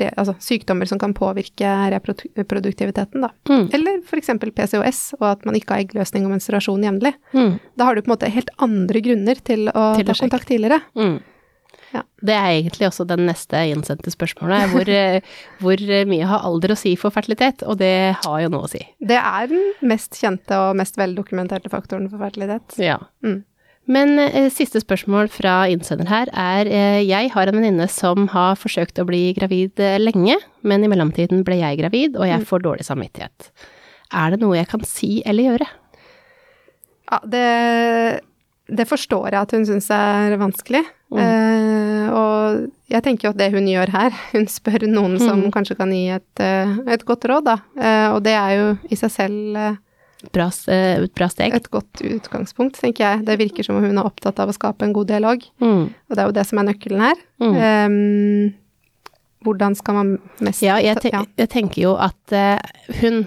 re, 0.00 0.08
altså 0.16 0.34
sykdommer 0.40 0.88
som 0.88 1.00
kan 1.02 1.12
påvirke 1.16 1.74
reproduktiviteten, 1.92 3.26
da. 3.26 3.34
Mm. 3.52 3.66
Eller 3.76 4.00
f.eks. 4.00 4.32
PCOS, 4.40 5.02
og 5.20 5.28
at 5.34 5.44
man 5.48 5.58
ikke 5.58 5.76
har 5.76 5.84
eggløsning 5.84 6.24
og 6.24 6.32
menstruasjon 6.32 6.88
jevnlig. 6.88 7.12
Mm. 7.36 7.58
Da 7.76 7.90
har 7.90 7.94
du 7.94 8.00
på 8.00 8.08
en 8.08 8.14
måte 8.14 8.32
helt 8.32 8.54
andre 8.64 9.04
grunner 9.04 9.44
til 9.44 9.68
å 9.68 9.90
Til 9.98 10.08
ta 10.08 10.16
kontakt 10.24 10.48
tidligere. 10.48 10.80
Mm. 10.96 11.18
Ja. 11.92 12.02
Det 12.24 12.32
er 12.34 12.48
egentlig 12.56 12.86
også 12.88 13.04
den 13.06 13.26
neste 13.28 13.60
innsendte 13.68 14.10
spørsmålet. 14.14 14.68
Hvor, 14.72 14.88
eh, 14.88 15.20
hvor 15.60 15.82
mye 16.08 16.26
har 16.30 16.44
alder 16.48 16.72
å 16.72 16.78
si 16.80 16.94
for 16.96 17.12
fertilitet? 17.14 17.62
Og 17.68 17.76
det 17.82 18.16
har 18.24 18.38
jo 18.44 18.48
noe 18.54 18.64
å 18.64 18.70
si. 18.72 18.80
Det 19.00 19.18
er 19.20 19.48
den 19.52 19.72
mest 19.92 20.16
kjente 20.20 20.56
og 20.56 20.76
mest 20.80 20.96
veldokumenterte 21.00 21.68
faktoren 21.72 22.08
for 22.08 22.22
fertilitet. 22.22 22.78
Ja. 22.80 22.96
Mm. 23.24 23.42
Men 23.92 24.14
eh, 24.22 24.46
siste 24.54 24.78
spørsmål 24.78 25.26
fra 25.34 25.64
innsender 25.68 26.06
her 26.06 26.28
er 26.38 26.68
eh, 26.70 27.00
Jeg 27.02 27.32
har 27.34 27.50
en 27.50 27.56
venninne 27.58 27.88
som 27.90 28.28
har 28.30 28.54
forsøkt 28.56 29.00
å 29.02 29.06
bli 29.08 29.32
gravid 29.34 29.80
eh, 29.82 29.96
lenge, 29.98 30.36
men 30.62 30.84
i 30.86 30.90
mellomtiden 30.92 31.42
ble 31.44 31.58
jeg 31.60 31.80
gravid, 31.82 32.14
og 32.16 32.22
Mm. 32.24 32.30
jeg 32.30 32.46
får 32.46 32.62
dårlig 32.62 32.86
samvittighet. 32.86 33.50
Er 34.14 34.30
det 34.36 34.40
noe 34.44 34.54
jeg 34.60 34.68
kan 34.70 34.84
si 34.86 35.16
eller 35.26 35.50
gjøre? 35.50 35.66
Ja, 37.10 37.18
det, 37.28 38.20
det 38.74 38.86
forstår 38.88 39.30
jeg 39.32 39.40
at 39.42 39.50
hun 39.56 39.64
syns 39.68 39.88
er 39.94 40.36
vanskelig. 40.40 40.82
Mm. 41.12 41.18
Eh, 41.20 42.06
og 42.12 42.70
jeg 42.92 43.02
tenker 43.04 43.28
jo 43.28 43.32
at 43.34 43.40
det 43.40 43.50
hun 43.52 43.66
gjør 43.68 43.90
her, 43.92 44.10
hun 44.32 44.46
spør 44.48 44.86
noen 44.88 45.18
som 45.20 45.42
Mm. 45.42 45.50
kanskje 45.52 45.76
kan 45.76 45.90
gi 45.92 46.06
et, 46.14 46.40
eh, 46.40 46.72
et 46.94 47.04
godt 47.08 47.24
råd, 47.28 47.44
da. 47.44 47.56
Eh, 47.78 48.08
og 48.14 48.22
det 48.24 48.32
er 48.38 48.52
jo 48.58 48.68
i 48.90 48.96
seg 48.96 49.10
selv 49.10 49.56
eh, 49.56 49.76
Bra, 50.32 50.44
eh, 50.70 51.02
bra 51.18 51.26
steg. 51.28 51.52
et 51.54 51.68
godt 51.70 51.98
utgangspunkt, 52.06 52.76
tenker 52.78 53.02
jeg. 53.02 53.24
Det 53.26 53.38
virker 53.40 53.64
som 53.66 53.76
om 53.80 53.82
hun 53.82 53.98
er 53.98 54.06
opptatt 54.06 54.38
av 54.38 54.48
å 54.48 54.54
skape 54.54 54.82
en 54.86 54.92
god 54.94 55.08
dialog, 55.08 55.42
Mm. 55.60 55.88
og 56.08 56.14
det 56.16 56.18
er 56.22 56.26
jo 56.30 56.36
det 56.38 56.46
som 56.46 56.58
er 56.62 56.68
nøkkelen 56.70 57.00
her. 57.02 57.16
Mm. 57.42 57.56
Eh, 57.58 58.52
hvordan 59.44 59.74
skal 59.74 59.94
man 59.98 60.12
mest 60.40 60.62
Ja, 60.62 60.76
jeg, 60.78 61.00
te 61.02 61.10
ja. 61.12 61.24
jeg 61.36 61.48
tenker 61.50 61.82
jo 61.82 61.96
at 61.98 62.36
hun 63.00 63.24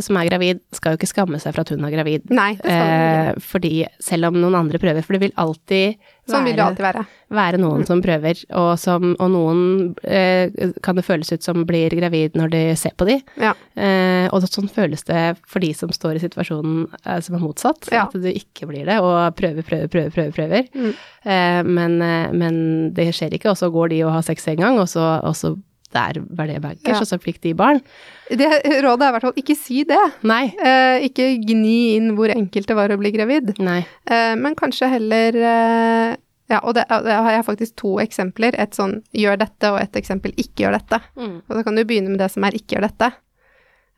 som 0.00 0.16
er 0.16 0.28
gravid, 0.30 0.60
skal 0.72 0.94
jo 0.94 1.00
ikke 1.00 1.10
skamme 1.10 1.40
seg 1.42 1.52
for 1.54 1.60
at 1.66 1.72
hun 1.74 1.84
er 1.84 1.92
gravid. 1.92 2.30
Nei, 2.32 2.52
det 2.56 2.64
skal. 2.64 2.92
Eh, 3.32 3.40
fordi 3.44 3.74
selv 4.00 4.30
om 4.30 4.40
noen 4.40 4.54
andre 4.62 4.78
prøver, 4.82 5.04
for 5.04 5.12
det 5.18 5.24
vil 5.28 5.34
alltid 5.36 5.96
Sånn 6.30 6.44
vil 6.46 6.54
det 6.54 6.62
være, 6.62 6.68
alltid 6.70 6.84
være. 6.86 7.00
være 7.34 7.58
noen 7.58 7.80
som 7.84 7.98
prøver, 8.00 8.38
og, 8.54 8.68
som, 8.78 9.08
og 9.18 9.30
noen 9.34 9.62
eh, 10.06 10.52
kan 10.86 10.94
det 10.94 11.02
føles 11.04 11.32
ut 11.34 11.42
som 11.42 11.64
blir 11.66 11.90
gravid 11.98 12.36
når 12.38 12.52
de 12.52 12.60
ser 12.78 12.94
på 12.94 13.08
de. 13.08 13.16
Ja. 13.42 13.50
Eh, 13.74 14.28
og 14.30 14.46
sånn 14.46 14.70
føles 14.70 15.02
det 15.08 15.24
for 15.50 15.58
de 15.64 15.72
som 15.74 15.90
står 15.90 16.20
i 16.20 16.22
situasjonen 16.22 16.84
eh, 17.02 17.18
som 17.26 17.34
er 17.34 17.42
motsatt, 17.42 17.90
Ja. 17.90 18.04
at 18.06 18.14
du 18.14 18.30
ikke 18.30 18.70
blir 18.70 18.86
det, 18.86 19.00
og 19.02 19.34
prøver, 19.34 19.66
prøver, 19.66 19.90
prøver, 19.90 20.14
prøver, 20.14 20.32
prøver. 20.38 20.70
Mm. 20.78 20.94
Eh, 21.26 21.60
men, 21.66 21.98
eh, 22.06 22.30
men 22.38 22.62
det 22.94 23.10
skjer 23.18 23.34
ikke, 23.34 23.50
og 23.50 23.58
så 23.58 23.72
går 23.74 23.90
de 23.96 24.04
og 24.06 24.14
har 24.14 24.22
sex 24.30 24.46
en 24.54 24.62
gang, 24.62 24.78
og 24.78 24.86
så, 24.94 25.02
og 25.26 25.34
så 25.34 25.56
det 25.92 26.60
bankers, 26.64 26.88
Ja. 26.88 26.98
og 27.00 27.06
så 27.06 27.18
fikk 27.20 27.40
de 27.44 27.52
barn. 27.54 27.80
Det 28.28 28.48
rådet 28.82 29.02
er 29.04 29.08
i 29.08 29.12
hvert 29.16 29.22
fall 29.28 29.38
ikke 29.42 29.56
si 29.56 29.84
det. 29.84 30.00
Nei. 30.22 30.54
Eh, 30.58 31.04
ikke 31.08 31.26
gni 31.44 31.96
inn 31.96 32.14
hvor 32.16 32.32
enkelt 32.32 32.66
det 32.66 32.76
var 32.76 32.88
å 32.94 32.98
bli 32.98 33.12
gravid, 33.12 33.54
Nei. 33.60 33.80
eh, 34.06 34.34
men 34.36 34.54
kanskje 34.58 34.88
heller 34.90 35.36
eh, 35.36 36.16
Ja, 36.50 36.58
og 36.64 36.74
det, 36.74 36.84
det 36.88 37.14
har 37.16 37.30
jeg 37.32 37.44
faktisk 37.46 37.76
to 37.80 37.94
eksempler. 38.02 38.52
Et 38.60 38.74
sånn 38.76 38.98
gjør 39.16 39.38
dette, 39.40 39.70
og 39.72 39.78
et 39.80 39.94
eksempel 39.96 40.34
ikke 40.36 40.66
gjør 40.66 40.74
dette. 40.76 40.98
Mm. 41.16 41.36
Og 41.48 41.54
da 41.56 41.62
kan 41.64 41.74
du 41.78 41.84
begynne 41.84 42.10
med 42.12 42.18
det 42.20 42.28
som 42.34 42.44
er 42.44 42.52
ikke 42.58 42.76
gjør 42.76 42.88
dette. 42.90 43.08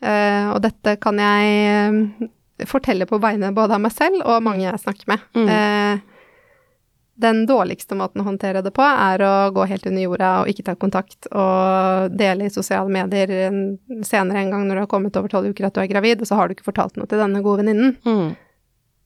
Eh, 0.05 0.51
og 0.53 0.61
dette 0.63 0.95
kan 1.03 1.19
jeg 1.19 1.55
eh, 1.73 2.29
fortelle 2.71 3.09
på 3.11 3.19
vegne 3.19 3.51
både 3.57 3.75
av 3.75 3.83
meg 3.83 3.91
selv 3.97 4.23
og 4.23 4.45
mange 4.47 4.63
jeg 4.69 4.79
snakker 4.85 5.11
med. 5.11 5.25
Mm. 5.35 5.49
Eh, 7.17 7.21
den 7.21 7.47
dårligste 7.47 7.95
måten 7.95 8.21
å 8.21 8.25
håndtere 8.27 8.63
det 8.63 8.73
på, 8.75 8.83
er 8.83 9.19
å 9.23 9.51
gå 9.55 9.67
helt 9.71 9.87
under 9.87 10.03
jorda 10.03 10.31
og 10.43 10.49
ikke 10.51 10.65
ta 10.65 10.75
kontakt 10.75 11.27
og 11.31 12.11
dele 12.19 12.45
i 12.47 12.51
sosiale 12.51 12.91
medier 12.91 13.29
senere 14.03 14.39
en 14.43 14.51
gang 14.51 14.67
når 14.67 14.75
du 14.75 14.81
har 14.81 14.87
kommet 14.91 15.17
over 15.17 15.29
tolv 15.29 15.47
uker 15.53 15.67
at 15.69 15.75
du 15.75 15.81
er 15.81 15.87
gravid, 15.93 16.21
og 16.21 16.27
så 16.27 16.35
har 16.35 16.49
du 16.49 16.55
ikke 16.57 16.67
fortalt 16.73 16.97
noe 16.97 17.07
til 17.07 17.19
denne 17.23 17.43
gode 17.43 17.63
venninnen. 17.63 17.97
Mm. 18.05 18.37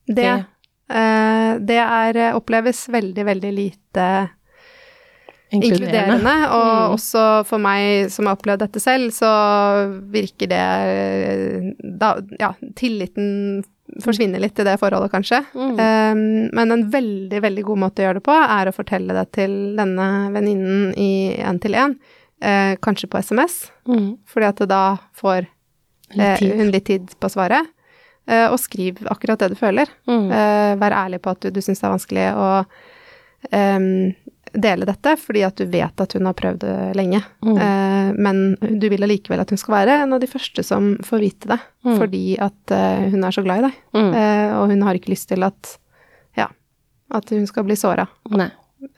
Det, 0.06 0.14
Det- 0.16 0.46
eh, 0.96 1.58
det 1.58 1.76
er, 1.84 2.32
oppleves 2.34 2.86
veldig, 2.88 3.24
veldig 3.28 3.52
lite 3.52 4.30
Inkluderende. 5.50 5.86
inkluderende. 5.88 6.34
Og 6.52 6.68
Mm. 6.68 6.94
også 6.96 7.46
for 7.46 7.58
meg 7.58 8.10
som 8.10 8.26
har 8.26 8.36
opplevd 8.36 8.58
dette 8.60 8.80
selv, 8.80 9.10
så 9.16 9.30
virker 10.12 10.48
det 10.48 11.98
da, 11.98 12.16
Ja, 12.38 12.52
tilliten 12.76 13.64
forsvinner 14.04 14.38
litt 14.40 14.58
i 14.60 14.64
det 14.64 14.78
forholdet, 14.78 15.10
kanskje. 15.10 15.40
Mm. 15.54 15.78
Um, 15.80 16.50
men 16.52 16.72
en 16.72 16.90
veldig, 16.92 17.40
veldig 17.40 17.64
god 17.64 17.78
måte 17.78 18.02
å 18.02 18.06
gjøre 18.08 18.20
det 18.20 18.24
på, 18.28 18.34
er 18.36 18.68
å 18.68 18.74
fortelle 18.76 19.14
det 19.16 19.32
til 19.32 19.54
denne 19.78 20.08
venninnen 20.34 20.92
i 20.96 21.34
én 21.40 21.58
til 21.60 21.72
én. 21.72 21.96
Uh, 22.44 22.76
kanskje 22.84 23.08
på 23.10 23.18
SMS, 23.24 23.70
Mm. 23.88 24.18
fordi 24.28 24.46
at 24.46 24.56
det 24.56 24.68
da 24.68 24.96
får 25.16 25.46
Litt 26.14 26.40
eh, 26.42 26.56
hun 26.56 26.70
litt 26.70 26.84
tid 26.86 27.08
på 27.20 27.28
svaret. 27.28 27.66
Uh, 28.30 28.48
og 28.52 28.58
skriv 28.60 28.96
akkurat 29.08 29.38
det 29.38 29.48
du 29.50 29.56
føler. 29.56 29.86
Mm. 30.06 30.30
Eh, 30.32 30.76
vær 30.76 30.92
ærlig 30.92 31.20
på 31.20 31.30
at 31.30 31.40
du, 31.40 31.50
du 31.50 31.60
syns 31.60 31.80
det 31.80 31.84
er 31.84 31.96
vanskelig 31.96 32.28
å 32.36 32.66
em, 33.52 34.14
dele 34.60 34.86
dette, 34.88 35.14
fordi 35.20 35.42
at 35.46 35.56
du 35.60 35.64
vet 35.70 36.00
at 36.04 36.12
hun 36.16 36.26
har 36.28 36.34
prøvd 36.38 36.58
det 36.64 36.74
lenge. 36.98 37.20
Mm. 37.46 37.56
Eh, 37.64 38.12
men 38.18 38.40
du 38.80 38.88
vil 38.92 39.02
allikevel 39.06 39.40
at 39.42 39.50
hun 39.54 39.60
skal 39.60 39.74
være 39.78 39.96
en 40.04 40.12
av 40.16 40.20
de 40.22 40.28
første 40.30 40.64
som 40.66 40.96
får 41.06 41.22
vite 41.24 41.50
det, 41.54 41.60
Mm. 41.86 41.94
fordi 41.98 42.22
at 42.42 42.72
eh, 42.74 43.04
hun 43.12 43.22
er 43.24 43.30
så 43.32 43.42
glad 43.46 43.58
i 43.62 43.66
deg. 43.68 43.76
Mm. 43.94 44.08
Eh, 44.18 44.56
og 44.58 44.70
hun 44.72 44.82
har 44.82 44.94
ikke 44.98 45.12
lyst 45.14 45.28
til 45.30 45.42
at 45.46 45.78
ja, 46.36 46.48
at 47.14 47.30
hun 47.30 47.46
skal 47.46 47.64
bli 47.64 47.76
såra. 47.78 48.08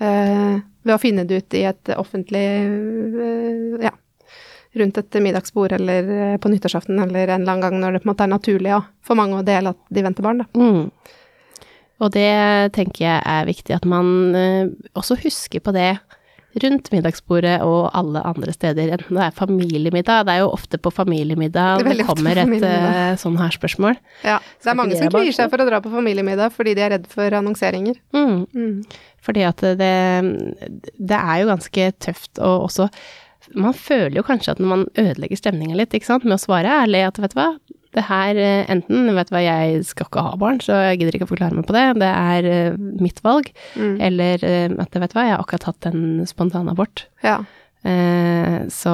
Ved 0.01 0.95
å 0.95 0.99
finne 1.01 1.27
det 1.29 1.43
ut 1.43 1.55
i 1.61 1.65
et 1.69 1.91
offentlig 1.97 2.41
ja, 3.85 3.93
rundt 4.81 4.99
et 4.99 5.19
middagsbord 5.23 5.73
eller 5.77 6.39
på 6.41 6.49
nyttårsaften 6.53 6.99
eller 7.03 7.29
en 7.29 7.43
eller 7.43 7.53
annen 7.53 7.65
gang 7.65 7.79
når 7.83 7.93
det 7.93 8.03
på 8.03 8.09
en 8.09 8.13
måte 8.15 8.27
er 8.27 8.33
naturlig 8.33 8.77
for 9.05 9.19
mange 9.19 9.41
å 9.41 9.45
dele 9.47 9.73
at 9.75 9.81
de 9.91 10.05
venter 10.07 10.23
barn, 10.27 10.45
da. 10.45 10.47
Og 12.01 12.15
det 12.15 12.31
tenker 12.77 13.05
jeg 13.05 13.21
er 13.21 13.49
viktig 13.49 13.77
at 13.77 13.87
man 13.89 14.35
eh, 14.37 14.73
også 14.97 15.19
husker 15.21 15.63
på 15.65 15.75
det 15.77 15.93
rundt 16.59 16.89
middagsbordet 16.91 17.61
og 17.63 17.93
alle 17.95 18.23
andre 18.27 18.53
steder, 18.55 18.91
enten 18.97 19.19
det 19.19 19.27
er 19.29 19.37
familiemiddag, 19.37 20.25
det 20.27 20.35
er 20.35 20.43
jo 20.43 20.51
ofte 20.51 20.81
på 20.83 20.91
familiemiddag 20.91 21.85
Det 21.85 22.01
det, 22.01 22.07
kommer 22.09 22.41
et 22.43 22.67
eh, 22.67 23.15
sånn 23.21 23.39
her 23.39 23.55
spørsmål. 23.55 23.99
Ja, 24.27 24.41
det 24.41 24.73
er 24.73 24.79
mange 24.79 24.99
som 24.99 25.13
kvier 25.13 25.37
seg 25.37 25.53
for 25.53 25.63
å 25.63 25.69
dra 25.69 25.79
på 25.85 25.93
familiemiddag 25.93 26.55
fordi 26.57 26.75
de 26.79 26.87
er 26.87 26.95
redd 26.97 27.09
for 27.11 27.39
annonseringer. 27.39 28.01
Mm. 28.17 28.45
Mm. 28.51 28.77
Fordi 29.23 29.47
at 29.47 29.63
det, 29.79 29.95
det 30.99 31.19
er 31.21 31.43
jo 31.43 31.51
ganske 31.53 31.91
tøft 32.01 32.41
å 32.41 32.55
også 32.67 32.89
Man 33.57 33.75
føler 33.75 34.19
jo 34.19 34.23
kanskje 34.23 34.53
at 34.53 34.61
når 34.63 34.69
man 34.71 34.83
ødelegger 35.01 35.39
stemninga 35.39 35.79
litt, 35.79 35.95
ikke 35.97 36.07
sant, 36.07 36.27
med 36.27 36.37
å 36.37 36.43
svare 36.43 36.71
ærlig 36.85 37.01
at 37.07 37.17
vet 37.19 37.33
du 37.33 37.39
hva, 37.39 37.49
det 37.97 38.05
her 38.07 38.39
eh, 38.39 38.65
enten 38.71 39.09
vet 39.17 39.31
du 39.31 39.35
hva, 39.35 39.41
jeg 39.43 39.85
skal 39.89 40.07
ikke 40.07 40.23
ha 40.27 40.35
barn, 40.39 40.61
så 40.63 40.77
jeg 40.91 41.01
gidder 41.01 41.17
ikke 41.19 41.27
å 41.27 41.33
forklare 41.33 41.57
meg 41.59 41.67
på 41.67 41.75
det, 41.75 41.87
det 42.03 42.11
er 42.11 42.51
eh, 42.51 42.77
mitt 43.03 43.19
valg, 43.27 43.51
Mm. 43.77 43.97
eller 44.01 44.45
eh, 44.47 44.69
at 44.83 44.95
vet 44.95 45.11
du 45.13 45.19
hva, 45.19 45.25
jeg 45.27 45.35
har 45.37 45.43
akkurat 45.43 45.69
hatt 45.73 45.91
en 45.93 46.05
spontanabort. 46.31 47.07
Ja, 47.27 47.41
Eh, 47.81 48.67
så 48.69 48.91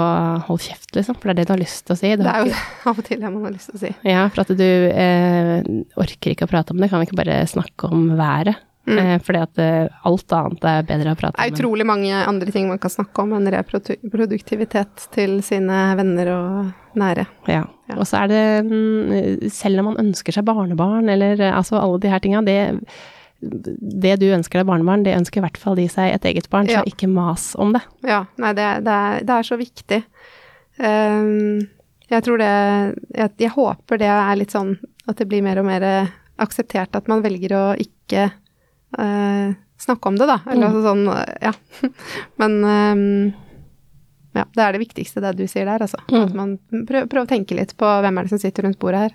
hold 0.46 0.60
kjeft, 0.62 0.92
liksom, 0.94 1.16
for 1.18 1.26
det 1.26 1.32
er 1.32 1.38
det 1.40 1.46
du 1.48 1.52
har 1.56 1.58
lyst 1.58 1.80
til 1.88 1.96
å 1.96 1.98
si. 1.98 2.10
Du 2.14 2.22
det 2.22 2.30
er 2.30 2.44
jo 2.44 2.52
det, 2.52 2.60
av 2.86 3.00
og 3.00 3.04
til 3.08 3.18
det 3.18 3.30
man 3.34 3.42
har 3.42 3.50
lyst 3.56 3.72
til 3.72 3.74
å 3.74 3.80
si. 3.82 3.90
ja, 4.06 4.20
for 4.30 4.44
at 4.44 4.52
du 4.60 4.62
eh, 4.62 5.66
orker 5.98 6.30
ikke 6.30 6.46
å 6.46 6.50
prate 6.52 6.70
om 6.70 6.78
det, 6.78 6.86
kan 6.92 7.02
vi 7.02 7.08
ikke 7.08 7.18
bare 7.18 7.40
snakke 7.50 7.90
om 7.90 8.04
været? 8.14 8.54
Mm. 8.86 8.98
Eh, 9.02 9.16
fordi 9.18 9.40
at 9.42 9.58
eh, 9.58 9.88
alt 10.06 10.32
annet 10.36 10.64
er 10.70 10.84
bedre 10.86 11.14
å 11.14 11.18
prate 11.18 11.34
om. 11.34 11.40
Det 11.40 11.46
er 11.48 11.56
utrolig 11.56 11.86
mange 11.88 12.20
andre 12.22 12.52
ting 12.54 12.68
man 12.70 12.78
kan 12.78 12.92
snakke 12.92 13.24
om 13.24 13.32
enn 13.34 13.50
reproduktivitet 13.50 15.08
til 15.14 15.40
sine 15.42 15.80
venner 15.98 16.30
og 16.30 16.98
nære. 17.00 17.26
Ja. 17.50 17.64
Ja. 17.90 17.96
Og 17.98 18.06
så 18.06 18.22
er 18.22 18.30
det, 18.30 18.44
mm, 18.66 19.50
selv 19.52 19.82
om 19.82 19.90
man 19.90 20.00
ønsker 20.06 20.34
seg 20.34 20.46
barnebarn, 20.46 21.10
eller 21.10 21.40
eh, 21.40 21.54
altså 21.54 21.80
alle 21.80 21.98
de 22.02 22.10
her 22.10 22.22
tinga, 22.22 22.42
det, 22.46 22.58
det 23.42 24.16
du 24.22 24.28
ønsker 24.34 24.62
deg 24.62 24.70
barnebarn, 24.70 25.04
det 25.06 25.16
ønsker 25.18 25.42
i 25.42 25.46
hvert 25.48 25.60
fall 25.60 25.78
de 25.78 25.88
seg 25.90 26.14
et 26.14 26.30
eget 26.30 26.48
barn, 26.50 26.70
Ja. 26.70 26.82
så 26.82 26.90
ikke 26.94 27.10
mas 27.10 27.54
om 27.58 27.74
det. 27.74 27.82
Ja, 28.06 28.24
nei, 28.38 28.54
det, 28.54 28.70
det, 28.86 28.94
er, 28.94 29.26
det 29.26 29.36
er 29.36 29.50
så 29.50 29.58
viktig. 29.60 30.02
Um, 30.78 31.66
jeg 32.06 32.22
tror 32.22 32.38
det 32.38 32.48
jeg, 33.16 33.30
jeg 33.40 33.50
håper 33.54 33.98
det 33.98 34.10
er 34.12 34.34
litt 34.36 34.52
sånn 34.52 34.74
at 35.08 35.16
det 35.16 35.24
blir 35.30 35.40
mer 35.42 35.58
og 35.58 35.64
mer 35.66 35.86
akseptert 36.38 36.94
at 36.94 37.08
man 37.08 37.22
velger 37.24 37.54
å 37.56 37.62
ikke 37.80 38.28
eh, 38.98 39.54
snakke 39.82 40.08
om 40.12 40.16
det, 40.20 40.26
da. 40.30 40.38
Eller 40.46 40.66
Mm. 40.66 40.70
altså 40.70 40.82
sånn, 40.88 41.04
ja. 41.42 41.52
Men 42.40 42.56
ehm, 42.64 43.34
ja, 44.36 44.44
det 44.54 44.62
er 44.64 44.72
det 44.76 44.82
viktigste, 44.84 45.20
det 45.24 45.34
du 45.38 45.46
sier 45.48 45.64
der, 45.68 45.80
altså. 45.84 46.00
Mm. 46.10 46.22
At 46.22 46.34
man 46.36 46.56
prøver, 46.88 47.06
prøv 47.12 47.24
å 47.26 47.30
tenke 47.30 47.56
litt 47.56 47.76
på 47.80 47.88
hvem 48.04 48.18
er 48.18 48.26
det 48.26 48.34
som 48.34 48.42
sitter 48.42 48.66
rundt 48.68 48.78
bordet 48.82 49.06
her. 49.06 49.14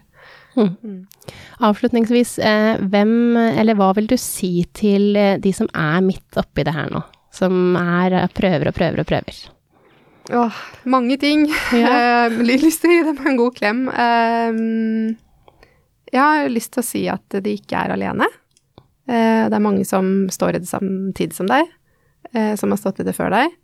Mm. 0.57 0.69
Mm. 0.83 0.99
Avslutningsvis, 1.69 2.35
eh, 2.43 2.77
hvem 2.91 3.13
eller 3.37 3.77
hva 3.79 3.93
vil 3.95 4.07
du 4.11 4.17
si 4.19 4.65
til 4.75 5.15
eh, 5.15 5.37
de 5.41 5.53
som 5.55 5.69
er 5.73 6.01
midt 6.05 6.37
oppi 6.41 6.65
det 6.67 6.73
her 6.75 6.89
nå? 6.91 7.01
Som 7.31 7.77
er 7.79 8.11
eh, 8.19 8.27
prøver 8.35 8.67
og 8.71 8.75
prøver 8.75 8.99
og 9.05 9.07
prøver. 9.07 9.41
Åh, 10.31 10.57
mange 10.85 11.17
ting. 11.21 11.47
Ja. 11.73 12.27
Lyst 12.43 12.83
til 12.83 12.91
å 12.91 12.97
gi 12.97 13.05
dem 13.07 13.21
en 13.31 13.39
god 13.39 13.55
klem. 13.57 13.79
Ehm, 13.89 15.15
jeg 16.11 16.19
har 16.21 16.49
lyst 16.51 16.73
til 16.75 16.83
å 16.83 16.85
si 16.85 17.01
at 17.09 17.39
de 17.41 17.53
ikke 17.55 17.79
er 17.85 17.93
alene. 17.95 18.27
Eh, 19.11 19.47
det 19.49 19.57
er 19.57 19.63
mange 19.63 19.83
som 19.87 20.29
står 20.31 20.55
i 20.55 20.61
det 20.63 20.69
samme 20.69 21.11
tid 21.17 21.35
som 21.35 21.49
deg, 21.51 21.67
eh, 22.31 22.53
som 22.59 22.71
har 22.71 22.79
stått 22.79 23.01
i 23.03 23.07
det 23.07 23.15
før 23.17 23.33
deg. 23.33 23.57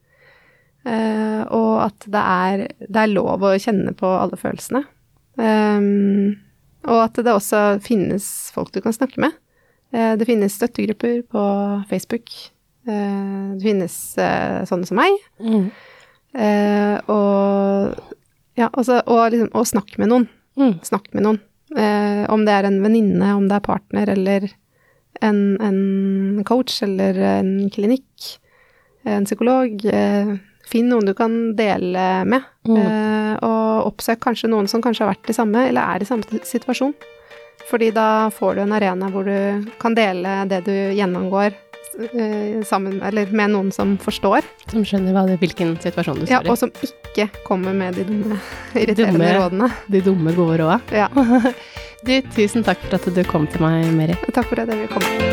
Eh, 0.88 1.42
og 1.56 1.72
at 1.88 2.08
det 2.08 2.24
er, 2.24 2.66
det 2.84 3.04
er 3.04 3.14
lov 3.14 3.44
å 3.44 3.56
kjenne 3.60 3.96
på 3.98 4.12
alle 4.18 4.40
følelsene. 4.40 4.84
Og 6.88 7.00
at 7.04 7.20
det 7.20 7.34
også 7.34 7.62
finnes 7.84 8.26
folk 8.56 8.72
du 8.74 8.80
kan 8.82 8.96
snakke 8.96 9.22
med. 9.22 9.36
Det 9.92 10.26
finnes 10.26 10.56
støttegrupper 10.56 11.20
på 11.30 11.44
Facebook. 11.92 12.32
Det 12.88 13.62
finnes 13.62 13.98
sånne 14.18 14.88
som 14.88 14.98
meg. 14.98 15.20
Mm. 15.38 15.68
Og 17.14 18.02
ja, 18.58 18.72
altså, 18.72 19.04
og, 19.06 19.28
liksom, 19.36 19.52
og 19.54 19.70
snakk 19.70 19.94
med 20.02 20.10
noen. 20.10 20.26
Mm. 20.58 20.80
Snakk 20.88 21.12
med 21.14 21.28
noen. 21.28 21.40
Eh, 21.76 22.24
om 22.34 22.46
det 22.48 22.54
er 22.56 22.68
en 22.68 22.80
venninne, 22.82 23.34
om 23.36 23.46
det 23.50 23.60
er 23.60 23.66
partner, 23.66 24.10
eller 24.16 24.48
en, 25.22 25.58
en 25.62 26.44
coach, 26.48 26.82
eller 26.84 27.18
en 27.40 27.70
klinikk, 27.74 28.38
en 29.08 29.26
psykolog. 29.26 29.86
Eh, 29.86 30.34
finn 30.68 30.90
noen 30.92 31.06
du 31.08 31.14
kan 31.16 31.56
dele 31.56 32.26
med, 32.28 32.44
Mm. 32.68 32.76
eh, 32.76 33.38
og 33.48 33.86
oppsøk 33.94 34.20
kanskje 34.20 34.50
noen 34.52 34.68
som 34.68 34.82
kanskje 34.84 35.06
har 35.06 35.14
vært 35.14 35.30
i 35.32 35.34
samme, 35.38 35.68
eller 35.70 35.82
er 35.96 36.04
i 36.04 36.06
samme 36.10 36.24
situasjon. 36.44 36.94
Fordi 37.70 37.94
da 37.96 38.28
får 38.30 38.56
du 38.56 38.62
en 38.66 38.74
arena 38.76 39.08
hvor 39.10 39.24
du 39.24 39.70
kan 39.80 39.96
dele 39.96 40.42
det 40.52 40.66
du 40.66 40.72
gjennomgår, 40.98 41.54
eh, 42.14 42.62
sammen, 42.68 43.00
eller 43.02 43.32
med 43.32 43.52
noen 43.56 43.72
som 43.74 43.96
forstår. 43.98 44.44
Som 44.70 44.84
skjønner 44.84 45.16
hva 45.16 45.24
det, 45.28 45.40
hvilken 45.40 45.78
situasjon 45.80 46.20
du 46.20 46.26
står 46.26 46.28
i. 46.28 46.36
Ja, 46.36 46.52
og 46.52 46.58
som 46.60 46.72
ikke 46.84 47.30
kommer 47.48 47.74
med 47.74 47.96
de 47.96 48.04
dumme, 48.04 48.38
irriterende 48.76 49.24
Dumme. 49.24 49.34
rådene. 49.40 49.72
De 49.90 50.02
dumme, 50.02 50.36
gode 50.36 50.60
råda. 50.60 50.82
Ja. 50.92 51.08
Du, 52.06 52.22
tusen 52.36 52.64
takk 52.64 52.82
for 52.86 53.00
at 53.00 53.08
du 53.10 53.24
kom 53.26 53.48
til 53.50 53.64
meg, 53.64 53.88
Meri. 53.98 54.18
Takk 54.30 54.52
for 54.52 54.62
at 54.62 54.70
jeg 54.70 54.84
ville 54.84 54.92
komme. 54.92 55.32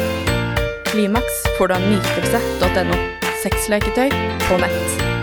Klimaks 0.88 1.42
får 1.58 1.68
du 1.68 1.76
av 1.76 1.88
nytelse.no. 1.90 3.00
Sexleketøy 3.42 4.08
på 4.48 4.62
nett. 4.62 5.13